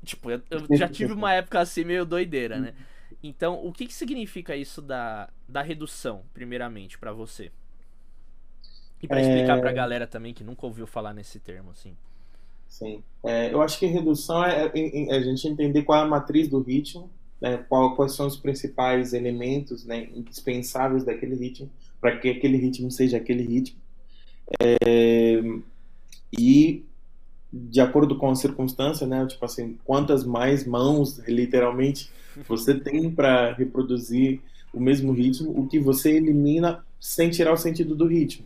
Tipo, 0.06 0.32
eu, 0.32 0.42
eu 0.50 0.78
já 0.78 0.88
tive 0.88 1.14
uma 1.14 1.34
época 1.34 1.60
assim 1.60 1.84
meio 1.84 2.06
doideira, 2.06 2.60
né? 2.60 2.74
Então, 3.22 3.66
o 3.66 3.74
que, 3.74 3.88
que 3.88 3.94
significa 3.94 4.56
isso 4.56 4.82
da, 4.82 5.30
da 5.50 5.62
redução, 5.62 6.22
primeiramente, 6.34 6.98
para 6.98 7.12
você? 7.12 7.52
E 9.02 9.08
para 9.08 9.22
explicar 9.22 9.58
é... 9.58 9.62
para 9.62 9.70
a 9.70 9.74
galera 9.74 10.08
também 10.08 10.34
que 10.34 10.44
nunca 10.44 10.66
ouviu 10.66 10.86
falar 10.86 11.14
nesse 11.14 11.40
termo, 11.40 11.72
assim. 11.72 11.96
Sim. 12.68 13.04
É, 13.24 13.54
eu 13.54 13.62
acho 13.62 13.80
que 13.80 13.86
redução 13.86 14.44
é, 14.44 14.66
é, 14.66 15.10
é, 15.10 15.16
a 15.16 15.22
gente 15.22 15.48
entender 15.48 15.84
qual 15.84 16.00
é 16.00 16.02
a 16.04 16.08
matriz 16.08 16.48
do 16.48 16.60
ritmo, 16.62 17.10
né, 17.40 17.58
qual, 17.70 17.96
quais 17.96 18.14
são 18.14 18.28
os 18.28 18.38
principais 18.38 19.14
elementos 19.14 19.86
né, 19.86 20.08
indispensáveis 20.14 21.04
daquele 21.04 21.36
ritmo, 21.36 21.70
para 22.00 22.18
que 22.18 22.30
aquele 22.30 22.58
ritmo 22.58 22.92
seja 22.92 23.18
aquele 23.18 23.44
ritmo. 23.44 23.80
É, 24.62 25.42
e 26.38 26.84
de 27.58 27.80
acordo 27.80 28.18
com 28.18 28.30
a 28.30 28.36
circunstância, 28.36 29.08
né? 29.08 29.26
Tipo 29.26 29.46
assim, 29.46 29.78
quantas 29.86 30.26
mais 30.26 30.68
mãos, 30.68 31.20
literalmente, 31.26 32.10
você 32.48 32.78
tem 32.78 33.10
para 33.10 33.54
reproduzir 33.54 34.42
o 34.74 34.80
mesmo 34.80 35.14
ritmo, 35.14 35.58
o 35.58 35.66
que 35.66 35.80
você 35.80 36.12
elimina 36.12 36.84
sem 37.00 37.30
tirar 37.30 37.54
o 37.54 37.58
sentido 37.58 37.96
do 37.96 38.06
ritmo. 38.06 38.46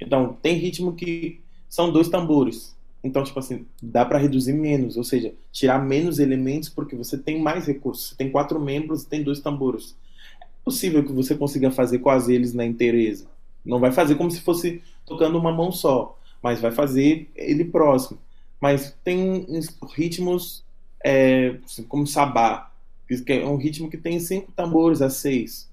Então, 0.00 0.38
tem 0.40 0.56
ritmo 0.56 0.94
que 0.94 1.40
são 1.68 1.92
dois 1.92 2.08
tambores. 2.08 2.74
Então, 3.04 3.22
tipo 3.22 3.38
assim, 3.38 3.66
dá 3.82 4.04
para 4.04 4.18
reduzir 4.18 4.54
menos, 4.54 4.96
ou 4.96 5.04
seja, 5.04 5.34
tirar 5.52 5.84
menos 5.84 6.18
elementos 6.18 6.70
porque 6.70 6.96
você 6.96 7.18
tem 7.18 7.40
mais 7.40 7.66
recursos. 7.66 8.08
Você 8.08 8.16
tem 8.16 8.30
quatro 8.30 8.58
membros 8.58 9.02
e 9.02 9.08
tem 9.08 9.22
dois 9.22 9.40
tambores. 9.40 9.94
É 10.40 10.46
possível 10.64 11.04
que 11.04 11.12
você 11.12 11.34
consiga 11.34 11.70
fazer 11.70 11.98
quase 11.98 12.34
eles 12.34 12.54
na 12.54 12.64
inteireza. 12.64 13.26
Não 13.64 13.78
vai 13.78 13.92
fazer 13.92 14.14
como 14.14 14.30
se 14.30 14.40
fosse 14.40 14.82
tocando 15.04 15.38
uma 15.38 15.52
mão 15.52 15.70
só, 15.70 16.18
mas 16.42 16.60
vai 16.60 16.70
fazer 16.70 17.28
ele 17.36 17.64
próximo. 17.64 18.18
Mas 18.60 18.96
tem 19.04 19.46
ritmos 19.94 20.64
é, 21.04 21.58
assim, 21.64 21.84
como 21.84 22.06
sabá, 22.06 22.72
que 23.06 23.32
é 23.32 23.46
um 23.46 23.56
ritmo 23.56 23.88
que 23.88 23.96
tem 23.96 24.18
cinco 24.20 24.52
tambores 24.52 25.00
a 25.00 25.08
seis. 25.08 25.70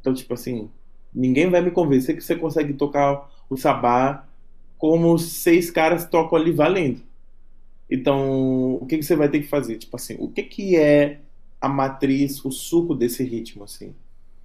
Então, 0.00 0.12
tipo 0.12 0.34
assim, 0.34 0.68
ninguém 1.14 1.48
vai 1.48 1.60
me 1.60 1.70
convencer 1.70 2.16
que 2.16 2.22
você 2.22 2.36
consegue 2.36 2.74
tocar 2.74 3.30
o 3.48 3.56
sabá 3.56 4.26
como 4.76 5.18
seis 5.18 5.70
caras 5.70 6.08
tocam 6.08 6.38
ali 6.38 6.52
valendo. 6.52 7.02
Então, 7.90 8.74
o 8.74 8.86
que, 8.86 8.98
que 8.98 9.02
você 9.02 9.16
vai 9.16 9.28
ter 9.28 9.40
que 9.40 9.48
fazer? 9.48 9.78
Tipo 9.78 9.96
assim, 9.96 10.16
o 10.18 10.28
que, 10.28 10.42
que 10.42 10.76
é 10.76 11.20
a 11.60 11.68
matriz, 11.68 12.44
o 12.44 12.50
suco 12.50 12.94
desse 12.94 13.24
ritmo, 13.24 13.64
assim? 13.64 13.94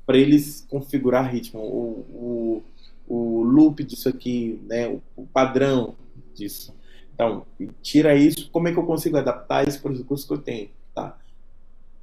Para 0.05 0.17
eles 0.17 0.65
configurar 0.69 1.31
ritmo, 1.31 1.61
o, 1.61 2.63
o, 3.07 3.15
o 3.15 3.43
loop 3.43 3.83
disso 3.83 4.09
aqui, 4.09 4.59
né? 4.63 4.87
O, 4.87 5.01
o, 5.15 5.27
padrão 5.27 5.95
disso. 6.33 6.73
Então, 7.13 7.45
tira 7.81 8.15
isso, 8.15 8.49
como 8.51 8.67
é 8.67 8.71
que 8.73 8.79
eu 8.79 8.85
consigo 8.85 9.17
adaptar 9.17 9.67
isso 9.67 9.81
para 9.81 9.91
os 9.91 9.99
recursos 9.99 10.27
que 10.27 10.33
eu 10.33 10.39
tenho, 10.39 10.69
tá? 10.93 11.17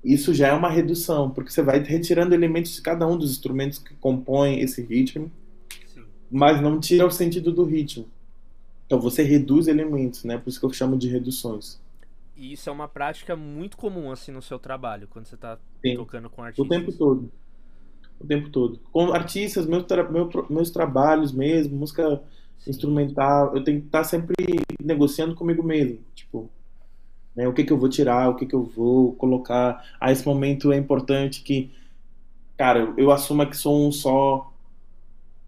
Isso 0.05 0.33
já 0.33 0.49
é 0.49 0.53
uma 0.53 0.70
redução, 0.70 1.31
porque 1.31 1.51
você 1.51 1.62
vai 1.62 1.81
retirando 1.81 2.35
elementos 2.35 2.75
de 2.75 2.81
cada 2.81 3.07
um 3.07 3.18
dos 3.18 3.31
instrumentos 3.31 3.79
que 3.79 3.94
compõem 3.94 4.61
esse 4.61 4.83
ritmo, 4.83 5.31
Sim. 5.87 6.05
mas 6.31 6.61
não 6.61 6.81
tira 6.81 7.07
o 7.07 7.11
sentido 7.11 7.53
do 7.53 7.64
ritmo. 7.64 8.09
Então 8.87 9.01
você 9.01 9.23
reduz 9.23 9.68
elementos, 9.68 10.25
né? 10.25 10.38
Por 10.38 10.49
isso 10.49 10.59
que 10.59 10.66
eu 10.66 10.73
chamo 10.73 10.96
de 10.96 11.09
reduções. 11.09 11.81
E 12.37 12.55
isso 12.55 12.70
é 12.70 12.73
uma 12.73 12.88
prática 12.88 13.37
muito 13.37 13.77
comum 13.77 14.11
assim 14.11 14.33
no 14.33 14.40
seu 14.40 14.59
trabalho, 14.59 15.07
quando 15.09 15.27
você 15.27 15.35
está 15.35 15.59
tocando 15.96 16.31
com 16.31 16.42
artistas. 16.42 16.66
O 16.66 16.68
tempo 16.68 16.92
todo. 16.92 17.31
O 18.18 18.27
tempo 18.27 18.49
todo. 18.49 18.81
Com 18.90 19.12
artistas, 19.12 19.66
meus, 19.66 19.85
tra 19.85 20.11
meu, 20.11 20.29
meus 20.49 20.70
trabalhos 20.70 21.33
mesmo, 21.33 21.77
música 21.77 22.23
Instrumental, 22.66 23.57
eu 23.57 23.64
tenho 23.64 23.81
que 23.81 23.87
estar 23.87 24.05
sempre 24.05 24.35
negociando 24.83 25.35
comigo 25.35 25.62
mesmo. 25.62 25.99
Tipo, 26.14 26.51
né, 27.35 27.49
o 27.49 27.53
que, 27.53 27.64
que 27.64 27.73
eu 27.73 27.79
vou 27.79 27.88
tirar, 27.88 28.29
o 28.29 28.37
que, 28.37 28.46
que 28.46 28.55
eu 28.55 28.62
vou 28.62 29.14
colocar. 29.14 29.85
Ah, 30.01 30.12
esse 30.12 30.27
momento 30.27 30.73
é 30.73 30.77
importante 30.77 31.42
que, 31.42 31.70
cara, 32.57 32.92
eu 32.96 33.11
assuma 33.11 33.46
que 33.46 33.57
sou 33.57 33.87
um 33.87 33.92
só 33.92 34.53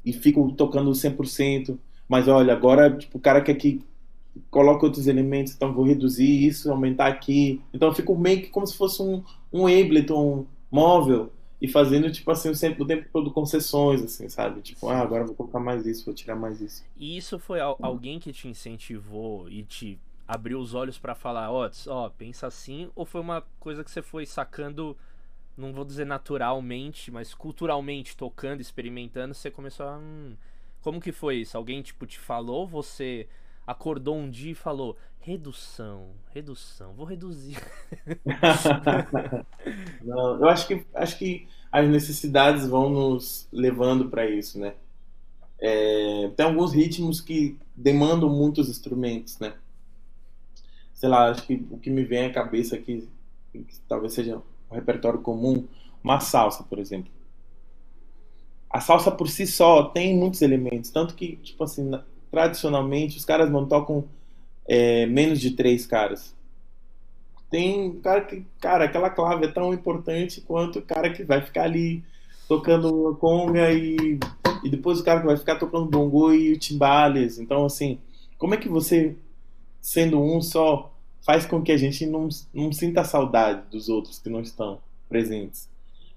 e 0.04 0.12
fico 0.12 0.52
tocando 0.52 0.90
100%. 0.90 1.78
Mas 2.08 2.28
olha, 2.28 2.52
agora 2.52 2.90
tipo, 2.96 3.18
o 3.18 3.20
cara 3.20 3.40
quer 3.40 3.54
que 3.54 3.84
coloque 4.50 4.84
outros 4.84 5.06
elementos, 5.06 5.54
então 5.54 5.74
vou 5.74 5.84
reduzir 5.84 6.46
isso, 6.46 6.70
aumentar 6.70 7.06
aqui. 7.06 7.60
Então 7.72 7.88
eu 7.88 7.94
fico 7.94 8.16
meio 8.16 8.42
que 8.42 8.48
como 8.48 8.66
se 8.66 8.76
fosse 8.76 9.02
um, 9.02 9.22
um 9.52 9.66
Ableton 9.66 10.46
móvel 10.70 11.30
e 11.62 11.68
fazendo, 11.68 12.10
tipo 12.10 12.28
assim, 12.28 12.52
sempre, 12.56 12.82
o 12.82 12.86
tempo 12.86 13.08
todo 13.12 13.30
concessões, 13.30 14.02
assim, 14.02 14.28
sabe? 14.28 14.60
Tipo, 14.62 14.88
ah, 14.88 14.98
agora 14.98 15.24
vou 15.24 15.32
colocar 15.32 15.60
mais 15.60 15.86
isso, 15.86 16.04
vou 16.04 16.12
tirar 16.12 16.34
mais 16.34 16.60
isso. 16.60 16.84
E 16.96 17.16
isso 17.16 17.38
foi 17.38 17.60
alguém 17.60 18.18
que 18.18 18.32
te 18.32 18.48
incentivou 18.48 19.48
e 19.48 19.62
te 19.62 19.96
abriu 20.26 20.58
os 20.58 20.74
olhos 20.74 20.98
para 20.98 21.14
falar, 21.14 21.52
ó, 21.52 21.68
oh, 21.68 21.90
ó, 21.92 22.10
pensa 22.10 22.48
assim, 22.48 22.90
ou 22.96 23.04
foi 23.04 23.20
uma 23.20 23.42
coisa 23.60 23.84
que 23.84 23.92
você 23.92 24.02
foi 24.02 24.26
sacando, 24.26 24.96
não 25.56 25.72
vou 25.72 25.84
dizer 25.84 26.04
naturalmente, 26.04 27.12
mas 27.12 27.32
culturalmente, 27.32 28.16
tocando, 28.16 28.60
experimentando, 28.60 29.32
você 29.32 29.48
começou 29.48 29.86
a. 29.86 29.98
Hum, 29.98 30.34
como 30.80 31.00
que 31.00 31.12
foi 31.12 31.36
isso? 31.36 31.56
Alguém, 31.56 31.80
tipo, 31.80 32.04
te 32.08 32.18
falou? 32.18 32.66
Você 32.66 33.28
acordou 33.66 34.16
um 34.16 34.30
dia 34.30 34.52
e 34.52 34.54
falou: 34.54 34.96
redução, 35.20 36.10
redução, 36.32 36.92
vou 36.94 37.06
reduzir. 37.06 37.56
Não, 40.02 40.36
eu 40.40 40.48
acho 40.48 40.66
que, 40.66 40.84
acho 40.94 41.18
que 41.18 41.48
as 41.70 41.88
necessidades 41.88 42.66
vão 42.66 42.90
nos 42.90 43.48
levando 43.52 44.08
para 44.08 44.28
isso, 44.28 44.58
né? 44.58 44.74
É, 45.58 46.30
tem 46.36 46.44
alguns 46.44 46.72
ritmos 46.72 47.20
que 47.20 47.56
demandam 47.74 48.28
muitos 48.28 48.68
instrumentos, 48.68 49.38
né? 49.38 49.54
Sei 50.92 51.08
lá, 51.08 51.30
acho 51.30 51.46
que 51.46 51.66
o 51.70 51.78
que 51.78 51.90
me 51.90 52.04
vem 52.04 52.26
à 52.26 52.32
cabeça 52.32 52.76
aqui, 52.76 53.08
que 53.52 53.66
talvez 53.88 54.12
seja 54.12 54.42
um 54.70 54.74
repertório 54.74 55.20
comum, 55.20 55.66
uma 56.02 56.20
salsa, 56.20 56.64
por 56.64 56.78
exemplo 56.78 57.10
a 58.72 58.80
salsa 58.80 59.10
por 59.10 59.28
si 59.28 59.46
só 59.46 59.84
tem 59.84 60.16
muitos 60.16 60.40
elementos, 60.40 60.90
tanto 60.90 61.14
que, 61.14 61.36
tipo 61.36 61.62
assim, 61.62 61.90
tradicionalmente 62.32 63.18
os 63.18 63.26
caras 63.26 63.50
não 63.50 63.66
tocam 63.66 64.04
é, 64.66 65.04
menos 65.04 65.38
de 65.38 65.50
três 65.50 65.86
caras. 65.86 66.34
Tem 67.50 67.92
cara 68.00 68.22
que, 68.22 68.46
cara, 68.58 68.86
aquela 68.86 69.10
clave 69.10 69.44
é 69.44 69.48
tão 69.48 69.74
importante 69.74 70.40
quanto 70.40 70.78
o 70.78 70.82
cara 70.82 71.12
que 71.12 71.22
vai 71.22 71.42
ficar 71.42 71.64
ali 71.64 72.02
tocando 72.48 73.14
conga 73.20 73.70
e, 73.70 74.18
e 74.64 74.70
depois 74.70 74.98
o 74.98 75.04
cara 75.04 75.20
que 75.20 75.26
vai 75.26 75.36
ficar 75.36 75.56
tocando 75.56 75.84
bongo 75.84 76.32
e 76.32 76.56
timbales. 76.56 77.38
Então, 77.38 77.66
assim, 77.66 77.98
como 78.38 78.54
é 78.54 78.56
que 78.56 78.68
você, 78.68 79.14
sendo 79.82 80.18
um 80.18 80.40
só, 80.40 80.90
faz 81.26 81.44
com 81.44 81.62
que 81.62 81.70
a 81.70 81.76
gente 81.76 82.06
não, 82.06 82.30
não 82.54 82.72
sinta 82.72 83.04
saudade 83.04 83.64
dos 83.70 83.90
outros 83.90 84.18
que 84.18 84.30
não 84.30 84.40
estão 84.40 84.80
presentes? 85.06 85.68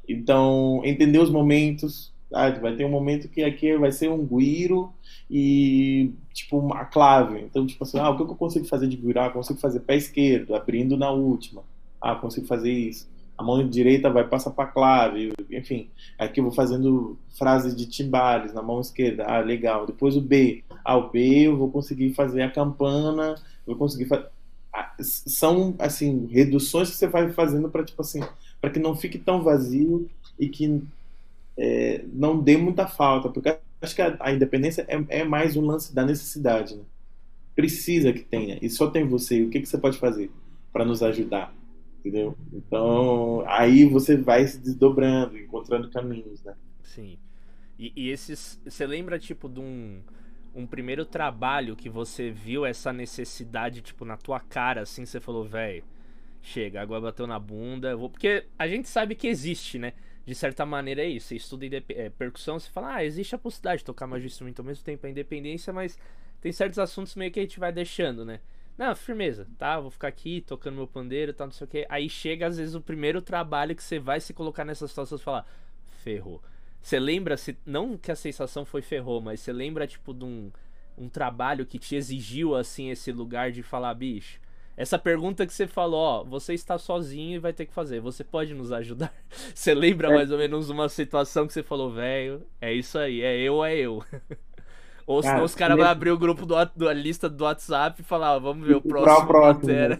Então, 0.08 0.82
entender 0.86 1.20
os 1.20 1.30
momentos, 1.30 2.14
vai 2.62 2.76
ter 2.76 2.86
um 2.86 2.90
momento 2.90 3.30
que 3.30 3.44
aqui 3.44 3.78
vai 3.78 3.92
ser 3.92 4.10
um 4.10 4.26
guiro 4.26 4.92
e 5.30 6.12
tipo 6.34 6.60
uma 6.60 6.86
clave. 6.86 7.40
Então, 7.40 7.66
tipo 7.66 7.84
assim, 7.84 7.98
ah, 7.98 8.10
o 8.10 8.16
que 8.18 8.24
eu 8.24 8.36
consigo 8.36 8.66
fazer 8.66 8.88
de 8.88 8.98
guiro? 8.98 9.20
Ah, 9.20 9.30
consigo 9.30 9.60
fazer 9.60 9.80
pé 9.82 9.96
esquerdo, 9.96 10.54
abrindo 10.54 10.98
na 10.98 11.10
última. 11.12 11.64
Ah, 12.02 12.16
consigo 12.16 12.46
fazer 12.46 12.72
isso. 12.72 13.08
A 13.38 13.44
mão 13.44 13.68
direita 13.68 14.10
vai 14.10 14.26
passar 14.28 14.52
para 14.52 14.68
clave, 14.68 15.34
enfim. 15.52 15.90
Aqui 16.18 16.40
eu 16.40 16.46
vou 16.46 16.54
fazendo 16.54 17.18
frases 17.38 17.76
de 17.76 17.86
timbales 17.86 18.54
na 18.54 18.62
mão 18.62 18.80
esquerda. 18.80 19.26
Ah, 19.26 19.40
legal. 19.40 19.86
Depois 19.86 20.16
o 20.16 20.22
B. 20.22 20.64
Ah, 20.84 20.98
o 20.98 21.10
B 21.10 21.48
eu 21.48 21.58
vou 21.58 21.70
conseguir 21.70 22.14
fazer 22.14 22.42
a 22.42 22.52
campana, 22.52 23.36
vou 23.66 23.76
conseguir 23.76 24.06
fazer 24.06 24.28
são 25.00 25.74
assim 25.80 26.28
reduções 26.28 26.90
que 26.90 26.98
você 26.98 27.08
vai 27.08 27.32
fazendo 27.32 27.70
para 27.70 27.84
tipo 27.84 28.02
assim 28.02 28.22
para 28.60 28.70
que 28.70 28.80
não 28.80 28.96
fique 28.96 29.18
tão 29.18 29.42
vazio 29.42 30.10
e 30.40 30.50
que 30.50 30.82
é, 31.58 32.04
não 32.12 32.42
dê 32.42 32.58
muita 32.58 32.88
falta, 32.88 33.30
porque 33.30 33.58
acho 33.82 33.96
que 33.96 34.02
a, 34.02 34.18
a 34.20 34.34
independência 34.34 34.86
é, 34.88 35.20
é, 35.20 35.24
mais 35.24 35.56
um 35.56 35.66
lance 35.66 35.94
da 35.94 36.06
necessidade. 36.06 36.76
Né? 36.76 36.84
Precisa 37.56 38.12
que 38.12 38.22
tenha, 38.22 38.60
e 38.62 38.70
só 38.70 38.90
tem 38.90 39.08
você. 39.08 39.42
O 39.44 39.50
que, 39.50 39.62
que 39.62 39.66
você 39.68 39.78
pode 39.78 39.98
fazer 39.98 40.30
para 40.74 40.84
nos 40.84 41.02
ajudar? 41.02 41.54
Entendeu? 42.00 42.38
Então, 42.54 43.44
aí 43.48 43.86
você 43.86 44.16
vai 44.16 44.46
se 44.46 44.60
desdobrando, 44.60 45.38
encontrando 45.38 45.90
caminhos, 45.90 46.44
né? 46.44 46.54
Sim. 46.84 47.18
E, 47.80 47.92
e 47.96 48.10
esses. 48.10 48.62
Você 48.64 48.86
lembra, 48.86 49.18
tipo, 49.18 49.50
de 49.50 49.60
um, 49.60 50.02
um 50.54 50.68
primeiro 50.68 51.04
trabalho 51.04 51.76
que 51.76 51.90
você 51.90 52.30
viu 52.30 52.66
essa 52.66 52.94
necessidade, 52.94 53.82
tipo, 53.82 54.06
na 54.06 54.18
tua 54.18 54.40
cara, 54.40 54.82
assim, 54.82 55.04
você 55.06 55.20
falou, 55.20 55.46
velho, 55.46 55.84
chega, 56.42 56.82
agora 56.82 57.02
bateu 57.02 57.26
na 57.26 57.40
bunda, 57.40 57.96
vou. 57.96 58.10
Porque 58.10 58.46
a 58.58 58.68
gente 58.68 58.88
sabe 58.88 59.16
que 59.16 59.28
existe, 59.28 59.80
né? 59.80 59.94
De 60.26 60.34
certa 60.34 60.66
maneira 60.66 61.02
é 61.02 61.08
isso. 61.08 61.28
Você 61.28 61.36
estuda 61.36 61.66
é, 61.90 62.10
percussão, 62.10 62.60
você 62.60 62.70
fala, 62.70 62.96
ah, 62.96 63.06
existe 63.06 63.36
a 63.36 63.38
possibilidade 63.38 63.80
de 63.80 63.86
tocar 63.86 64.08
mais 64.08 64.22
de 64.22 64.28
instrumento 64.28 64.60
ao 64.60 64.66
mesmo 64.66 64.84
tempo, 64.84 65.06
a 65.06 65.10
independência, 65.10 65.72
mas 65.72 65.98
tem 66.42 66.52
certos 66.52 66.80
assuntos 66.80 67.16
meio 67.16 67.32
que 67.32 67.40
a 67.40 67.44
gente 67.44 67.60
vai 67.60 67.72
deixando, 67.72 68.26
né? 68.26 68.40
Não, 68.78 68.94
firmeza, 68.96 69.48
tá? 69.58 69.80
Vou 69.80 69.90
ficar 69.90 70.10
aqui 70.10 70.42
tocando 70.42 70.76
meu 70.76 70.88
pandeiro 70.88 71.34
tal, 71.34 71.48
não 71.48 71.54
sei 71.54 71.66
o 71.66 71.68
que. 71.68 71.86
Aí 71.90 72.10
chega, 72.10 72.48
às 72.48 72.58
vezes, 72.58 72.76
o 72.76 72.82
primeiro 72.82 73.22
trabalho 73.22 73.76
que 73.76 73.84
você 73.84 74.00
vai 74.00 74.20
se 74.20 74.34
colocar 74.34 74.66
nessa 74.66 74.88
situação 74.88 75.18
e 75.18 75.22
falar, 75.22 75.48
ferrou. 76.04 76.42
Você 76.82 77.00
lembra, 77.00 77.38
se, 77.38 77.58
não 77.66 77.98
que 77.98 78.12
a 78.12 78.16
sensação 78.16 78.66
foi 78.66 78.82
ferrou, 78.82 79.22
mas 79.22 79.40
você 79.40 79.54
lembra, 79.54 79.88
tipo, 79.88 80.14
de 80.14 80.26
um, 80.26 80.52
um 80.98 81.08
trabalho 81.08 81.66
que 81.66 81.80
te 81.80 81.96
exigiu, 81.96 82.54
assim, 82.54 82.90
esse 82.90 83.12
lugar 83.12 83.52
de 83.52 83.64
falar, 83.64 83.94
bicho, 83.94 84.40
essa 84.78 85.00
pergunta 85.00 85.46
que 85.46 85.54
você 85.54 85.68
falou, 85.68 86.00
ó, 86.00 86.24
você 86.24 86.54
está 86.54 86.78
sozinho 86.78 87.36
e 87.36 87.40
vai 87.40 87.54
ter 87.54 87.66
que 87.66 87.74
fazer. 87.74 88.02
Você 88.02 88.24
pode 88.24 88.54
nos 88.54 88.72
ajudar? 88.72 89.14
Você 89.56 89.74
lembra 89.74 90.10
é. 90.10 90.16
mais 90.16 90.32
ou 90.32 90.38
menos 90.38 90.70
uma 90.70 90.90
situação 90.90 91.48
que 91.48 91.54
você 91.54 91.64
falou, 91.64 91.92
velho, 91.92 92.42
é 92.60 92.74
isso 92.74 92.98
aí, 92.98 93.22
é 93.22 93.38
eu 93.38 93.56
ou 93.56 93.66
é 93.66 93.76
eu. 93.76 94.04
Ou 95.08 95.22
senão 95.22 95.44
os 95.44 95.54
caras 95.54 95.78
vão 95.78 95.86
abrir 95.86 96.10
o 96.10 96.18
grupo 96.18 96.48
do, 96.48 96.56
do, 96.76 96.90
a 96.90 96.94
lista 96.94 97.30
do 97.30 97.44
WhatsApp 97.44 98.02
e 98.02 98.04
falar, 98.04 98.38
ó, 98.38 98.40
vamos 98.40 98.68
ver 98.68 98.78
o 98.78 98.82
próximo. 98.82 99.28
próximo 99.28 99.72
né? 99.72 100.00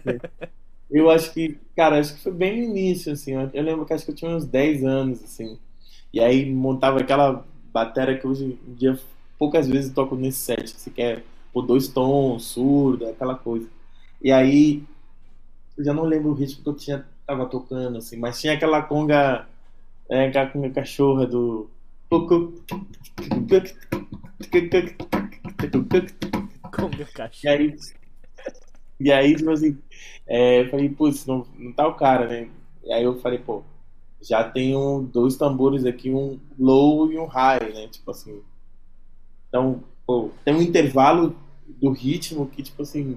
eu 0.90 1.08
acho 1.08 1.32
que, 1.32 1.56
cara, 1.76 2.00
acho 2.00 2.16
que 2.16 2.22
foi 2.24 2.32
bem 2.32 2.56
no 2.56 2.64
início, 2.64 3.12
assim. 3.12 3.34
Eu 3.54 3.62
lembro 3.62 3.86
que 3.86 3.92
acho 3.92 4.04
que 4.04 4.10
eu 4.10 4.16
tinha 4.16 4.32
uns 4.32 4.44
10 4.44 4.84
anos, 4.84 5.22
assim. 5.22 5.60
E 6.12 6.18
aí 6.18 6.50
montava 6.50 6.98
aquela 6.98 7.46
bateria 7.72 8.18
que 8.18 8.26
hoje 8.26 8.58
em 8.66 8.74
dia 8.74 8.98
poucas 9.38 9.68
vezes 9.68 9.92
toco 9.92 10.16
nesse 10.16 10.38
set, 10.38 10.74
que 10.74 10.80
você 10.80 10.90
quer 10.90 11.22
pôr 11.52 11.62
dois 11.62 11.86
tons, 11.86 12.44
surda, 12.44 13.10
aquela 13.10 13.36
coisa. 13.36 13.68
E 14.26 14.32
aí, 14.32 14.82
eu 15.78 15.84
já 15.84 15.94
não 15.94 16.02
lembro 16.02 16.30
o 16.30 16.34
ritmo 16.34 16.60
que 16.60 16.68
eu 16.68 16.74
tinha, 16.74 17.06
tava 17.24 17.46
tocando, 17.46 17.98
assim, 17.98 18.16
mas 18.16 18.40
tinha 18.40 18.54
aquela 18.54 18.82
conga, 18.82 19.46
é, 20.08 20.26
aquela 20.26 20.50
conga 20.50 20.68
cachorra 20.70 21.24
do. 21.24 21.70
Conga 26.72 27.04
cachorra. 27.14 27.30
E 27.44 27.48
aí, 27.48 27.76
e 28.98 29.12
aí 29.12 29.36
tipo 29.36 29.48
assim, 29.48 29.78
é, 30.26 30.62
eu 30.62 30.70
falei, 30.70 30.88
putz, 30.88 31.24
não, 31.24 31.46
não 31.56 31.72
tá 31.72 31.86
o 31.86 31.94
cara, 31.94 32.26
né? 32.26 32.48
E 32.82 32.92
aí 32.92 33.04
eu 33.04 33.20
falei, 33.20 33.38
pô, 33.38 33.62
já 34.20 34.42
tenho 34.42 35.08
dois 35.12 35.36
tambores 35.36 35.84
aqui, 35.84 36.10
um 36.10 36.40
low 36.58 37.12
e 37.12 37.16
um 37.16 37.26
high, 37.26 37.72
né? 37.72 37.86
Tipo 37.86 38.10
assim. 38.10 38.42
Então, 39.48 39.84
pô, 40.04 40.32
tem 40.44 40.52
um 40.52 40.62
intervalo 40.62 41.36
do 41.80 41.92
ritmo 41.92 42.48
que, 42.48 42.64
tipo 42.64 42.82
assim, 42.82 43.16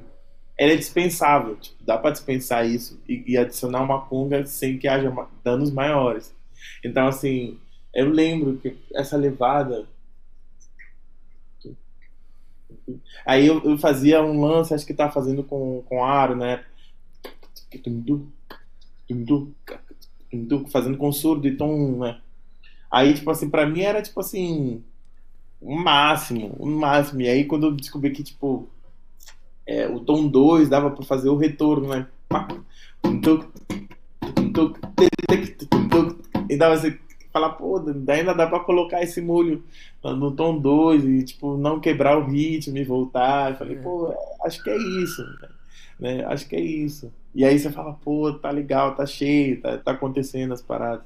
ele 0.60 0.74
é 0.74 0.76
dispensável. 0.76 1.55
Tipo, 1.55 1.84
dá 1.84 1.97
para 1.97 2.12
dispensar 2.12 2.68
isso 2.68 2.99
e, 3.07 3.24
e, 3.26 3.38
adicionar 3.38 3.82
uma 3.82 4.01
conga 4.01 4.45
sem 4.45 4.78
que 4.78 4.88
haja 4.88 5.12
danos 5.43 5.72
maiores. 5.72 6.36
Então, 6.84 7.07
assim, 7.07 7.57
eu 7.93 8.10
lembro 8.10 8.57
que 8.57 8.78
essa 8.93 9.16
levada. 9.16 9.88
Aí 13.26 13.47
eu, 13.47 13.64
eu 13.64 13.78
fazia 13.78 14.22
um 14.22 14.41
lance, 14.41 14.74
acho 14.74 14.86
que 14.86 14.93
tava 14.93 15.14
fazendo 15.14 15.43
com, 15.43 15.82
com 15.88 16.03
aro, 16.03 16.36
né? 16.36 16.64
Fazendo 20.70 20.97
com 20.97 21.12
surdo 21.12 21.47
e 21.47 21.55
tom, 21.55 21.99
né? 21.99 22.20
Aí, 22.91 23.14
tipo 23.14 23.30
assim, 23.32 23.49
pra 23.49 23.66
mim 23.66 23.82
era 23.82 24.01
tipo 24.01 24.20
assim. 24.20 24.84
O 25.62 25.76
máximo, 25.76 26.55
o 26.57 26.66
máximo. 26.66 27.22
E 27.22 27.30
aí 27.30 27.45
quando 27.45 27.68
eu 27.68 27.72
descobri 27.76 28.12
que, 28.12 28.24
tipo, 28.24 28.70
é, 29.70 29.88
o 29.88 29.99
tom 29.99 30.28
2 30.28 30.67
dava 30.67 30.89
para 30.89 31.05
fazer 31.05 31.30
o 31.30 31.38
retorno, 31.38 31.89
né? 31.89 32.07
E 36.49 36.57
dava 36.57 36.74
assim, 36.74 36.97
falar, 37.32 37.49
pô, 37.49 37.78
ainda 37.78 38.34
dá 38.34 38.47
para 38.47 38.61
colocar 38.61 39.03
esse 39.03 39.22
molho 39.22 39.63
no 40.03 40.32
tom 40.32 40.57
2 40.57 41.05
e, 41.05 41.24
tipo, 41.24 41.55
não 41.55 41.80
quebrar 41.80 42.17
o 42.17 42.26
ritmo 42.26 42.80
e 42.80 42.84
voltar. 42.84 43.51
Eu 43.51 43.57
falei, 43.57 43.76
pô, 43.76 44.11
acho 44.43 44.63
que 44.63 44.72
é 44.72 44.78
isso, 44.78 45.24
né? 45.99 46.26
Acho 46.26 46.49
que 46.49 46.55
é 46.55 46.61
isso. 46.61 47.13
E 47.36 47.45
aí 47.45 47.59
você 47.59 47.70
fala, 47.72 47.93
pô, 47.93 48.34
tá 48.34 48.49
legal, 48.49 48.95
tá 48.95 49.05
cheio, 49.05 49.61
tá, 49.61 49.78
tá 49.78 49.91
acontecendo 49.91 50.51
as 50.51 50.63
paradas. 50.63 51.05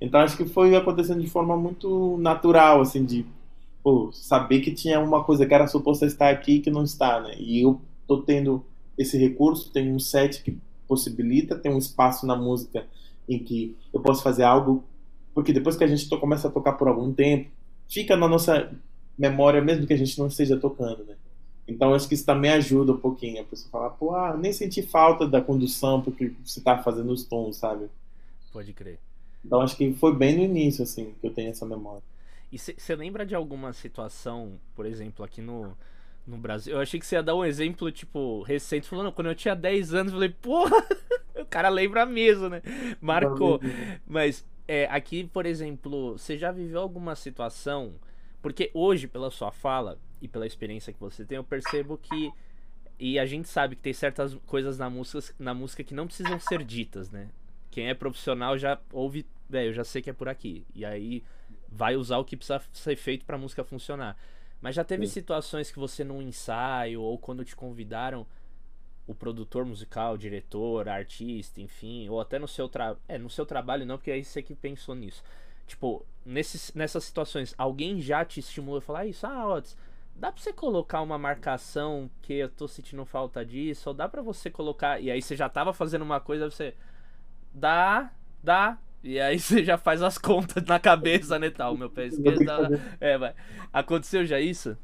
Então 0.00 0.20
acho 0.20 0.36
que 0.36 0.44
foi 0.44 0.76
acontecendo 0.76 1.20
de 1.20 1.28
forma 1.28 1.56
muito 1.56 2.16
natural, 2.18 2.82
assim, 2.82 3.04
de 3.04 3.26
pô, 3.82 4.10
saber 4.12 4.60
que 4.60 4.70
tinha 4.70 5.00
uma 5.00 5.24
coisa 5.24 5.44
que 5.44 5.52
era 5.52 5.66
suposta 5.66 6.06
estar 6.06 6.30
aqui 6.30 6.60
que 6.60 6.70
não 6.70 6.84
está, 6.84 7.20
né? 7.20 7.34
E 7.36 7.62
eu 7.62 7.80
estou 8.06 8.22
tendo 8.22 8.64
esse 8.96 9.18
recurso, 9.18 9.70
tem 9.72 9.92
um 9.92 9.98
set 9.98 10.42
que 10.42 10.56
possibilita, 10.86 11.58
tem 11.58 11.72
um 11.72 11.78
espaço 11.78 12.24
na 12.24 12.36
música 12.36 12.86
em 13.28 13.38
que 13.38 13.76
eu 13.92 14.00
posso 14.00 14.22
fazer 14.22 14.44
algo, 14.44 14.84
porque 15.34 15.52
depois 15.52 15.76
que 15.76 15.84
a 15.84 15.86
gente 15.86 16.08
começa 16.08 16.48
a 16.48 16.50
tocar 16.50 16.74
por 16.74 16.88
algum 16.88 17.12
tempo, 17.12 17.50
fica 17.88 18.16
na 18.16 18.28
nossa 18.28 18.72
memória 19.18 19.60
mesmo 19.60 19.86
que 19.86 19.92
a 19.92 19.98
gente 19.98 20.18
não 20.18 20.28
esteja 20.28 20.56
tocando, 20.56 21.04
né? 21.04 21.16
Então 21.68 21.92
acho 21.92 22.06
que 22.06 22.14
isso 22.14 22.24
também 22.24 22.52
ajuda 22.52 22.92
um 22.92 22.98
pouquinho 22.98 23.42
a 23.42 23.44
pessoa 23.44 23.70
falar, 23.70 23.90
pô, 23.90 24.14
ah, 24.14 24.36
nem 24.36 24.52
senti 24.52 24.82
falta 24.82 25.26
da 25.26 25.40
condução 25.40 26.00
porque 26.00 26.32
você 26.44 26.60
está 26.60 26.78
fazendo 26.78 27.12
os 27.12 27.24
tons, 27.24 27.56
sabe? 27.56 27.88
Pode 28.52 28.72
crer. 28.72 29.00
Então 29.44 29.60
acho 29.60 29.76
que 29.76 29.92
foi 29.94 30.14
bem 30.14 30.36
no 30.36 30.44
início, 30.44 30.84
assim, 30.84 31.14
que 31.20 31.26
eu 31.26 31.32
tenho 31.32 31.50
essa 31.50 31.66
memória. 31.66 32.02
E 32.52 32.58
você 32.58 32.94
lembra 32.94 33.26
de 33.26 33.34
alguma 33.34 33.72
situação, 33.72 34.52
por 34.76 34.86
exemplo, 34.86 35.24
aqui 35.24 35.40
no, 35.40 35.76
no 36.26 36.36
Brasil. 36.36 36.74
Eu 36.74 36.80
achei 36.80 36.98
que 36.98 37.06
você 37.06 37.16
ia 37.16 37.22
dar 37.22 37.34
um 37.34 37.44
exemplo, 37.44 37.90
tipo, 37.92 38.42
recente, 38.42 38.88
falando, 38.88 39.12
quando 39.12 39.28
eu 39.28 39.34
tinha 39.34 39.54
10 39.54 39.94
anos, 39.94 40.12
eu 40.12 40.18
falei, 40.18 40.34
porra, 40.40 40.76
o 41.36 41.44
cara 41.44 41.68
lembra 41.68 42.04
mesmo, 42.04 42.48
né? 42.48 42.60
Marcou. 43.00 43.60
Mas 44.06 44.44
é, 44.66 44.86
aqui, 44.86 45.24
por 45.24 45.46
exemplo, 45.46 46.18
você 46.18 46.36
já 46.36 46.50
viveu 46.50 46.80
alguma 46.80 47.14
situação? 47.14 47.94
Porque 48.42 48.70
hoje, 48.74 49.06
pela 49.06 49.30
sua 49.30 49.50
fala 49.50 49.98
e 50.20 50.26
pela 50.26 50.46
experiência 50.46 50.92
que 50.92 51.00
você 51.00 51.24
tem, 51.24 51.36
eu 51.36 51.44
percebo 51.44 51.96
que. 51.96 52.32
E 52.98 53.18
a 53.18 53.26
gente 53.26 53.48
sabe 53.48 53.76
que 53.76 53.82
tem 53.82 53.92
certas 53.92 54.34
coisas 54.46 54.78
na 54.78 54.88
música, 54.88 55.34
na 55.38 55.52
música 55.52 55.84
que 55.84 55.92
não 55.92 56.06
precisam 56.06 56.40
ser 56.40 56.64
ditas, 56.64 57.10
né? 57.10 57.28
Quem 57.70 57.88
é 57.88 57.94
profissional 57.94 58.56
já 58.56 58.80
ouve, 58.90 59.26
velho, 59.50 59.68
eu 59.68 59.74
já 59.74 59.84
sei 59.84 60.00
que 60.00 60.08
é 60.08 60.12
por 60.14 60.28
aqui. 60.28 60.64
E 60.74 60.82
aí 60.82 61.22
vai 61.68 61.94
usar 61.94 62.16
o 62.16 62.24
que 62.24 62.36
precisa 62.36 62.62
ser 62.72 62.96
feito 62.96 63.26
pra 63.26 63.36
música 63.36 63.62
funcionar. 63.62 64.16
Mas 64.60 64.74
já 64.74 64.84
teve 64.84 65.06
Sim. 65.06 65.12
situações 65.12 65.70
que 65.70 65.78
você 65.78 66.02
num 66.02 66.22
ensaio 66.22 67.00
ou 67.00 67.18
quando 67.18 67.44
te 67.44 67.54
convidaram 67.54 68.26
o 69.06 69.14
produtor 69.14 69.64
musical, 69.64 70.14
o 70.14 70.18
diretor, 70.18 70.88
artista, 70.88 71.60
enfim, 71.60 72.08
ou 72.08 72.20
até 72.20 72.38
no 72.38 72.48
seu 72.48 72.68
trabalho, 72.68 72.98
é, 73.06 73.18
no 73.18 73.30
seu 73.30 73.46
trabalho 73.46 73.86
não, 73.86 73.96
porque 73.96 74.10
aí 74.10 74.24
você 74.24 74.42
que 74.42 74.54
pensou 74.54 74.94
nisso. 74.94 75.22
Tipo, 75.66 76.04
nesses, 76.24 76.72
nessas 76.74 77.04
situações, 77.04 77.54
alguém 77.56 78.00
já 78.00 78.24
te 78.24 78.40
estimulou 78.40 78.78
a 78.78 78.82
falar 78.82 79.06
isso? 79.06 79.26
Ah, 79.26 79.46
Otis, 79.46 79.76
dá 80.14 80.32
pra 80.32 80.40
você 80.40 80.52
colocar 80.52 81.02
uma 81.02 81.18
marcação 81.18 82.10
que 82.22 82.34
eu 82.34 82.48
tô 82.48 82.66
sentindo 82.66 83.04
falta 83.04 83.44
disso, 83.44 83.90
ou 83.90 83.94
dá 83.94 84.08
pra 84.08 84.22
você 84.22 84.50
colocar, 84.50 85.00
e 85.00 85.10
aí 85.10 85.22
você 85.22 85.36
já 85.36 85.48
tava 85.48 85.72
fazendo 85.72 86.02
uma 86.02 86.20
coisa, 86.20 86.50
você 86.50 86.74
dá, 87.52 88.12
dá, 88.42 88.78
e 89.06 89.20
aí 89.20 89.38
você 89.38 89.64
já 89.64 89.78
faz 89.78 90.02
as 90.02 90.18
contas 90.18 90.64
na 90.64 90.80
cabeça, 90.80 91.38
né, 91.38 91.48
tal, 91.48 91.76
meu 91.76 91.88
pé 91.88 92.06
esquerdo. 92.06 92.44
Tá... 92.44 92.68
É, 93.00 93.16
vai. 93.16 93.32
Aconteceu 93.72 94.26
já 94.26 94.40
isso? 94.40 94.76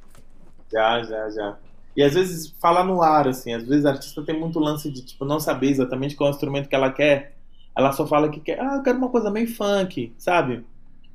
Já, 0.73 1.03
já, 1.03 1.31
já. 1.31 1.59
E 1.97 2.03
às 2.03 2.15
vezes 2.15 2.55
fala 2.61 2.85
no 2.85 3.03
ar, 3.03 3.27
assim, 3.27 3.53
às 3.53 3.67
vezes 3.67 3.85
a 3.85 3.91
artista 3.91 4.23
tem 4.23 4.39
muito 4.39 4.59
lance 4.59 4.91
de, 4.91 5.05
tipo, 5.05 5.25
não 5.25 5.41
saber 5.41 5.71
exatamente 5.71 6.15
qual 6.15 6.29
é 6.29 6.33
o 6.33 6.35
instrumento 6.35 6.69
que 6.69 6.75
ela 6.75 6.91
quer. 6.91 7.35
Ela 7.77 7.93
só 7.93 8.07
fala 8.07 8.31
que 8.31 8.41
quer, 8.41 8.61
ah, 8.61 8.77
eu 8.77 8.83
quero 8.83 8.99
uma 8.99 9.09
coisa 9.09 9.31
meio 9.31 9.53
funk, 9.55 10.13
sabe? 10.17 10.65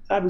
Sabe? 0.03 0.27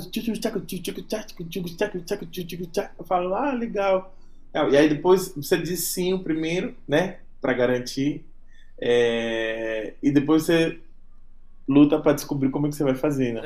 Eu 2.97 3.05
falo, 3.05 3.33
ah, 3.33 3.53
legal. 3.53 4.15
E 4.53 4.77
aí 4.77 4.87
depois 4.87 5.33
você 5.35 5.57
diz 5.57 5.83
sim 5.83 6.13
o 6.13 6.19
primeiro, 6.19 6.75
né? 6.87 7.17
Pra 7.41 7.53
garantir. 7.53 8.25
É... 8.79 9.93
E 10.01 10.11
depois 10.11 10.43
você 10.43 10.79
luta 11.67 11.99
para 11.99 12.13
descobrir 12.13 12.49
como 12.49 12.67
é 12.67 12.69
que 12.69 12.75
você 12.75 12.83
vai 12.83 12.95
fazer, 12.95 13.33
né? 13.33 13.41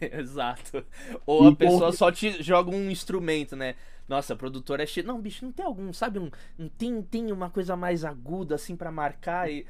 É, 0.00 0.18
exato. 0.20 0.84
Ou 1.26 1.46
e 1.46 1.52
a 1.52 1.56
pessoa 1.56 1.92
só 1.92 2.12
te 2.12 2.42
joga 2.42 2.70
um 2.70 2.90
instrumento, 2.90 3.56
né? 3.56 3.74
Nossa, 4.08 4.34
produtor 4.34 4.80
é 4.80 4.86
cheio. 4.86 5.06
Não, 5.06 5.20
bicho, 5.20 5.44
não 5.44 5.52
tem 5.52 5.66
algum, 5.66 5.92
sabe? 5.92 6.18
Um, 6.18 6.30
um 6.58 6.68
tem, 6.68 7.02
tem 7.02 7.30
uma 7.30 7.50
coisa 7.50 7.76
mais 7.76 8.04
aguda 8.04 8.54
assim 8.54 8.74
para 8.74 8.90
marcar 8.90 9.50
e. 9.50 9.66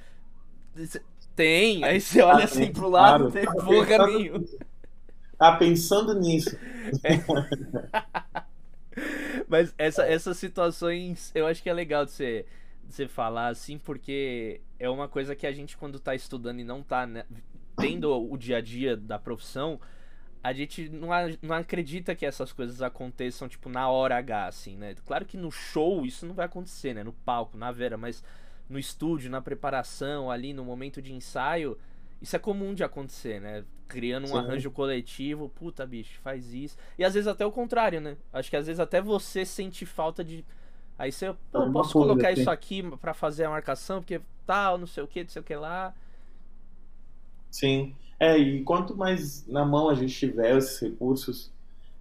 Tem, 1.35 1.83
aí 1.85 2.01
você 2.01 2.21
olha 2.21 2.45
assim 2.45 2.71
pro 2.73 2.89
lado, 2.89 3.31
claro, 3.31 3.33
tem 3.33 3.45
tá 3.45 3.53
porra 3.65 4.07
nenhuma. 4.07 4.45
Tá 5.37 5.57
pensando 5.57 6.15
nisso. 6.15 6.57
É. 7.05 7.19
Mas 9.49 9.73
essa, 9.79 10.05
essas 10.05 10.37
situações 10.37 11.31
eu 11.35 11.47
acho 11.47 11.63
que 11.63 11.71
é 11.71 11.73
legal 11.73 12.05
de 12.05 12.11
você, 12.11 12.45
de 12.85 12.95
você 12.95 13.09
falar 13.09 13.49
assim, 13.49 13.79
porque 13.79 14.61
é 14.79 14.89
uma 14.89 15.09
coisa 15.09 15.35
que 15.35 15.47
a 15.47 15.53
gente, 15.53 15.77
quando 15.77 15.99
tá 15.99 16.15
estudando 16.15 16.61
e 16.61 16.65
não 16.65 16.83
tá 16.83 17.07
né, 17.07 17.25
tendo 17.79 18.11
o 18.31 18.37
dia 18.37 18.59
a 18.59 18.61
dia 18.61 18.97
da 18.97 19.19
profissão, 19.19 19.81
a 20.43 20.53
gente 20.53 20.89
não, 20.89 21.09
não 21.43 21.55
acredita 21.55 22.15
que 22.15 22.25
essas 22.25 22.53
coisas 22.53 22.81
aconteçam, 22.83 23.49
tipo, 23.49 23.69
na 23.69 23.89
hora 23.89 24.17
H, 24.17 24.47
assim, 24.47 24.77
né? 24.77 24.95
Claro 25.05 25.25
que 25.25 25.37
no 25.37 25.51
show 25.51 26.05
isso 26.07 26.27
não 26.27 26.35
vai 26.35 26.47
acontecer, 26.47 26.95
né? 26.95 27.03
No 27.03 27.13
palco, 27.13 27.57
na 27.57 27.73
vera, 27.73 27.97
mas 27.97 28.23
no 28.69 28.79
estúdio, 28.79 29.31
na 29.31 29.41
preparação, 29.41 30.31
ali 30.31 30.53
no 30.53 30.65
momento 30.65 31.01
de 31.01 31.13
ensaio, 31.13 31.79
isso 32.21 32.37
é 32.37 32.39
comum 32.39 32.75
de 32.75 32.85
acontecer, 32.85 33.41
né? 33.41 33.65
Criando 33.89 34.25
um 34.25 34.29
Sim. 34.29 34.39
arranjo 34.39 34.71
coletivo, 34.71 35.49
puta, 35.49 35.87
bicho, 35.87 36.21
faz 36.21 36.53
isso. 36.53 36.77
E 36.99 37.05
às 37.05 37.15
vezes 37.15 37.27
até 37.27 37.45
o 37.45 37.53
contrário, 37.53 38.01
né? 38.01 38.17
Acho 38.33 38.51
que 38.51 38.57
às 38.57 38.67
vezes 38.67 38.81
até 38.81 39.01
você 39.01 39.45
sente 39.45 39.87
falta 39.87 40.23
de. 40.23 40.45
Aí 40.99 41.11
você, 41.11 41.35
pô, 41.51 41.71
posso 41.71 41.93
colocar 41.93 42.31
assim. 42.31 42.41
isso 42.41 42.51
aqui 42.51 42.83
para 42.99 43.15
fazer 43.15 43.45
a 43.45 43.51
marcação, 43.51 44.01
porque 44.01 44.21
tal, 44.45 44.77
não 44.77 44.87
sei 44.87 45.03
o 45.03 45.07
que, 45.07 45.23
não 45.23 45.31
sei 45.31 45.41
o 45.41 45.45
que 45.45 45.55
lá. 45.55 45.95
Sim. 47.51 47.95
É, 48.19 48.37
e 48.37 48.63
quanto 48.65 48.97
mais 48.97 49.47
na 49.47 49.65
mão 49.65 49.89
a 49.89 49.95
gente 49.95 50.15
tiver 50.15 50.57
esses 50.57 50.81
recursos, 50.81 51.51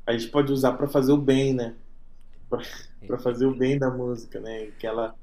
a 0.06 0.14
gente 0.14 0.30
pode 0.30 0.52
usar 0.52 0.74
para 0.74 0.88
fazer 0.88 1.12
o 1.12 1.18
bem, 1.18 1.54
né? 1.54 1.76
Para 2.50 3.20
fazer 3.20 3.46
o 3.46 3.56
bem 3.56 3.78
da 3.78 3.90
música, 3.90 4.40
né? 4.40 4.72
Que 4.80 4.88
ela 4.88 5.16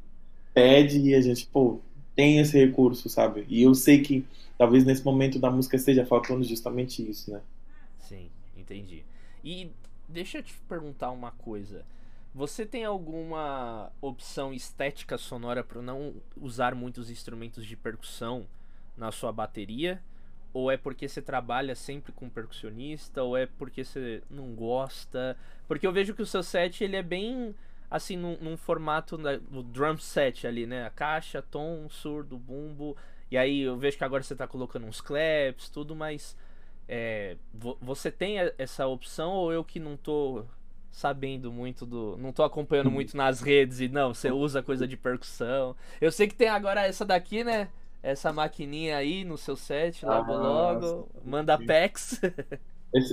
pede 0.53 1.01
e 1.01 1.15
a 1.15 1.21
gente, 1.21 1.47
pô, 1.47 1.81
tem 2.15 2.39
esse 2.39 2.57
recurso, 2.57 3.09
sabe? 3.09 3.45
E 3.49 3.63
eu 3.63 3.75
sei 3.75 4.03
que 4.03 4.25
talvez 4.57 4.85
nesse 4.85 5.05
momento 5.05 5.39
da 5.39 5.51
música 5.51 5.77
esteja 5.77 6.07
faltando 6.07 6.45
justamente 6.45 7.09
isso, 7.09 7.33
né? 7.33 7.41
Sim, 7.99 8.31
entendi. 8.57 9.05
E 9.43 9.71
deixa 10.09 10.39
eu 10.39 10.43
te 10.43 10.55
perguntar 10.69 11.11
uma 11.11 11.33
coisa. 11.33 11.85
Você 12.35 12.67
tem 12.67 12.85
alguma 12.85 13.93
opção 14.01 14.53
estética 14.53 15.17
sonora 15.17 15.63
para 15.63 15.81
não 15.81 16.15
usar 16.41 16.75
muitos 16.75 17.11
instrumentos 17.11 17.65
de 17.65 17.77
percussão 17.77 18.47
na 18.97 19.13
sua 19.13 19.33
bateria? 19.33 20.03
Ou 20.55 20.71
é 20.71 20.77
porque 20.77 21.09
você 21.09 21.21
trabalha 21.21 21.75
sempre 21.75 22.13
com 22.13 22.31
percussionista? 22.31 23.23
Ou 23.23 23.37
é 23.37 23.45
porque 23.45 23.85
você 23.85 24.23
não 24.31 24.55
gosta? 24.55 25.37
Porque 25.69 25.87
eu 25.87 25.93
vejo 25.93 26.15
que 26.15 26.23
o 26.23 26.27
seu 26.27 26.43
set 26.43 26.83
ele 26.83 26.97
é 26.97 27.03
bem 27.03 27.55
assim, 27.91 28.17
num, 28.17 28.37
num 28.41 28.57
formato 28.57 29.17
do 29.17 29.63
drum 29.63 29.99
set 29.99 30.47
ali, 30.47 30.67
né? 30.67 30.87
A 30.87 30.91
caixa, 30.91 31.43
tom, 31.43 31.89
surdo, 31.89 32.39
bumbo. 32.39 32.97
E 33.31 33.37
aí 33.37 33.63
eu 33.63 33.77
vejo 33.77 33.99
que 33.99 34.05
agora 34.05 34.23
você 34.23 34.35
tá 34.35 34.47
colocando 34.47 34.87
uns 34.87 35.01
claps, 35.01 35.69
tudo, 35.69 35.95
mas 35.95 36.37
é, 36.89 37.37
você 37.81 38.11
tem 38.11 38.37
essa 38.59 38.87
opção 38.87 39.33
ou 39.33 39.53
eu 39.53 39.65
que 39.65 39.81
não 39.81 39.97
tô 39.97 40.45
sabendo 40.91 41.51
muito 41.53 41.85
do. 41.85 42.17
Não 42.17 42.33
tô 42.33 42.43
acompanhando 42.43 42.91
muito 42.91 43.17
nas 43.17 43.41
redes 43.41 43.81
e 43.81 43.89
não, 43.89 44.15
você 44.15 44.31
usa 44.31 44.63
coisa 44.63 44.87
de 44.87 44.97
percussão. 44.97 45.77
Eu 46.01 46.13
sei 46.13 46.29
que 46.29 46.35
tem 46.35 46.49
agora 46.49 46.87
essa 46.87 47.05
daqui, 47.05 47.43
né? 47.43 47.69
Essa 48.05 48.35
maquininha 48.35 48.99
aí 48.99 49.25
no 49.25 49.39
seu 49.39 49.57
set, 49.57 50.05
logo 50.05 50.31
ah, 50.31 50.37
logo. 50.37 51.09
Manda 51.25 51.57
PEX. 51.57 52.21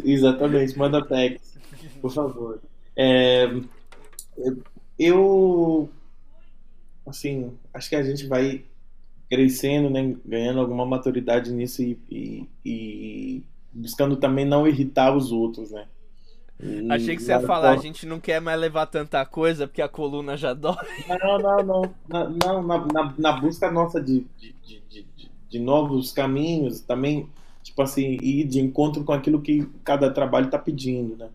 Exatamente, 0.04 0.78
manda 0.78 1.02
PEX, 1.02 1.58
por 2.02 2.12
favor. 2.12 2.62
É, 2.94 3.46
eu. 5.00 5.90
Assim, 7.08 7.58
acho 7.74 7.88
que 7.88 7.96
a 7.96 8.04
gente 8.04 8.28
vai 8.28 8.66
crescendo, 9.30 9.90
né, 9.90 10.14
ganhando 10.26 10.60
alguma 10.60 10.86
maturidade 10.86 11.54
nisso 11.54 11.82
e, 11.82 11.98
e, 12.10 12.50
e 12.66 13.44
buscando 13.72 14.18
também 14.18 14.44
não 14.44 14.68
irritar 14.68 15.16
os 15.16 15.32
outros, 15.32 15.72
né? 15.72 15.88
E 16.62 16.92
Achei 16.92 17.16
que 17.16 17.24
você 17.24 17.32
ia 17.32 17.40
falar, 17.40 17.72
a 17.72 17.78
gente 17.78 18.06
não 18.06 18.20
quer 18.20 18.40
mais 18.40 18.60
levar 18.60 18.86
tanta 18.86 19.26
coisa 19.26 19.68
porque 19.68 19.82
a 19.82 19.90
coluna 19.90 20.38
já 20.38 20.54
dói. 20.54 20.76
Não, 21.08 21.40
não, 21.40 21.64
não. 21.64 21.96
Na, 22.08 22.30
não, 22.30 22.64
na, 22.64 22.86
na, 22.86 23.14
na 23.18 23.32
busca 23.34 23.72
nossa 23.72 24.00
de, 24.00 24.26
de, 24.38 24.56
de, 24.64 24.82
de, 24.90 25.06
de 25.50 25.60
novos 25.60 26.12
caminhos, 26.12 26.82
também, 26.82 27.28
tipo 27.64 27.82
assim, 27.82 28.18
ir 28.22 28.46
de 28.46 28.60
encontro 28.60 29.04
com 29.04 29.12
aquilo 29.12 29.42
que 29.42 29.68
cada 29.84 30.12
trabalho 30.12 30.46
está 30.46 30.60
pedindo, 30.60 31.18
né? 31.18 31.30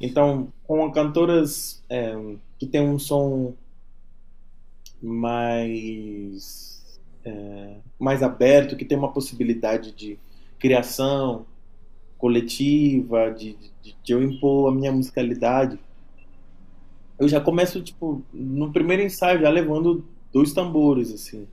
Então, 0.00 0.52
com 0.64 0.90
cantoras 0.90 1.82
é, 1.88 2.16
que 2.58 2.66
tem 2.66 2.80
um 2.80 2.98
som 2.98 3.54
mais, 5.00 7.00
é, 7.24 7.76
mais 7.98 8.22
aberto, 8.22 8.76
que 8.76 8.84
tem 8.84 8.98
uma 8.98 9.12
possibilidade 9.12 9.92
de 9.92 10.18
criação, 10.58 11.46
coletiva, 12.22 13.32
de, 13.32 13.56
de, 13.82 13.96
de, 14.00 14.12
eu 14.12 14.22
impor 14.22 14.70
a 14.70 14.74
minha 14.74 14.92
musicalidade, 14.92 15.76
eu 17.18 17.26
já 17.26 17.40
começo, 17.40 17.82
tipo, 17.82 18.22
no 18.32 18.72
primeiro 18.72 19.02
ensaio, 19.02 19.40
já 19.40 19.50
levando 19.50 20.04
dois 20.32 20.52
tambores, 20.52 21.12
assim. 21.12 21.48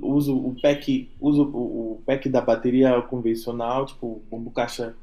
Uso 0.00 0.34
o 0.34 0.56
pack, 0.62 1.10
uso 1.20 1.42
o, 1.42 2.00
pack 2.06 2.26
da 2.30 2.40
bateria 2.40 3.02
convencional, 3.02 3.84
tipo, 3.84 4.22
bombo 4.30 4.50
caixa 4.50 4.96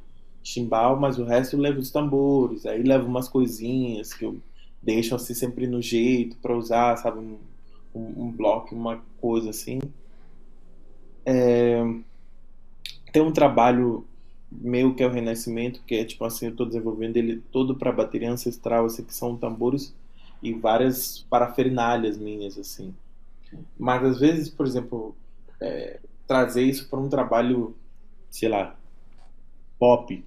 chimbal, 0.43 0.99
mas 0.99 1.19
o 1.19 1.23
resto 1.23 1.55
eu 1.55 1.59
levo 1.59 1.77
os 1.77 1.91
tambores, 1.91 2.65
aí 2.65 2.81
levo 2.81 3.07
umas 3.07 3.29
coisinhas 3.29 4.11
que 4.11 4.25
eu 4.25 4.39
deixo 4.81 5.13
assim 5.13 5.35
sempre 5.35 5.67
no 5.67 5.83
jeito 5.83 6.35
para 6.37 6.57
usar, 6.57 6.97
sabe, 6.97 7.19
um, 7.19 7.37
um, 7.93 8.23
um, 8.23 8.31
bloco, 8.31 8.73
uma 8.73 9.03
coisa 9.21 9.51
assim. 9.51 9.79
É... 11.23 11.83
Tem 13.13 13.21
um 13.21 13.31
trabalho 13.31 14.05
meu 14.51 14.95
que 14.95 15.03
é 15.03 15.07
o 15.07 15.11
Renascimento, 15.11 15.81
que 15.85 15.95
é 15.95 16.03
tipo 16.03 16.25
assim, 16.25 16.45
eu 16.45 16.51
estou 16.51 16.65
desenvolvendo 16.65 17.17
ele 17.17 17.41
todo 17.51 17.75
para 17.75 17.91
bateria 17.91 18.31
ancestral, 18.31 18.85
assim, 18.85 19.03
que 19.03 19.13
são 19.13 19.37
tambores 19.37 19.93
e 20.41 20.53
várias 20.53 21.25
parafernálias 21.29 22.17
minhas, 22.17 22.57
assim. 22.57 22.93
Mas 23.77 24.03
às 24.03 24.19
vezes, 24.19 24.49
por 24.49 24.65
exemplo, 24.65 25.15
é, 25.61 25.99
trazer 26.27 26.63
isso 26.63 26.89
para 26.89 26.99
um 26.99 27.09
trabalho, 27.09 27.75
sei 28.29 28.49
lá, 28.49 28.75
pop. 29.77 30.23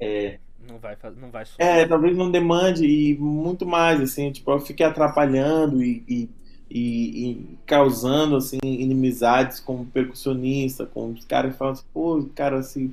É, 0.00 0.38
não 0.68 0.78
vai, 0.78 0.96
não 1.16 1.30
vai. 1.30 1.44
É, 1.58 1.86
talvez 1.86 2.16
não 2.16 2.30
demande 2.30 2.86
e 2.86 3.16
muito 3.18 3.66
mais, 3.66 4.00
assim, 4.00 4.30
tipo, 4.30 4.50
eu 4.50 4.60
fiquei 4.60 4.86
atrapalhando 4.86 5.82
e, 5.82 6.04
e 6.08 6.30
e, 6.74 7.30
e, 7.30 7.58
causando 7.66 8.34
assim 8.34 8.58
inimizades 8.62 9.60
com 9.60 9.82
o 9.82 9.84
percussionista, 9.84 10.86
com 10.86 11.12
os 11.12 11.22
caras 11.26 11.52
que 11.52 11.58
falam 11.58 11.74
assim, 11.74 11.84
pô, 11.92 12.26
cara, 12.34 12.62
se 12.62 12.90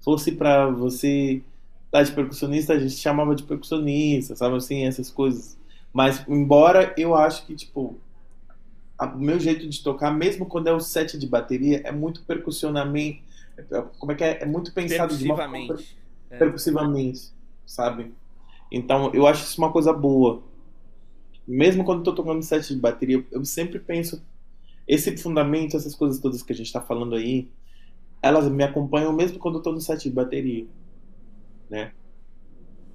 fosse 0.00 0.32
para 0.32 0.68
você 0.68 1.40
estar 1.86 2.02
de 2.02 2.10
percussionista, 2.10 2.72
a 2.72 2.78
gente 2.78 2.94
chamava 2.94 3.36
de 3.36 3.44
percussionista, 3.44 4.34
sabe 4.34 4.56
assim, 4.56 4.84
essas 4.84 5.10
coisas. 5.10 5.56
Mas 5.92 6.24
embora 6.28 6.92
eu 6.96 7.14
acho 7.14 7.46
que 7.46 7.54
tipo 7.54 7.96
o 8.98 9.18
meu 9.18 9.38
jeito 9.38 9.66
de 9.68 9.82
tocar, 9.82 10.10
mesmo 10.10 10.44
quando 10.44 10.66
é 10.66 10.72
o 10.72 10.80
set 10.80 11.16
de 11.16 11.26
bateria, 11.26 11.80
é 11.84 11.92
muito 11.92 12.22
percussionamento, 12.24 13.20
como 13.98 14.10
é 14.10 14.14
que 14.16 14.24
é, 14.24 14.42
é 14.42 14.46
muito 14.46 14.72
pensado 14.74 15.16
de 15.16 15.24
uma 15.24 15.36
forma 15.36 15.58
é. 16.30 16.36
percussivamente, 16.36 17.30
sabe? 17.64 18.12
Então, 18.70 19.10
eu 19.14 19.26
acho 19.26 19.44
isso 19.44 19.60
uma 19.60 19.72
coisa 19.72 19.92
boa 19.92 20.42
mesmo 21.50 21.84
quando 21.84 21.98
estou 21.98 22.14
tocando 22.14 22.42
set 22.42 22.72
de 22.72 22.80
bateria, 22.80 23.24
eu 23.32 23.44
sempre 23.44 23.80
penso 23.80 24.24
esse 24.86 25.16
fundamento, 25.16 25.76
essas 25.76 25.96
coisas 25.96 26.20
todas 26.20 26.42
que 26.42 26.52
a 26.52 26.56
gente 26.56 26.66
está 26.66 26.80
falando 26.80 27.16
aí, 27.16 27.50
elas 28.22 28.48
me 28.48 28.62
acompanham 28.62 29.12
mesmo 29.12 29.38
quando 29.38 29.56
eu 29.56 29.58
estou 29.58 29.72
no 29.72 29.80
set 29.80 30.04
de 30.04 30.14
bateria, 30.14 30.66
né? 31.68 31.92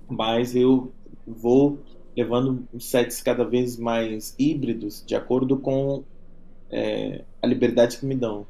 Mas 0.08 0.56
eu 0.56 0.93
vou 1.28 1.80
levando 2.16 2.66
sets 2.80 3.22
cada 3.22 3.43
vez 3.43 3.78
mais 3.78 4.34
híbridos 4.39 5.03
de 5.06 5.16
acordo 5.16 5.58
com 5.58 6.06
é, 6.70 7.26
a 7.41 7.47
liberdade 7.47 7.97
que 7.97 8.06
me 8.06 8.16
dão. 8.16 8.47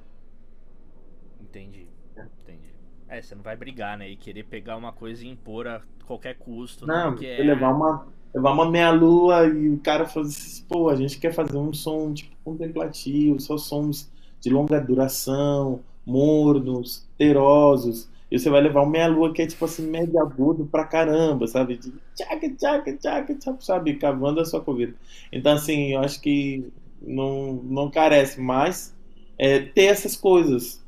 Entendi, 1.41 1.87
entendi. 2.15 2.69
É, 3.07 3.21
você 3.21 3.33
não 3.33 3.41
vai 3.41 3.55
brigar, 3.55 3.97
né? 3.97 4.09
E 4.09 4.15
querer 4.15 4.43
pegar 4.43 4.77
uma 4.77 4.91
coisa 4.91 5.25
e 5.25 5.29
impor 5.29 5.67
a 5.67 5.81
qualquer 6.05 6.37
custo. 6.37 6.85
Não, 6.85 7.15
né? 7.15 7.25
é... 7.25 7.41
levar 7.41 7.71
uma 7.71 8.07
levar 8.35 8.51
uma 8.51 8.69
meia-lua 8.69 9.47
e 9.47 9.69
o 9.69 9.77
cara 9.77 10.05
fala 10.05 10.25
assim, 10.25 10.63
pô, 10.67 10.89
a 10.89 10.95
gente 10.95 11.17
quer 11.17 11.33
fazer 11.33 11.55
um 11.55 11.73
som 11.73 12.13
tipo, 12.13 12.35
contemplativo, 12.43 13.39
só 13.39 13.57
sons 13.57 14.11
de 14.41 14.49
longa 14.49 14.79
duração, 14.79 15.79
mornos, 16.05 17.07
terosos. 17.17 18.09
E 18.29 18.37
você 18.37 18.49
vai 18.49 18.59
levar 18.59 18.81
uma 18.81 18.91
meia-lua 18.91 19.31
que 19.31 19.41
é 19.41 19.47
tipo 19.47 19.63
assim, 19.63 19.87
médio 19.87 20.19
agudo 20.19 20.65
pra 20.65 20.83
caramba, 20.83 21.47
sabe? 21.47 21.77
De 21.77 21.93
tchaca, 22.13 22.49
tchaca, 22.49 22.97
tchaca, 22.97 23.35
tchaca, 23.35 23.61
sabe? 23.61 23.95
Cavando 23.95 24.41
a 24.41 24.45
sua 24.45 24.59
corrida. 24.59 24.93
Então, 25.31 25.53
assim, 25.53 25.93
eu 25.93 26.01
acho 26.01 26.19
que 26.19 26.67
não, 27.01 27.53
não 27.63 27.89
carece 27.89 28.41
mais 28.41 28.93
é, 29.37 29.59
ter 29.59 29.85
essas 29.85 30.17
coisas. 30.17 30.83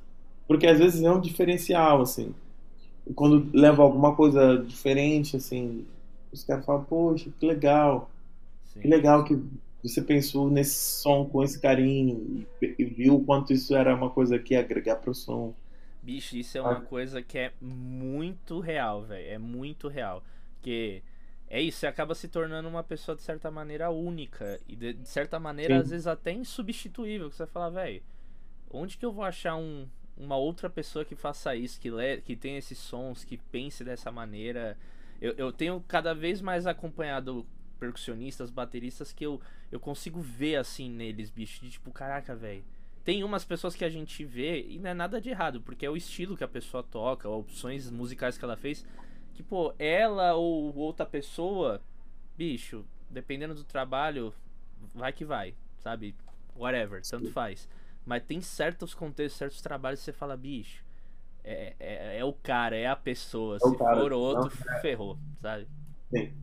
Porque 0.47 0.67
às 0.67 0.79
vezes 0.79 1.01
é 1.01 1.09
um 1.09 1.21
diferencial, 1.21 2.01
assim. 2.01 2.33
Quando 3.15 3.49
leva 3.53 3.83
alguma 3.83 4.15
coisa 4.15 4.57
diferente, 4.57 5.37
assim, 5.37 5.85
os 6.38 6.43
caras 6.43 6.65
falam, 6.65 6.83
poxa, 6.83 7.29
que 7.39 7.45
legal. 7.45 8.09
Sim. 8.63 8.81
Que 8.81 8.88
legal 8.88 9.23
que 9.23 9.39
você 9.83 10.01
pensou 10.01 10.49
nesse 10.49 10.75
som 11.01 11.25
com 11.25 11.43
esse 11.43 11.59
carinho 11.59 12.45
e, 12.61 12.83
viu 12.83 13.15
o 13.15 13.23
quanto 13.23 13.53
isso 13.53 13.75
era 13.75 13.95
uma 13.95 14.09
coisa 14.09 14.38
que 14.39 14.53
ia 14.53 14.59
agregar 14.59 14.97
pro 14.97 15.13
som. 15.13 15.53
Bicho, 16.01 16.38
isso 16.38 16.57
é 16.57 16.61
uma 16.61 16.77
ah. 16.77 16.81
coisa 16.81 17.21
que 17.21 17.38
é 17.38 17.51
muito 17.61 18.59
real, 18.59 19.03
velho. 19.03 19.29
É 19.29 19.38
muito 19.38 19.88
real. 19.88 20.23
Porque 20.55 21.03
é 21.49 21.61
isso, 21.61 21.79
você 21.79 21.88
acaba 21.88 22.15
se 22.15 22.27
tornando 22.27 22.67
uma 22.67 22.83
pessoa 22.83 23.15
de 23.15 23.21
certa 23.21 23.51
maneira 23.51 23.89
única. 23.89 24.59
E 24.67 24.75
de, 24.75 24.93
de 24.93 25.07
certa 25.07 25.39
maneira, 25.39 25.75
Sim. 25.75 25.81
às 25.81 25.89
vezes 25.89 26.07
até 26.07 26.31
insubstituível. 26.31 27.29
Que 27.29 27.35
você 27.35 27.43
vai 27.43 27.51
falar, 27.51 27.69
velho, 27.69 28.01
onde 28.71 28.97
que 28.97 29.05
eu 29.05 29.11
vou 29.11 29.23
achar 29.23 29.55
um, 29.55 29.88
uma 30.17 30.38
outra 30.38 30.69
pessoa 30.69 31.05
que 31.05 31.15
faça 31.15 31.55
isso, 31.55 31.79
que, 31.79 31.89
le, 31.89 32.21
que 32.21 32.35
tenha 32.35 32.57
esses 32.57 32.77
sons, 32.77 33.23
que 33.23 33.38
pense 33.38 33.83
dessa 33.83 34.11
maneira? 34.11 34.77
Eu, 35.22 35.34
eu 35.34 35.51
tenho 35.51 35.84
cada 35.88 36.13
vez 36.13 36.41
mais 36.41 36.68
acompanhado 36.68 37.45
percussionistas, 37.80 38.49
bateristas 38.49 39.11
que 39.11 39.26
eu, 39.26 39.39
eu 39.72 39.80
consigo 39.80 40.20
ver 40.20 40.57
assim 40.57 40.89
neles, 40.89 41.30
bicho. 41.30 41.61
De 41.61 41.72
tipo, 41.72 41.91
caraca, 41.91 42.36
velho. 42.36 42.63
Tem 43.03 43.24
umas 43.24 43.45
pessoas 43.45 43.76
que 43.76 43.86
a 43.86 43.89
gente 43.89 44.26
vê 44.26 44.61
e 44.68 44.80
não 44.80 44.89
é 44.89 44.93
nada 44.93 45.22
de 45.22 45.30
errado, 45.30 45.61
porque 45.61 45.86
é 45.86 45.89
o 45.89 45.95
estilo 45.95 46.36
que 46.36 46.43
a 46.43 46.47
pessoa 46.47 46.84
toca, 46.84 47.30
opções 47.30 47.89
musicais 47.89 48.38
que 48.38 48.43
ela 48.43 48.57
fez. 48.57 48.86
Que, 49.34 49.41
pô, 49.41 49.74
ela 49.80 50.34
ou 50.34 50.76
outra 50.76 51.05
pessoa, 51.05 51.82
bicho, 52.38 52.86
dependendo 53.09 53.55
do 53.55 53.63
trabalho, 53.63 54.34
vai 54.93 55.13
que 55.13 55.24
vai, 55.24 55.55
sabe? 55.78 56.15
Whatever, 56.55 57.01
tanto 57.01 57.32
faz. 57.32 57.70
Mas 58.05 58.24
tem 58.24 58.41
certos 58.41 58.93
contextos, 58.93 59.38
certos 59.38 59.61
trabalhos 59.61 59.99
que 59.99 60.05
você 60.05 60.13
fala, 60.13 60.36
bicho, 60.36 60.84
é, 61.47 61.75
é, 61.79 62.19
é, 62.19 62.25
o 62.25 62.33
cara, 62.33 62.75
é 62.75 62.87
a 62.87 62.95
pessoa. 62.95 63.55
É 63.55 63.59
Se 63.59 63.77
cara, 63.77 63.95
for 63.95 64.11
outro, 64.11 64.43
não, 64.43 64.81
ferrou, 64.81 65.17
sabe? 65.41 65.65
Sim. 66.13 66.33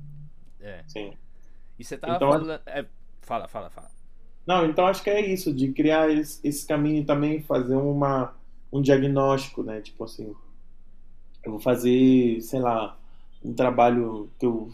É. 0.61 0.83
Sim. 0.87 1.13
E 1.79 1.85
você 1.85 1.99
tava 1.99 2.17
então, 2.17 2.31
falando. 2.31 2.61
É, 2.65 2.87
fala, 3.21 3.47
fala, 3.47 3.69
fala. 3.69 3.91
Não, 4.47 4.67
então 4.67 4.87
acho 4.87 5.03
que 5.03 5.11
é 5.11 5.21
isso, 5.21 5.53
de 5.53 5.73
criar 5.73 6.11
esse, 6.11 6.41
esse 6.47 6.67
caminho 6.67 7.03
e 7.03 7.05
também 7.05 7.43
fazer 7.43 7.77
uma, 7.77 8.35
um 8.73 8.81
diagnóstico, 8.81 9.63
né? 9.63 9.81
Tipo 9.83 10.05
assim, 10.05 10.35
eu 11.43 11.53
vou 11.53 11.61
fazer, 11.61 12.41
sei 12.41 12.61
lá, 12.61 12.99
um 13.45 13.53
trabalho 13.53 14.31
que 14.39 14.47
eu 14.47 14.71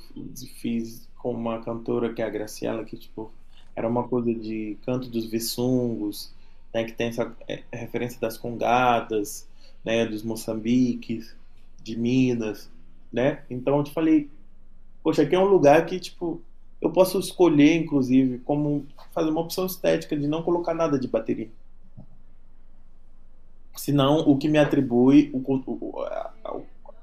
fiz 0.56 1.08
com 1.18 1.32
uma 1.32 1.60
cantora 1.60 2.12
que 2.12 2.22
é 2.22 2.24
a 2.24 2.30
Graciela, 2.30 2.84
que 2.84 2.96
tipo, 2.96 3.32
era 3.74 3.88
uma 3.88 4.06
coisa 4.06 4.32
de 4.32 4.78
canto 4.84 5.08
dos 5.08 5.26
vissungos, 5.26 6.32
né? 6.72 6.84
Que 6.84 6.92
tem 6.92 7.08
essa 7.08 7.34
é, 7.48 7.62
referência 7.72 8.20
das 8.20 8.38
congadas, 8.38 9.48
né, 9.84 10.06
dos 10.06 10.22
Moçambiques, 10.22 11.34
de 11.82 11.98
Minas, 11.98 12.70
né? 13.12 13.42
Então 13.48 13.78
eu 13.78 13.84
te 13.84 13.92
falei, 13.92 14.28
poxa, 15.02 15.22
aqui 15.22 15.34
é 15.34 15.38
um 15.38 15.48
lugar 15.48 15.86
que 15.86 15.98
tipo 15.98 16.40
eu 16.80 16.90
posso 16.90 17.18
escolher, 17.18 17.76
inclusive, 17.76 18.38
como 18.38 18.86
fazer 19.12 19.30
uma 19.30 19.42
opção 19.42 19.66
estética 19.66 20.16
de 20.16 20.26
não 20.26 20.42
colocar 20.42 20.72
nada 20.72 20.98
de 20.98 21.06
bateria. 21.06 21.50
Senão, 23.76 24.20
o 24.20 24.36
que 24.38 24.48
me 24.48 24.58
atribui 24.58 25.30
o, 25.32 26.00
a, 26.02 26.32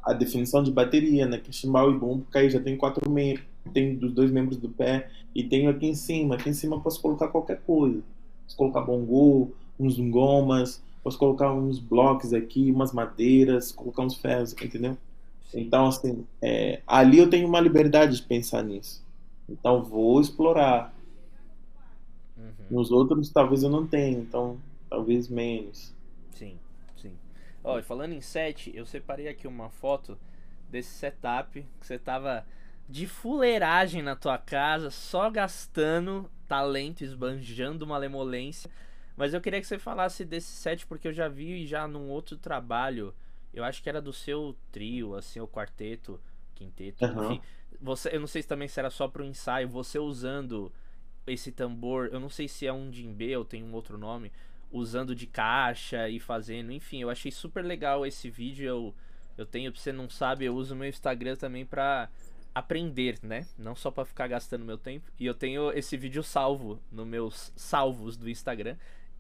a, 0.03 0.13
definição 0.13 0.63
de 0.63 0.71
bateria, 0.71 1.27
né? 1.27 1.37
Que 1.37 1.53
chimbal 1.53 1.91
e 1.91 1.97
bumbo, 1.97 2.23
porque 2.23 2.39
aí 2.39 2.49
já 2.49 2.59
tem 2.59 2.75
quatro 2.75 3.09
membros, 3.09 3.45
tem 3.71 3.95
dos 3.95 4.11
dois 4.13 4.31
membros 4.31 4.57
do 4.57 4.69
pé, 4.69 5.09
e 5.33 5.43
tenho 5.43 5.69
aqui 5.69 5.85
em 5.85 5.95
cima. 5.95 6.35
Aqui 6.35 6.49
em 6.49 6.53
cima 6.53 6.75
eu 6.75 6.81
posso 6.81 6.99
colocar 7.01 7.27
qualquer 7.27 7.61
coisa. 7.61 8.01
Posso 8.45 8.57
colocar 8.57 8.81
bongô, 8.81 9.51
uns 9.79 9.99
gomas, 9.99 10.81
posso 11.03 11.17
colocar 11.17 11.53
uns 11.53 11.79
blocos 11.79 12.33
aqui, 12.33 12.71
umas 12.71 12.91
madeiras, 12.91 13.71
colocar 13.71 14.03
uns 14.03 14.15
ferros, 14.15 14.53
entendeu? 14.53 14.97
Então, 15.53 15.87
assim, 15.87 16.25
é, 16.41 16.81
ali 16.85 17.17
eu 17.19 17.29
tenho 17.29 17.47
uma 17.47 17.59
liberdade 17.59 18.17
de 18.17 18.23
pensar 18.23 18.63
nisso. 18.63 19.03
Então, 19.47 19.83
vou 19.83 20.19
explorar. 20.19 20.93
Uhum. 22.35 22.51
Nos 22.69 22.91
outros, 22.91 23.29
talvez 23.29 23.63
eu 23.63 23.69
não 23.69 23.87
tenha, 23.87 24.17
então, 24.17 24.57
talvez 24.89 25.29
menos. 25.29 25.93
Sim, 26.31 26.57
sim. 26.97 27.11
Ó, 27.63 27.81
falando 27.81 28.13
em 28.13 28.21
set, 28.21 28.71
eu 28.75 28.85
separei 28.85 29.27
aqui 29.27 29.47
uma 29.47 29.69
foto 29.69 30.17
desse 30.69 30.89
setup 30.89 31.65
que 31.79 31.87
você 31.87 31.97
tava 31.97 32.45
de 32.89 33.07
fuleiragem 33.07 34.01
na 34.01 34.15
tua 34.15 34.37
casa, 34.37 34.89
só 34.89 35.29
gastando 35.29 36.29
talento, 36.47 37.03
esbanjando 37.03 37.85
malemolência. 37.85 38.69
Mas 39.17 39.33
eu 39.33 39.41
queria 39.41 39.59
que 39.59 39.67
você 39.67 39.77
falasse 39.77 40.23
desse 40.23 40.51
set 40.51 40.85
porque 40.85 41.09
eu 41.09 41.13
já 41.13 41.27
vi 41.27 41.65
já 41.65 41.87
num 41.87 42.07
outro 42.09 42.37
trabalho 42.37 43.13
eu 43.57 43.63
acho 43.63 43.81
que 43.81 43.89
era 43.89 44.01
do 44.01 44.13
seu 44.13 44.55
trio, 44.71 45.15
assim, 45.15 45.39
o 45.39 45.47
quarteto, 45.47 46.19
quinteto, 46.53 47.03
uhum. 47.05 47.33
enfim. 47.33 47.41
Você, 47.81 48.15
eu 48.15 48.19
não 48.19 48.27
sei 48.27 48.41
se 48.41 48.47
também 48.47 48.67
se 48.67 48.79
era 48.79 48.89
só 48.89 49.07
pro 49.07 49.25
ensaio, 49.25 49.67
você 49.67 49.99
usando 49.99 50.71
esse 51.25 51.51
tambor, 51.51 52.09
eu 52.11 52.19
não 52.19 52.29
sei 52.29 52.47
se 52.47 52.65
é 52.65 52.73
um 52.73 52.89
djembe 52.89 53.35
ou 53.35 53.43
tem 53.43 53.63
um 53.63 53.73
outro 53.73 53.97
nome, 53.97 54.31
usando 54.71 55.15
de 55.15 55.27
caixa 55.27 56.07
e 56.07 56.19
fazendo, 56.19 56.71
enfim, 56.71 57.01
eu 57.01 57.09
achei 57.09 57.31
super 57.31 57.63
legal 57.63 58.05
esse 58.05 58.29
vídeo, 58.29 58.67
eu, 58.67 58.95
eu 59.37 59.45
tenho, 59.45 59.71
pra 59.71 59.81
você 59.81 59.91
não 59.91 60.09
sabe, 60.09 60.45
eu 60.45 60.55
uso 60.55 60.75
meu 60.75 60.87
Instagram 60.87 61.35
também 61.35 61.65
pra 61.65 62.09
aprender, 62.53 63.19
né? 63.21 63.47
Não 63.57 63.75
só 63.75 63.91
para 63.91 64.05
ficar 64.05 64.27
gastando 64.27 64.65
meu 64.65 64.79
tempo. 64.79 65.11
E 65.19 65.27
eu 65.27 65.33
tenho 65.35 65.71
esse 65.71 65.95
vídeo 65.95 66.23
salvo 66.23 66.79
nos 66.91 67.05
meus 67.05 67.53
salvos 67.55 68.17
do 68.17 68.27
Instagram. 68.27 68.75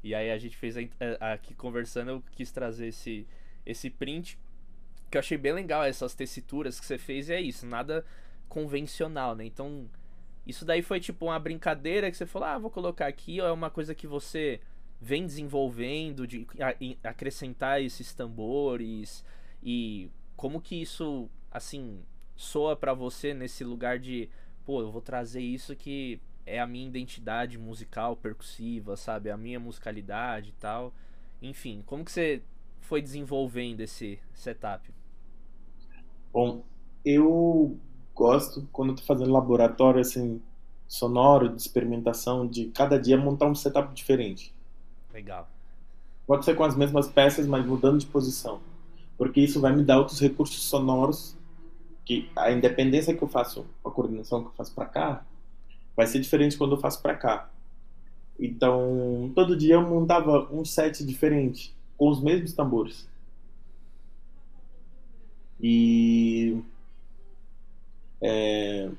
E 0.07 0.15
aí 0.15 0.31
a 0.31 0.37
gente 0.37 0.55
fez 0.55 0.75
aqui 1.19 1.53
conversando, 1.53 2.11
eu 2.11 2.23
quis 2.31 2.51
trazer 2.51 2.87
esse 2.87 3.27
esse 3.65 3.89
print 3.89 4.39
que 5.11 5.17
eu 5.17 5.19
achei 5.19 5.37
bem 5.37 5.53
legal 5.53 5.83
essas 5.83 6.13
tessituras 6.13 6.79
que 6.79 6.85
você 6.85 6.97
fez 6.97 7.29
e 7.29 7.33
é 7.33 7.41
isso, 7.41 7.65
nada 7.65 8.05
convencional, 8.47 9.35
né? 9.35 9.45
Então, 9.45 9.89
isso 10.45 10.65
daí 10.65 10.81
foi 10.81 10.99
tipo 10.99 11.25
uma 11.25 11.39
brincadeira 11.39 12.09
que 12.09 12.17
você 12.17 12.25
falou, 12.25 12.47
ah, 12.47 12.57
vou 12.57 12.71
colocar 12.71 13.07
aqui, 13.07 13.41
ou 13.41 13.47
é 13.47 13.51
uma 13.51 13.69
coisa 13.69 13.93
que 13.93 14.07
você 14.07 14.59
vem 14.99 15.25
desenvolvendo 15.25 16.25
de 16.25 16.47
acrescentar 17.03 17.81
esses 17.81 18.13
tambores 18.13 19.23
e 19.61 20.09
como 20.35 20.61
que 20.61 20.81
isso 20.81 21.29
assim 21.51 22.01
soa 22.35 22.75
para 22.75 22.93
você 22.93 23.33
nesse 23.33 23.63
lugar 23.63 23.99
de, 23.99 24.29
pô, 24.65 24.81
eu 24.81 24.91
vou 24.91 25.01
trazer 25.01 25.41
isso 25.41 25.75
que 25.75 26.19
é 26.47 26.59
a 26.59 26.65
minha 26.65 26.87
identidade 26.87 27.57
musical 27.57 28.15
percussiva, 28.15 28.95
sabe? 28.95 29.29
A 29.29 29.37
minha 29.37 29.59
musicalidade 29.59 30.49
e 30.49 30.53
tal. 30.53 30.93
Enfim, 31.41 31.83
como 31.85 32.03
que 32.03 32.11
você 32.11 32.41
foi 32.79 33.01
desenvolvendo 33.01 33.81
esse 33.81 34.17
setup? 34.33 34.89
Bom, 36.31 36.63
eu 37.03 37.77
gosto 38.15 38.67
quando 38.71 38.91
estou 38.91 39.05
fazendo 39.05 39.31
laboratório 39.31 39.99
assim 39.99 40.41
sonoro 40.87 41.49
de 41.49 41.61
experimentação 41.61 42.47
de 42.47 42.67
cada 42.67 42.97
dia 42.97 43.17
montar 43.17 43.47
um 43.47 43.55
setup 43.55 43.93
diferente. 43.93 44.53
Legal. 45.13 45.49
Pode 46.25 46.45
ser 46.45 46.55
com 46.55 46.63
as 46.63 46.75
mesmas 46.75 47.09
peças, 47.09 47.45
mas 47.45 47.65
mudando 47.65 47.99
de 47.99 48.05
posição, 48.05 48.61
porque 49.17 49.41
isso 49.41 49.59
vai 49.59 49.75
me 49.75 49.83
dar 49.83 49.97
outros 49.97 50.19
recursos 50.19 50.63
sonoros 50.63 51.37
que 52.05 52.29
a 52.35 52.51
independência 52.51 53.13
que 53.13 53.21
eu 53.21 53.27
faço, 53.27 53.65
a 53.83 53.89
coordenação 53.89 54.41
que 54.41 54.47
eu 54.47 54.53
faço 54.53 54.73
para 54.73 54.85
cá, 54.85 55.25
vai 55.97 56.05
ser 56.07 56.19
diferente 56.19 56.57
quando 56.57 56.75
eu 56.75 56.79
faço 56.79 57.01
para 57.01 57.15
cá. 57.15 57.49
Então, 58.39 59.31
todo 59.33 59.57
dia 59.57 59.73
eu 59.73 59.81
montava 59.81 60.47
um 60.53 60.63
set 60.63 61.03
diferente 61.03 61.75
com 61.97 62.07
os 62.09 62.21
mesmos 62.21 62.53
tambores. 62.53 63.09
E 65.59 66.61
é, 68.21 68.91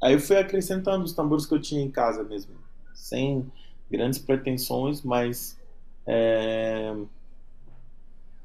aí 0.00 0.12
eu 0.12 0.20
fui 0.20 0.36
acrescentando 0.36 1.04
os 1.04 1.12
tambores 1.12 1.44
que 1.44 1.54
eu 1.54 1.60
tinha 1.60 1.82
em 1.82 1.90
casa 1.90 2.22
mesmo, 2.22 2.54
sem 2.94 3.50
grandes 3.90 4.20
pretensões, 4.20 5.02
mas 5.02 5.58
é, 6.06 6.94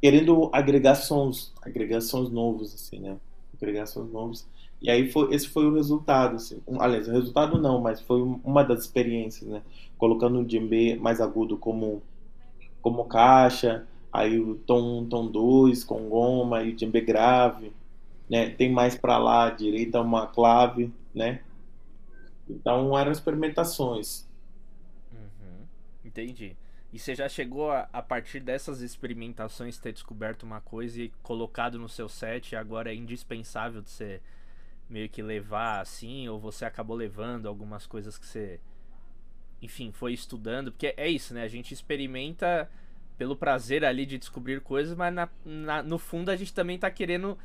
querendo 0.01 0.49
agregar 0.51 0.95
sons, 0.95 1.53
agregar 1.61 2.01
sons 2.01 2.31
novos, 2.31 2.73
assim, 2.73 2.99
né? 2.99 3.17
Agregar 3.55 3.85
sons 3.85 4.11
novos. 4.11 4.47
E 4.81 4.91
aí 4.91 5.11
foi, 5.11 5.33
esse 5.33 5.47
foi 5.47 5.65
o 5.65 5.73
resultado, 5.73 6.35
assim. 6.35 6.61
Um, 6.67 6.79
aliás, 6.81 7.07
o 7.07 7.11
resultado 7.11 7.59
não, 7.59 7.81
mas 7.81 7.99
foi 8.01 8.21
uma 8.21 8.63
das 8.63 8.81
experiências, 8.81 9.49
né? 9.49 9.61
Colocando 9.97 10.39
o 10.39 10.45
djembe 10.45 10.95
mais 10.97 11.19
agudo 11.19 11.57
como 11.57 12.01
como 12.81 13.05
caixa, 13.05 13.85
aí 14.13 14.39
o 14.39 14.55
tom 14.55 15.05
tom 15.05 15.27
2 15.27 15.83
com 15.83 16.07
goma 16.07 16.63
e 16.63 16.69
o 16.69 16.75
djembe 16.75 17.01
grave, 17.01 17.73
né? 18.29 18.51
Tem 18.51 18.71
mais 18.71 18.95
para 18.95 19.17
lá, 19.17 19.49
direita 19.49 19.99
uma 19.99 20.27
clave, 20.27 20.93
né? 21.13 21.41
Então 22.47 22.97
eram 22.97 23.11
experimentações. 23.11 24.27
Uhum, 25.11 25.65
entendi. 26.05 26.55
E 26.93 26.99
você 26.99 27.13
já 27.13 27.27
chegou 27.27 27.71
a, 27.71 27.89
a, 27.91 28.01
partir 28.01 28.39
dessas 28.39 28.81
experimentações 28.81 29.77
ter 29.77 29.91
descoberto 29.91 30.43
uma 30.43 30.61
coisa 30.61 31.01
e 31.01 31.09
colocado 31.21 31.77
no 31.77 31.89
seu 31.89 32.07
set 32.07 32.51
e 32.51 32.55
agora 32.55 32.91
é 32.91 32.95
indispensável 32.95 33.81
de 33.81 33.89
você 33.89 34.21
meio 34.89 35.09
que 35.09 35.21
levar 35.21 35.81
assim, 35.81 36.27
ou 36.27 36.39
você 36.39 36.65
acabou 36.65 36.95
levando 36.95 37.47
algumas 37.47 37.85
coisas 37.85 38.17
que 38.17 38.25
você 38.25 38.59
enfim, 39.61 39.91
foi 39.91 40.13
estudando, 40.13 40.71
porque 40.71 40.93
é 40.95 41.09
isso, 41.09 41.33
né? 41.33 41.43
A 41.43 41.47
gente 41.47 41.73
experimenta 41.73 42.69
pelo 43.17 43.35
prazer 43.35 43.83
ali 43.83 44.05
de 44.05 44.17
descobrir 44.17 44.61
coisas, 44.61 44.95
mas 44.95 45.13
na, 45.13 45.27
na, 45.43 45.81
no 45.81 45.97
fundo 45.97 46.29
a 46.29 46.35
gente 46.35 46.53
também 46.53 46.77
tá 46.77 46.91
querendo 46.91 47.37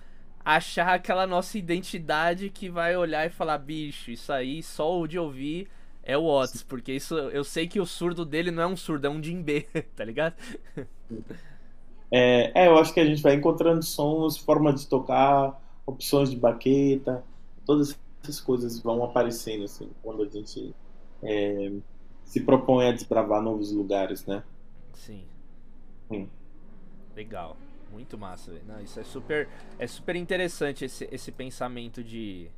achar 0.45 0.95
aquela 0.95 1.26
nossa 1.26 1.57
identidade 1.57 2.51
que 2.51 2.68
vai 2.68 2.97
olhar 2.97 3.26
e 3.26 3.30
falar, 3.30 3.57
bicho, 3.59 4.11
isso 4.11 4.32
aí 4.32 4.62
só 4.62 5.01
o 5.01 5.07
de 5.07 5.18
ouvir 5.18 5.68
é 6.03 6.18
o 6.18 6.24
Otis, 6.24 6.62
porque 6.62 6.93
isso 6.93 7.16
eu 7.16 7.45
sei 7.45 7.66
que 7.66 7.80
o 7.80 7.86
surdo 7.86 8.24
dele 8.24 8.51
não 8.51 8.62
é 8.62 8.66
um 8.66 8.76
surdo, 8.76 9.07
é 9.07 9.11
um 9.11 9.20
djembe, 9.20 9.66
tá 9.97 10.05
ligado? 10.05 10.34
É, 12.11 12.64
é, 12.64 12.66
eu 12.66 12.76
acho 12.76 12.93
que 12.93 13.01
a 13.01 13.07
gente 13.07 13.22
vai 13.22 13.34
encontrando 13.34 13.82
sons, 13.82 14.36
forma 14.36 14.72
de 14.72 14.86
tocar, 14.86 15.59
opções 15.86 16.30
de 16.30 16.36
baqueta, 16.36 17.24
todas 17.67 17.99
essas 18.23 18.41
coisas 18.41 18.81
vão 18.81 19.03
aparecendo 19.05 19.65
assim 19.65 19.91
quando 20.03 20.23
a 20.23 20.29
gente 20.29 20.75
é, 21.23 21.73
se 22.25 22.41
propõe 22.41 22.89
a 22.89 22.93
desbravar 22.93 23.43
novos 23.43 23.73
lugares, 23.73 24.25
né? 24.27 24.43
Sim. 24.93 25.25
Sim. 26.09 26.31
Legal. 27.15 27.57
Muito 27.91 28.17
massa, 28.17 28.53
Não, 28.67 28.81
isso 28.81 28.99
é 28.99 29.05
super, 29.05 29.47
é 29.79 29.87
super 29.87 30.17
interessante 30.17 30.87
esse, 30.87 31.07
esse 31.13 31.31
pensamento 31.31 32.03
de 32.03 32.51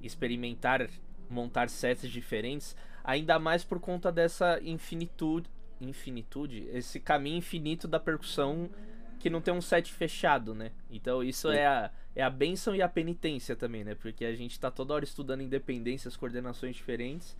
experimentar, 0.00 0.88
montar 1.28 1.68
sets 1.68 2.08
diferentes, 2.08 2.76
ainda 3.02 3.40
mais 3.40 3.64
por 3.64 3.80
conta 3.80 4.12
dessa 4.12 4.60
infinitude, 4.62 5.50
infinitude, 5.80 6.68
esse 6.72 7.00
caminho 7.00 7.38
infinito 7.38 7.88
da 7.88 7.98
percussão 7.98 8.70
que 9.18 9.28
não 9.28 9.40
tem 9.40 9.52
um 9.52 9.60
set 9.60 9.92
fechado, 9.92 10.54
né? 10.54 10.70
Então 10.90 11.22
isso 11.22 11.50
é 11.50 11.66
a, 11.66 11.90
é 12.14 12.22
a 12.22 12.30
benção 12.30 12.74
e 12.74 12.82
a 12.82 12.88
penitência 12.88 13.56
também, 13.56 13.84
né? 13.84 13.94
Porque 13.94 14.24
a 14.24 14.34
gente 14.34 14.58
tá 14.58 14.70
toda 14.70 14.94
hora 14.94 15.04
estudando 15.04 15.42
independências, 15.42 16.16
coordenações 16.16 16.76
diferentes, 16.76 17.36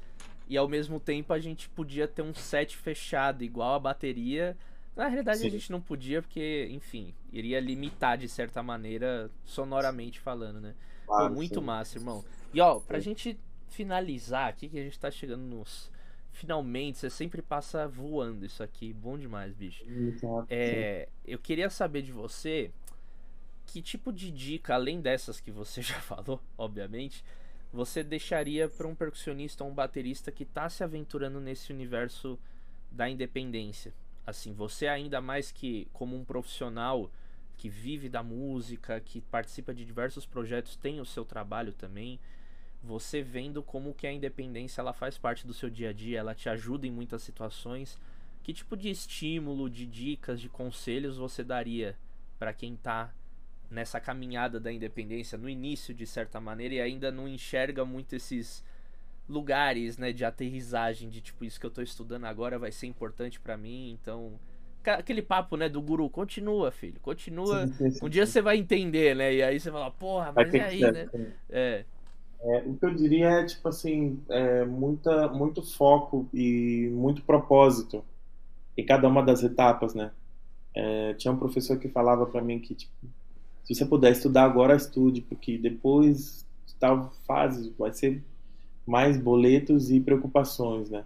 e 0.49 0.57
ao 0.57 0.69
mesmo 0.69 0.99
tempo 0.99 1.33
a 1.33 1.39
gente 1.39 1.69
podia 1.69 2.09
ter 2.09 2.23
um 2.23 2.35
set 2.35 2.77
fechado, 2.77 3.45
igual 3.45 3.75
a 3.75 3.79
bateria. 3.79 4.57
Na 4.97 5.07
realidade 5.07 5.39
Sim. 5.39 5.47
a 5.47 5.51
gente 5.51 5.71
não 5.71 5.81
podia, 5.81 6.21
porque, 6.21 6.67
enfim, 6.71 7.15
iria 7.33 7.61
limitar 7.61 8.19
de 8.19 8.29
certa 8.29 8.63
maneira, 8.63 9.31
sonoramente 9.45 10.19
falando, 10.19 10.61
né? 10.61 10.75
Claro, 11.07 11.27
Foi 11.27 11.35
muito 11.35 11.61
sim. 11.61 11.67
massa, 11.67 11.99
irmão. 11.99 12.25
E 12.53 12.61
ó, 12.61 12.81
pra 12.81 12.99
sim. 12.99 13.11
gente 13.11 13.39
finalizar 13.69 14.49
aqui, 14.49 14.69
que 14.69 14.79
a 14.79 14.83
gente 14.83 14.99
tá 14.99 15.11
chegando 15.11 15.43
nos. 15.43 15.91
Finalmente, 16.39 16.99
você 16.99 17.11
sempre 17.11 17.43
passa 17.43 17.89
voando 17.89 18.47
isso 18.47 18.63
aqui. 18.63 18.93
Bom 18.93 19.19
demais, 19.19 19.53
bicho. 19.53 19.83
É, 20.49 21.09
eu 21.27 21.37
queria 21.37 21.69
saber 21.69 22.01
de 22.03 22.13
você 22.13 22.71
que 23.67 23.83
tipo 23.83 24.13
de 24.13 24.31
dica, 24.31 24.75
além 24.75 25.01
dessas 25.01 25.41
que 25.41 25.51
você 25.51 25.83
já 25.83 26.01
falou, 26.01 26.41
obviamente, 26.57 27.25
você 27.73 28.05
deixaria 28.05 28.69
para 28.69 28.87
um 28.87 28.95
percussionista 28.95 29.65
ou 29.65 29.71
um 29.71 29.75
baterista 29.75 30.31
que 30.31 30.45
está 30.45 30.69
se 30.69 30.85
aventurando 30.85 31.41
nesse 31.41 31.73
universo 31.73 32.39
da 32.89 33.11
independência? 33.11 33.93
Assim, 34.25 34.53
você 34.53 34.87
ainda 34.87 35.21
mais 35.21 35.51
que 35.51 35.89
como 35.93 36.15
um 36.17 36.25
profissional 36.25 37.11
que 37.57 37.69
vive 37.69 38.09
da 38.09 38.23
música, 38.23 39.01
que 39.01 39.21
participa 39.23 39.75
de 39.75 39.85
diversos 39.85 40.25
projetos, 40.25 40.77
tem 40.77 41.01
o 41.01 41.05
seu 41.05 41.25
trabalho 41.25 41.73
também. 41.73 42.21
Você 42.83 43.23
vendo 43.23 43.63
como 43.63 43.95
que 43.95 44.07
a 44.07 44.13
independência 44.13 44.81
ela 44.81 44.93
faz 44.93 45.19
parte 45.19 45.47
do 45.47 45.53
seu 45.53 45.69
dia 45.69 45.91
a 45.91 45.93
dia, 45.93 46.19
ela 46.19 46.35
te 46.35 46.49
ajuda 46.49 46.87
em 46.87 46.91
muitas 46.91 47.23
situações. 47.23 47.99
Que 48.43 48.53
tipo 48.53 48.77
de 48.77 48.89
estímulo, 48.89 49.69
de 49.69 49.85
dicas, 49.85 50.41
de 50.41 50.49
conselhos 50.49 51.19
você 51.19 51.45
daria 51.45 51.97
para 52.39 52.53
quem 52.53 52.77
tá 52.77 53.13
nessa 53.71 54.01
caminhada 54.01 54.59
da 54.59 54.73
independência 54.73 55.37
no 55.37 55.49
início 55.49 55.93
de 55.93 56.07
certa 56.07 56.41
maneira 56.41 56.75
e 56.77 56.81
ainda 56.81 57.11
não 57.11 57.29
enxerga 57.29 57.85
muito 57.85 58.15
esses 58.17 58.65
lugares, 59.29 59.99
né, 59.99 60.11
de 60.11 60.25
aterrissagem 60.25 61.11
de 61.11 61.21
tipo 61.21 61.45
isso 61.45 61.61
que 61.61 61.67
eu 61.67 61.71
tô 61.71 61.83
estudando 61.83 62.25
agora 62.25 62.59
vai 62.59 62.73
ser 62.73 62.87
importante 62.87 63.39
para 63.39 63.59
mim, 63.59 63.91
então 63.91 64.41
aquele 64.87 65.21
papo, 65.21 65.57
né, 65.57 65.69
do 65.69 65.83
guru, 65.83 66.09
continua, 66.09 66.71
filho, 66.71 66.99
continua. 67.01 67.67
Sim, 67.67 67.73
sim, 67.75 67.91
sim. 67.91 68.07
Um 68.07 68.09
dia 68.09 68.25
você 68.25 68.41
vai 68.41 68.57
entender, 68.57 69.15
né? 69.15 69.35
E 69.35 69.43
aí 69.43 69.61
você 69.61 69.71
fala, 69.71 69.91
porra, 69.91 70.33
mas 70.33 70.55
é 70.55 70.61
aí, 70.61 70.81
né? 70.81 71.09
É. 71.51 71.85
É, 72.41 72.59
o 72.67 72.77
que 72.77 72.85
eu 72.85 72.95
diria 72.95 73.29
é, 73.29 73.45
tipo 73.45 73.69
assim, 73.69 74.21
é, 74.29 74.65
muita, 74.65 75.29
muito 75.29 75.63
foco 75.63 76.29
e 76.33 76.89
muito 76.93 77.23
propósito 77.23 78.05
em 78.77 78.85
cada 78.85 79.09
uma 79.09 79.23
das 79.23 79.43
etapas, 79.43 79.95
né? 79.95 80.13
É, 80.75 81.15
tinha 81.15 81.33
um 81.33 81.39
professor 81.39 81.79
que 81.79 81.89
falava 81.89 82.27
para 82.27 82.41
mim 82.41 82.61
que, 82.61 82.75
tipo, 82.75 82.93
se 83.65 83.75
você 83.75 83.85
puder 83.85 84.13
estudar 84.13 84.45
agora, 84.45 84.77
estude, 84.77 85.21
porque 85.21 85.59
depois 85.59 86.47
de 86.65 86.75
tal 86.77 87.13
fase 87.27 87.75
vai 87.77 87.93
ser 87.93 88.23
mais 88.87 89.19
boletos 89.19 89.91
e 89.91 90.01
preocupações, 90.01 90.89
né? 90.89 91.05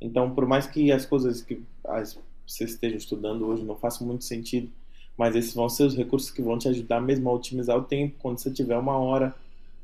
Então, 0.00 0.34
por 0.34 0.46
mais 0.46 0.66
que 0.66 0.92
as 0.92 1.06
coisas 1.06 1.40
que 1.40 1.62
as, 1.84 2.18
você 2.46 2.64
esteja 2.64 2.96
estudando 2.96 3.46
hoje 3.46 3.64
não 3.64 3.74
façam 3.74 4.06
muito 4.06 4.24
sentido, 4.24 4.70
mas 5.16 5.34
esses 5.34 5.54
vão 5.54 5.68
ser 5.68 5.84
os 5.84 5.96
recursos 5.96 6.30
que 6.30 6.42
vão 6.42 6.58
te 6.58 6.68
ajudar 6.68 7.00
mesmo 7.00 7.28
a 7.30 7.32
otimizar 7.32 7.76
o 7.76 7.84
tempo 7.84 8.16
quando 8.18 8.38
você 8.38 8.50
tiver 8.50 8.76
uma 8.76 8.98
hora 8.98 9.34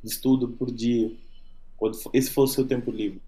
de 0.02 0.10
estudo 0.10 0.48
por 0.48 0.70
dia, 0.70 1.12
quando 1.76 1.98
esse 2.12 2.30
for 2.30 2.44
o 2.44 2.48
seu 2.48 2.66
tempo 2.66 2.90
livre. 2.90 3.20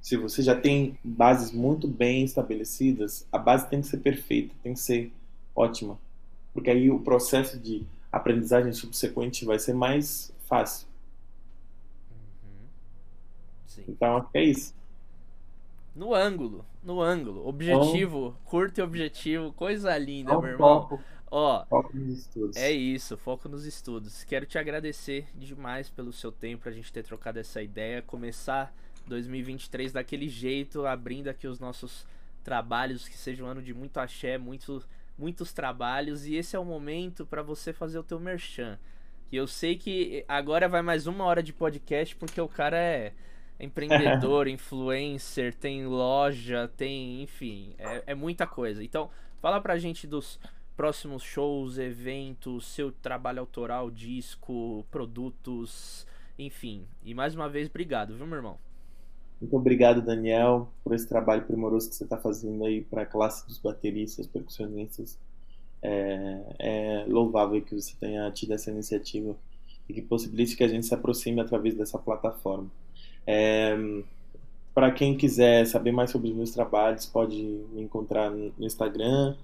Se 0.00 0.16
você 0.16 0.42
já 0.42 0.58
tem 0.58 0.98
bases 1.02 1.50
muito 1.50 1.88
bem 1.88 2.24
estabelecidas, 2.24 3.26
a 3.32 3.38
base 3.38 3.68
tem 3.68 3.80
que 3.80 3.86
ser 3.86 3.98
perfeita, 3.98 4.54
tem 4.62 4.74
que 4.74 4.80
ser 4.80 5.12
ótima, 5.56 5.98
porque 6.52 6.70
aí 6.70 6.90
o 6.90 7.00
processo 7.00 7.58
de 7.58 7.86
aprendizagem 8.12 8.72
subsequente 8.72 9.44
vai 9.44 9.58
ser 9.58 9.72
mais 9.72 10.32
fácil. 10.46 10.86
Uhum. 12.12 13.84
Então, 13.88 14.18
acho 14.18 14.30
que 14.30 14.38
é 14.38 14.44
isso. 14.44 14.74
No 15.94 16.12
ângulo, 16.12 16.64
no 16.82 17.00
ângulo. 17.00 17.46
Objetivo, 17.46 18.36
curto 18.44 18.78
e 18.78 18.82
objetivo, 18.82 19.52
coisa 19.52 19.96
linda, 19.96 20.38
meu 20.38 20.50
irmão. 20.50 20.82
Foco, 20.82 21.00
Ó, 21.36 21.64
foco 21.66 21.96
nos 21.96 22.20
estudos. 22.20 22.56
É 22.56 22.70
isso, 22.70 23.16
foco 23.16 23.48
nos 23.48 23.66
estudos. 23.66 24.22
Quero 24.22 24.46
te 24.46 24.56
agradecer 24.56 25.26
demais 25.34 25.90
pelo 25.90 26.12
seu 26.12 26.30
tempo, 26.30 26.68
a 26.68 26.70
gente 26.70 26.92
ter 26.92 27.02
trocado 27.02 27.40
essa 27.40 27.60
ideia, 27.60 28.00
começar 28.00 28.72
2023 29.08 29.92
daquele 29.92 30.28
jeito, 30.28 30.86
abrindo 30.86 31.26
aqui 31.26 31.48
os 31.48 31.58
nossos 31.58 32.06
trabalhos, 32.44 33.08
que 33.08 33.18
seja 33.18 33.42
um 33.42 33.48
ano 33.48 33.60
de 33.60 33.74
muito 33.74 33.98
axé, 33.98 34.38
muito, 34.38 34.80
muitos 35.18 35.52
trabalhos, 35.52 36.24
e 36.24 36.36
esse 36.36 36.54
é 36.54 36.58
o 36.58 36.64
momento 36.64 37.26
para 37.26 37.42
você 37.42 37.72
fazer 37.72 37.98
o 37.98 38.04
teu 38.04 38.20
merchan. 38.20 38.78
Que 39.28 39.34
eu 39.34 39.48
sei 39.48 39.74
que 39.74 40.24
agora 40.28 40.68
vai 40.68 40.82
mais 40.82 41.08
uma 41.08 41.24
hora 41.24 41.42
de 41.42 41.52
podcast, 41.52 42.14
porque 42.14 42.40
o 42.40 42.46
cara 42.46 42.76
é 42.76 43.12
empreendedor, 43.58 44.46
influencer, 44.48 45.52
tem 45.52 45.84
loja, 45.84 46.70
tem, 46.76 47.24
enfim, 47.24 47.74
é, 47.76 48.04
é, 48.06 48.14
muita 48.14 48.46
coisa. 48.46 48.84
Então, 48.84 49.10
fala 49.40 49.60
pra 49.60 49.76
gente 49.76 50.06
dos 50.06 50.38
próximos 50.76 51.22
shows, 51.22 51.78
eventos, 51.78 52.66
seu 52.66 52.90
trabalho 52.90 53.40
autoral, 53.40 53.90
disco, 53.90 54.84
produtos, 54.90 56.06
enfim. 56.38 56.84
E 57.04 57.14
mais 57.14 57.34
uma 57.34 57.48
vez, 57.48 57.68
obrigado, 57.68 58.14
viu, 58.16 58.26
meu 58.26 58.36
irmão? 58.36 58.58
Muito 59.40 59.56
obrigado, 59.56 60.00
Daniel, 60.00 60.68
por 60.82 60.94
esse 60.94 61.08
trabalho 61.08 61.42
primoroso 61.42 61.88
que 61.88 61.96
você 61.96 62.04
está 62.04 62.16
fazendo 62.16 62.64
aí 62.64 62.80
para 62.80 63.02
a 63.02 63.06
classe 63.06 63.46
dos 63.46 63.58
bateristas, 63.58 64.26
percussionistas. 64.26 65.18
É, 65.82 66.40
é 66.58 67.04
louvável 67.06 67.60
que 67.60 67.74
você 67.74 67.94
tenha 68.00 68.30
tido 68.30 68.54
essa 68.54 68.70
iniciativa 68.70 69.36
e 69.88 69.92
que 69.92 70.00
possibilite 70.00 70.56
que 70.56 70.64
a 70.64 70.68
gente 70.68 70.86
se 70.86 70.94
aproxime 70.94 71.40
através 71.40 71.74
dessa 71.74 71.98
plataforma. 71.98 72.70
É, 73.26 73.76
para 74.74 74.90
quem 74.90 75.16
quiser 75.16 75.66
saber 75.66 75.92
mais 75.92 76.10
sobre 76.10 76.30
os 76.30 76.36
meus 76.36 76.50
trabalhos, 76.50 77.06
pode 77.06 77.36
me 77.72 77.82
encontrar 77.82 78.30
no 78.30 78.52
Instagram, 78.60 79.36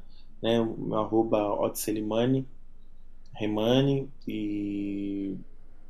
né, 0.43 0.61
o 0.61 0.95
arroba 0.95 1.61
Otselimani, 1.61 2.47
Remani, 3.33 4.09
e 4.27 5.37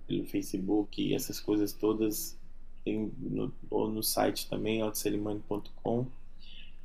pelo 0.06 0.24
Facebook 0.24 1.00
e 1.00 1.14
essas 1.14 1.38
coisas 1.38 1.72
todas, 1.72 2.36
tem 2.84 3.12
no, 3.18 3.52
no 3.70 4.02
site 4.02 4.48
também, 4.48 4.82
otselimani.com. 4.82 6.06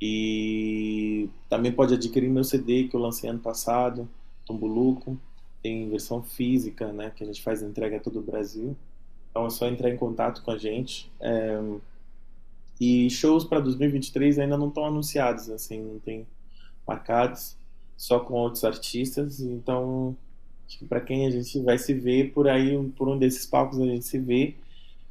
E 0.00 1.28
também 1.48 1.72
pode 1.72 1.94
adquirir 1.94 2.28
meu 2.28 2.44
CD 2.44 2.84
que 2.84 2.94
eu 2.94 3.00
lancei 3.00 3.30
ano 3.30 3.40
passado, 3.40 4.08
Tombuluco, 4.44 5.18
tem 5.62 5.88
versão 5.88 6.22
física, 6.22 6.92
né, 6.92 7.10
que 7.14 7.24
a 7.24 7.26
gente 7.26 7.42
faz 7.42 7.62
entrega 7.62 7.96
a 7.96 8.00
todo 8.00 8.20
o 8.20 8.22
Brasil. 8.22 8.76
Então 9.30 9.46
é 9.46 9.50
só 9.50 9.66
entrar 9.66 9.90
em 9.90 9.96
contato 9.96 10.42
com 10.42 10.50
a 10.50 10.58
gente. 10.58 11.10
É... 11.20 11.60
E 12.78 13.08
shows 13.08 13.44
para 13.44 13.58
2023 13.58 14.38
ainda 14.38 14.56
não 14.56 14.68
estão 14.68 14.84
anunciados, 14.84 15.48
assim, 15.48 15.80
não 15.80 15.98
tem 15.98 16.26
marcados, 16.86 17.56
só 17.96 18.20
com 18.20 18.34
outros 18.34 18.64
artistas. 18.64 19.40
Então, 19.40 20.16
para 20.88 21.00
quem 21.00 21.26
a 21.26 21.30
gente 21.30 21.60
vai 21.60 21.78
se 21.78 21.94
ver 21.94 22.32
por 22.32 22.48
aí, 22.48 22.76
por 22.96 23.08
um 23.08 23.18
desses 23.18 23.46
palcos 23.46 23.80
a 23.80 23.86
gente 23.86 24.04
se 24.04 24.18
vê. 24.18 24.54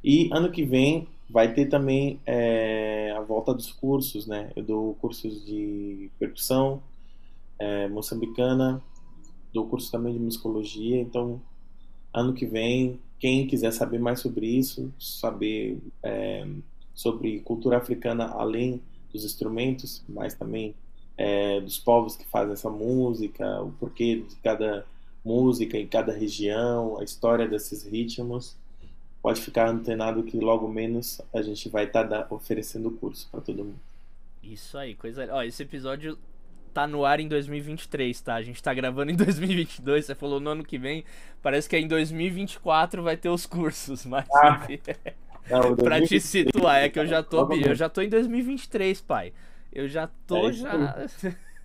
E 0.02 0.28
ano 0.32 0.50
que 0.50 0.64
vem 0.64 1.08
vai 1.28 1.52
ter 1.52 1.66
também 1.66 2.20
é, 2.24 3.12
a 3.16 3.20
volta 3.20 3.52
dos 3.52 3.72
cursos, 3.72 4.26
né? 4.26 4.50
Eu 4.54 4.62
dou 4.62 4.94
cursos 4.94 5.44
de 5.44 6.10
percussão 6.18 6.82
é, 7.58 7.88
moçambicana, 7.88 8.82
dou 9.52 9.66
curso 9.66 9.90
também 9.90 10.12
de 10.12 10.20
musicologia, 10.20 11.00
então 11.00 11.40
ano 12.12 12.32
que 12.32 12.46
vem 12.46 13.00
quem 13.18 13.46
quiser 13.46 13.72
saber 13.72 13.98
mais 13.98 14.20
sobre 14.20 14.46
isso, 14.46 14.92
saber 14.98 15.78
é, 16.02 16.46
sobre 16.94 17.40
cultura 17.40 17.78
africana 17.78 18.26
além 18.26 18.80
dos 19.12 19.24
instrumentos, 19.24 20.04
mas 20.08 20.34
também 20.34 20.74
é, 21.16 21.60
dos 21.60 21.78
povos 21.78 22.16
que 22.16 22.26
fazem 22.26 22.52
essa 22.52 22.70
música, 22.70 23.62
o 23.62 23.72
porquê 23.72 24.16
de 24.16 24.36
cada 24.36 24.86
música 25.24 25.76
em 25.76 25.86
cada 25.86 26.12
região, 26.12 26.98
a 27.00 27.04
história 27.04 27.48
desses 27.48 27.84
ritmos, 27.84 28.56
pode 29.20 29.40
ficar 29.40 29.68
antenado 29.68 30.22
que 30.22 30.38
logo 30.38 30.68
menos 30.68 31.20
a 31.34 31.42
gente 31.42 31.68
vai 31.68 31.84
estar 31.84 32.06
tá 32.06 32.26
oferecendo 32.30 32.90
curso 32.92 33.28
para 33.30 33.40
todo 33.40 33.64
mundo. 33.64 33.80
Isso 34.42 34.78
aí, 34.78 34.94
coisa. 34.94 35.28
Ó, 35.32 35.42
esse 35.42 35.64
episódio 35.64 36.16
tá 36.72 36.86
no 36.86 37.04
ar 37.04 37.18
em 37.18 37.26
2023, 37.26 38.20
tá? 38.20 38.34
A 38.34 38.42
gente 38.42 38.62
tá 38.62 38.72
gravando 38.72 39.10
em 39.10 39.16
2022, 39.16 40.04
você 40.04 40.14
falou 40.14 40.38
no 40.38 40.50
ano 40.50 40.62
que 40.62 40.78
vem. 40.78 41.04
Parece 41.42 41.68
que 41.68 41.74
é 41.74 41.80
em 41.80 41.88
2024 41.88 43.02
vai 43.02 43.16
ter 43.16 43.30
os 43.30 43.46
cursos, 43.46 44.04
mas 44.06 44.28
ah, 44.30 44.66
não, 45.50 45.74
pra 45.74 46.00
te 46.00 46.20
situar, 46.20 46.84
é 46.84 46.88
que 46.88 46.98
eu 46.98 47.06
já 47.06 47.22
tô, 47.22 47.52
eu 47.54 47.74
já 47.74 47.88
tô 47.88 48.02
em 48.02 48.08
2023, 48.08 49.00
pai. 49.00 49.32
Eu 49.76 49.86
já 49.86 50.06
tô 50.26 50.48
é 50.48 50.52
já 50.54 51.06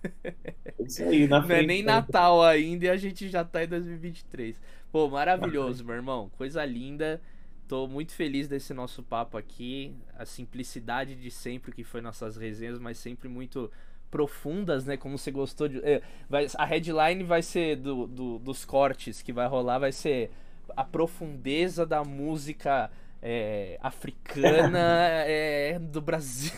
isso 0.84 1.02
aí, 1.02 1.26
na 1.26 1.42
frente, 1.42 1.48
Não 1.48 1.64
é 1.64 1.66
nem 1.66 1.82
né? 1.82 1.92
Natal 1.94 2.42
ainda 2.42 2.84
e 2.84 2.90
a 2.90 2.96
gente 2.98 3.26
já 3.30 3.42
tá 3.42 3.64
em 3.64 3.68
2023. 3.68 4.60
Pô, 4.92 5.08
maravilhoso, 5.08 5.82
meu 5.82 5.94
irmão. 5.94 6.30
Coisa 6.36 6.62
linda. 6.62 7.22
Tô 7.66 7.88
muito 7.88 8.12
feliz 8.12 8.48
desse 8.48 8.74
nosso 8.74 9.02
papo 9.02 9.38
aqui. 9.38 9.96
A 10.18 10.26
simplicidade 10.26 11.14
de 11.14 11.30
sempre 11.30 11.72
que 11.72 11.82
foi 11.82 12.02
nossas 12.02 12.36
resenhas, 12.36 12.78
mas 12.78 12.98
sempre 12.98 13.30
muito 13.30 13.72
profundas, 14.10 14.84
né? 14.84 14.98
Como 14.98 15.16
você 15.16 15.30
gostou 15.30 15.66
de. 15.66 15.78
É, 15.82 16.02
vai, 16.28 16.46
a 16.58 16.66
headline 16.66 17.24
vai 17.24 17.40
ser 17.40 17.76
do, 17.76 18.06
do, 18.06 18.38
dos 18.38 18.62
cortes 18.66 19.22
que 19.22 19.32
vai 19.32 19.48
rolar, 19.48 19.78
vai 19.78 19.92
ser 19.92 20.30
a 20.76 20.84
profundeza 20.84 21.86
da 21.86 22.04
música 22.04 22.90
é, 23.22 23.78
africana 23.80 25.24
é, 25.24 25.78
do 25.80 26.02
Brasil. 26.02 26.52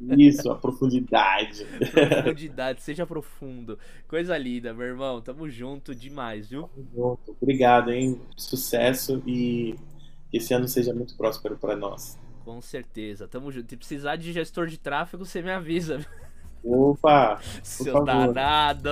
Isso, 0.00 0.50
a 0.50 0.54
profundidade. 0.54 1.64
profundidade, 2.12 2.82
seja 2.82 3.06
profundo. 3.06 3.78
Coisa 4.06 4.36
linda, 4.36 4.74
meu 4.74 4.86
irmão. 4.86 5.20
Tamo 5.22 5.48
junto 5.48 5.94
demais, 5.94 6.48
viu? 6.48 6.68
Tamo 6.68 6.86
junto. 6.94 7.36
Obrigado, 7.40 7.90
hein? 7.90 8.20
Sucesso 8.36 9.22
e 9.26 9.74
que 10.30 10.36
esse 10.36 10.52
ano 10.52 10.68
seja 10.68 10.92
muito 10.92 11.16
próspero 11.16 11.56
para 11.56 11.76
nós. 11.76 12.18
Com 12.44 12.60
certeza. 12.60 13.26
Tamo 13.26 13.50
junto. 13.50 13.70
Se 13.70 13.76
precisar 13.76 14.16
de 14.16 14.32
gestor 14.32 14.66
de 14.66 14.78
tráfego, 14.78 15.24
você 15.24 15.40
me 15.40 15.50
avisa. 15.50 16.04
Opa! 16.66 17.38
Seu 17.62 18.04
danado! 18.04 18.90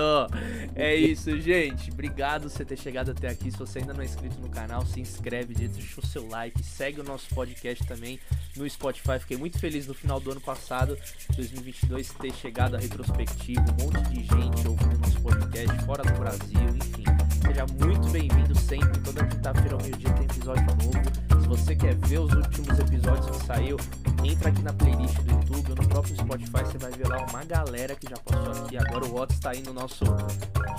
É 0.73 0.95
isso, 0.95 1.37
gente. 1.41 1.91
Obrigado 1.91 2.43
por 2.43 2.49
você 2.49 2.63
ter 2.63 2.77
chegado 2.77 3.11
até 3.11 3.27
aqui. 3.27 3.51
Se 3.51 3.57
você 3.57 3.79
ainda 3.79 3.93
não 3.93 4.01
é 4.01 4.05
inscrito 4.05 4.39
no 4.39 4.49
canal, 4.49 4.85
se 4.85 5.01
inscreve, 5.01 5.53
deixa 5.53 5.99
o 5.99 6.05
seu 6.05 6.27
like, 6.27 6.63
segue 6.63 7.01
o 7.01 7.03
nosso 7.03 7.27
podcast 7.35 7.85
também 7.85 8.19
no 8.55 8.69
Spotify. 8.69 9.19
Fiquei 9.19 9.37
muito 9.37 9.59
feliz 9.59 9.87
no 9.87 9.93
final 9.93 10.19
do 10.19 10.31
ano 10.31 10.41
passado, 10.41 10.97
2022, 11.35 12.09
ter 12.13 12.33
chegado 12.33 12.75
a 12.75 12.79
retrospectiva. 12.79 13.61
Um 13.61 13.85
monte 13.85 14.09
de 14.09 14.23
gente 14.23 14.67
ouvindo 14.67 14.97
nosso 14.99 15.21
podcast 15.21 15.85
fora 15.85 16.03
do 16.03 16.13
Brasil, 16.13 16.61
enfim 16.75 17.05
Seja 17.45 17.65
muito 17.85 18.09
bem-vindo 18.09 18.59
sempre. 18.59 18.99
Toda 19.01 19.25
quinta-feira 19.25 19.75
ao 19.75 19.81
meio-dia 19.81 20.11
tem 20.13 20.25
episódio 20.25 20.65
novo. 20.65 21.14
Se 21.45 21.49
você 21.49 21.75
quer 21.75 21.93
ver 21.93 22.17
os 22.17 22.33
últimos 22.33 22.79
episódios 22.79 23.37
que 23.37 23.45
saiu, 23.45 23.77
entra 24.23 24.49
aqui 24.49 24.63
na 24.63 24.73
playlist 24.73 25.15
do 25.19 25.31
YouTube 25.31 25.69
ou 25.69 25.75
no 25.75 25.87
próprio 25.89 26.15
Spotify. 26.15 26.65
Você 26.65 26.77
vai 26.79 26.91
ver 26.91 27.07
lá 27.07 27.23
uma 27.29 27.43
galera 27.43 27.95
que 27.95 28.09
já 28.09 28.17
passou 28.17 28.63
aqui. 28.63 28.75
Agora 28.75 29.05
o 29.05 29.13
Watts 29.13 29.39
tá 29.39 29.51
aí 29.51 29.61
no 29.61 29.71
nosso 29.71 30.05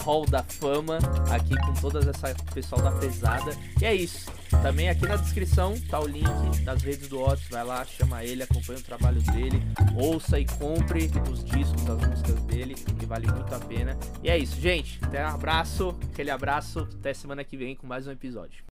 hall 0.03 0.27
da 0.27 0.43
fama, 0.43 0.99
aqui 1.31 1.55
com 1.55 1.73
todas 1.75 2.09
essa 2.09 2.35
pessoal 2.53 2.83
da 2.83 2.91
pesada. 2.91 3.57
E 3.81 3.85
é 3.85 3.95
isso. 3.95 4.29
Também 4.61 4.89
aqui 4.89 5.07
na 5.07 5.15
descrição 5.15 5.79
tá 5.89 6.01
o 6.01 6.07
link 6.09 6.65
das 6.65 6.83
redes 6.83 7.09
do 7.09 7.21
Otis. 7.23 7.47
Vai 7.49 7.63
lá, 7.63 7.85
chama 7.85 8.25
ele, 8.25 8.43
acompanha 8.43 8.81
o 8.81 8.83
trabalho 8.83 9.23
dele, 9.23 9.63
ouça 9.95 10.41
e 10.41 10.47
compre 10.47 11.09
os 11.31 11.45
discos, 11.45 11.89
as 11.89 12.09
músicas 12.09 12.41
dele, 12.43 12.75
que 12.75 13.07
vale 13.07 13.31
muito 13.31 13.55
a 13.55 13.61
pena. 13.61 13.97
E 14.21 14.29
é 14.29 14.37
isso, 14.37 14.61
gente. 14.61 14.99
Até 15.01 15.25
um 15.25 15.29
abraço, 15.29 15.97
aquele 16.13 16.33
abraço. 16.33 16.89
Até 16.99 17.15
semana 17.15 17.45
que 17.45 17.57
vem 17.57 17.77
com 17.77 17.87
mais 17.87 18.09
um 18.09 18.11
episódio. 18.11 18.65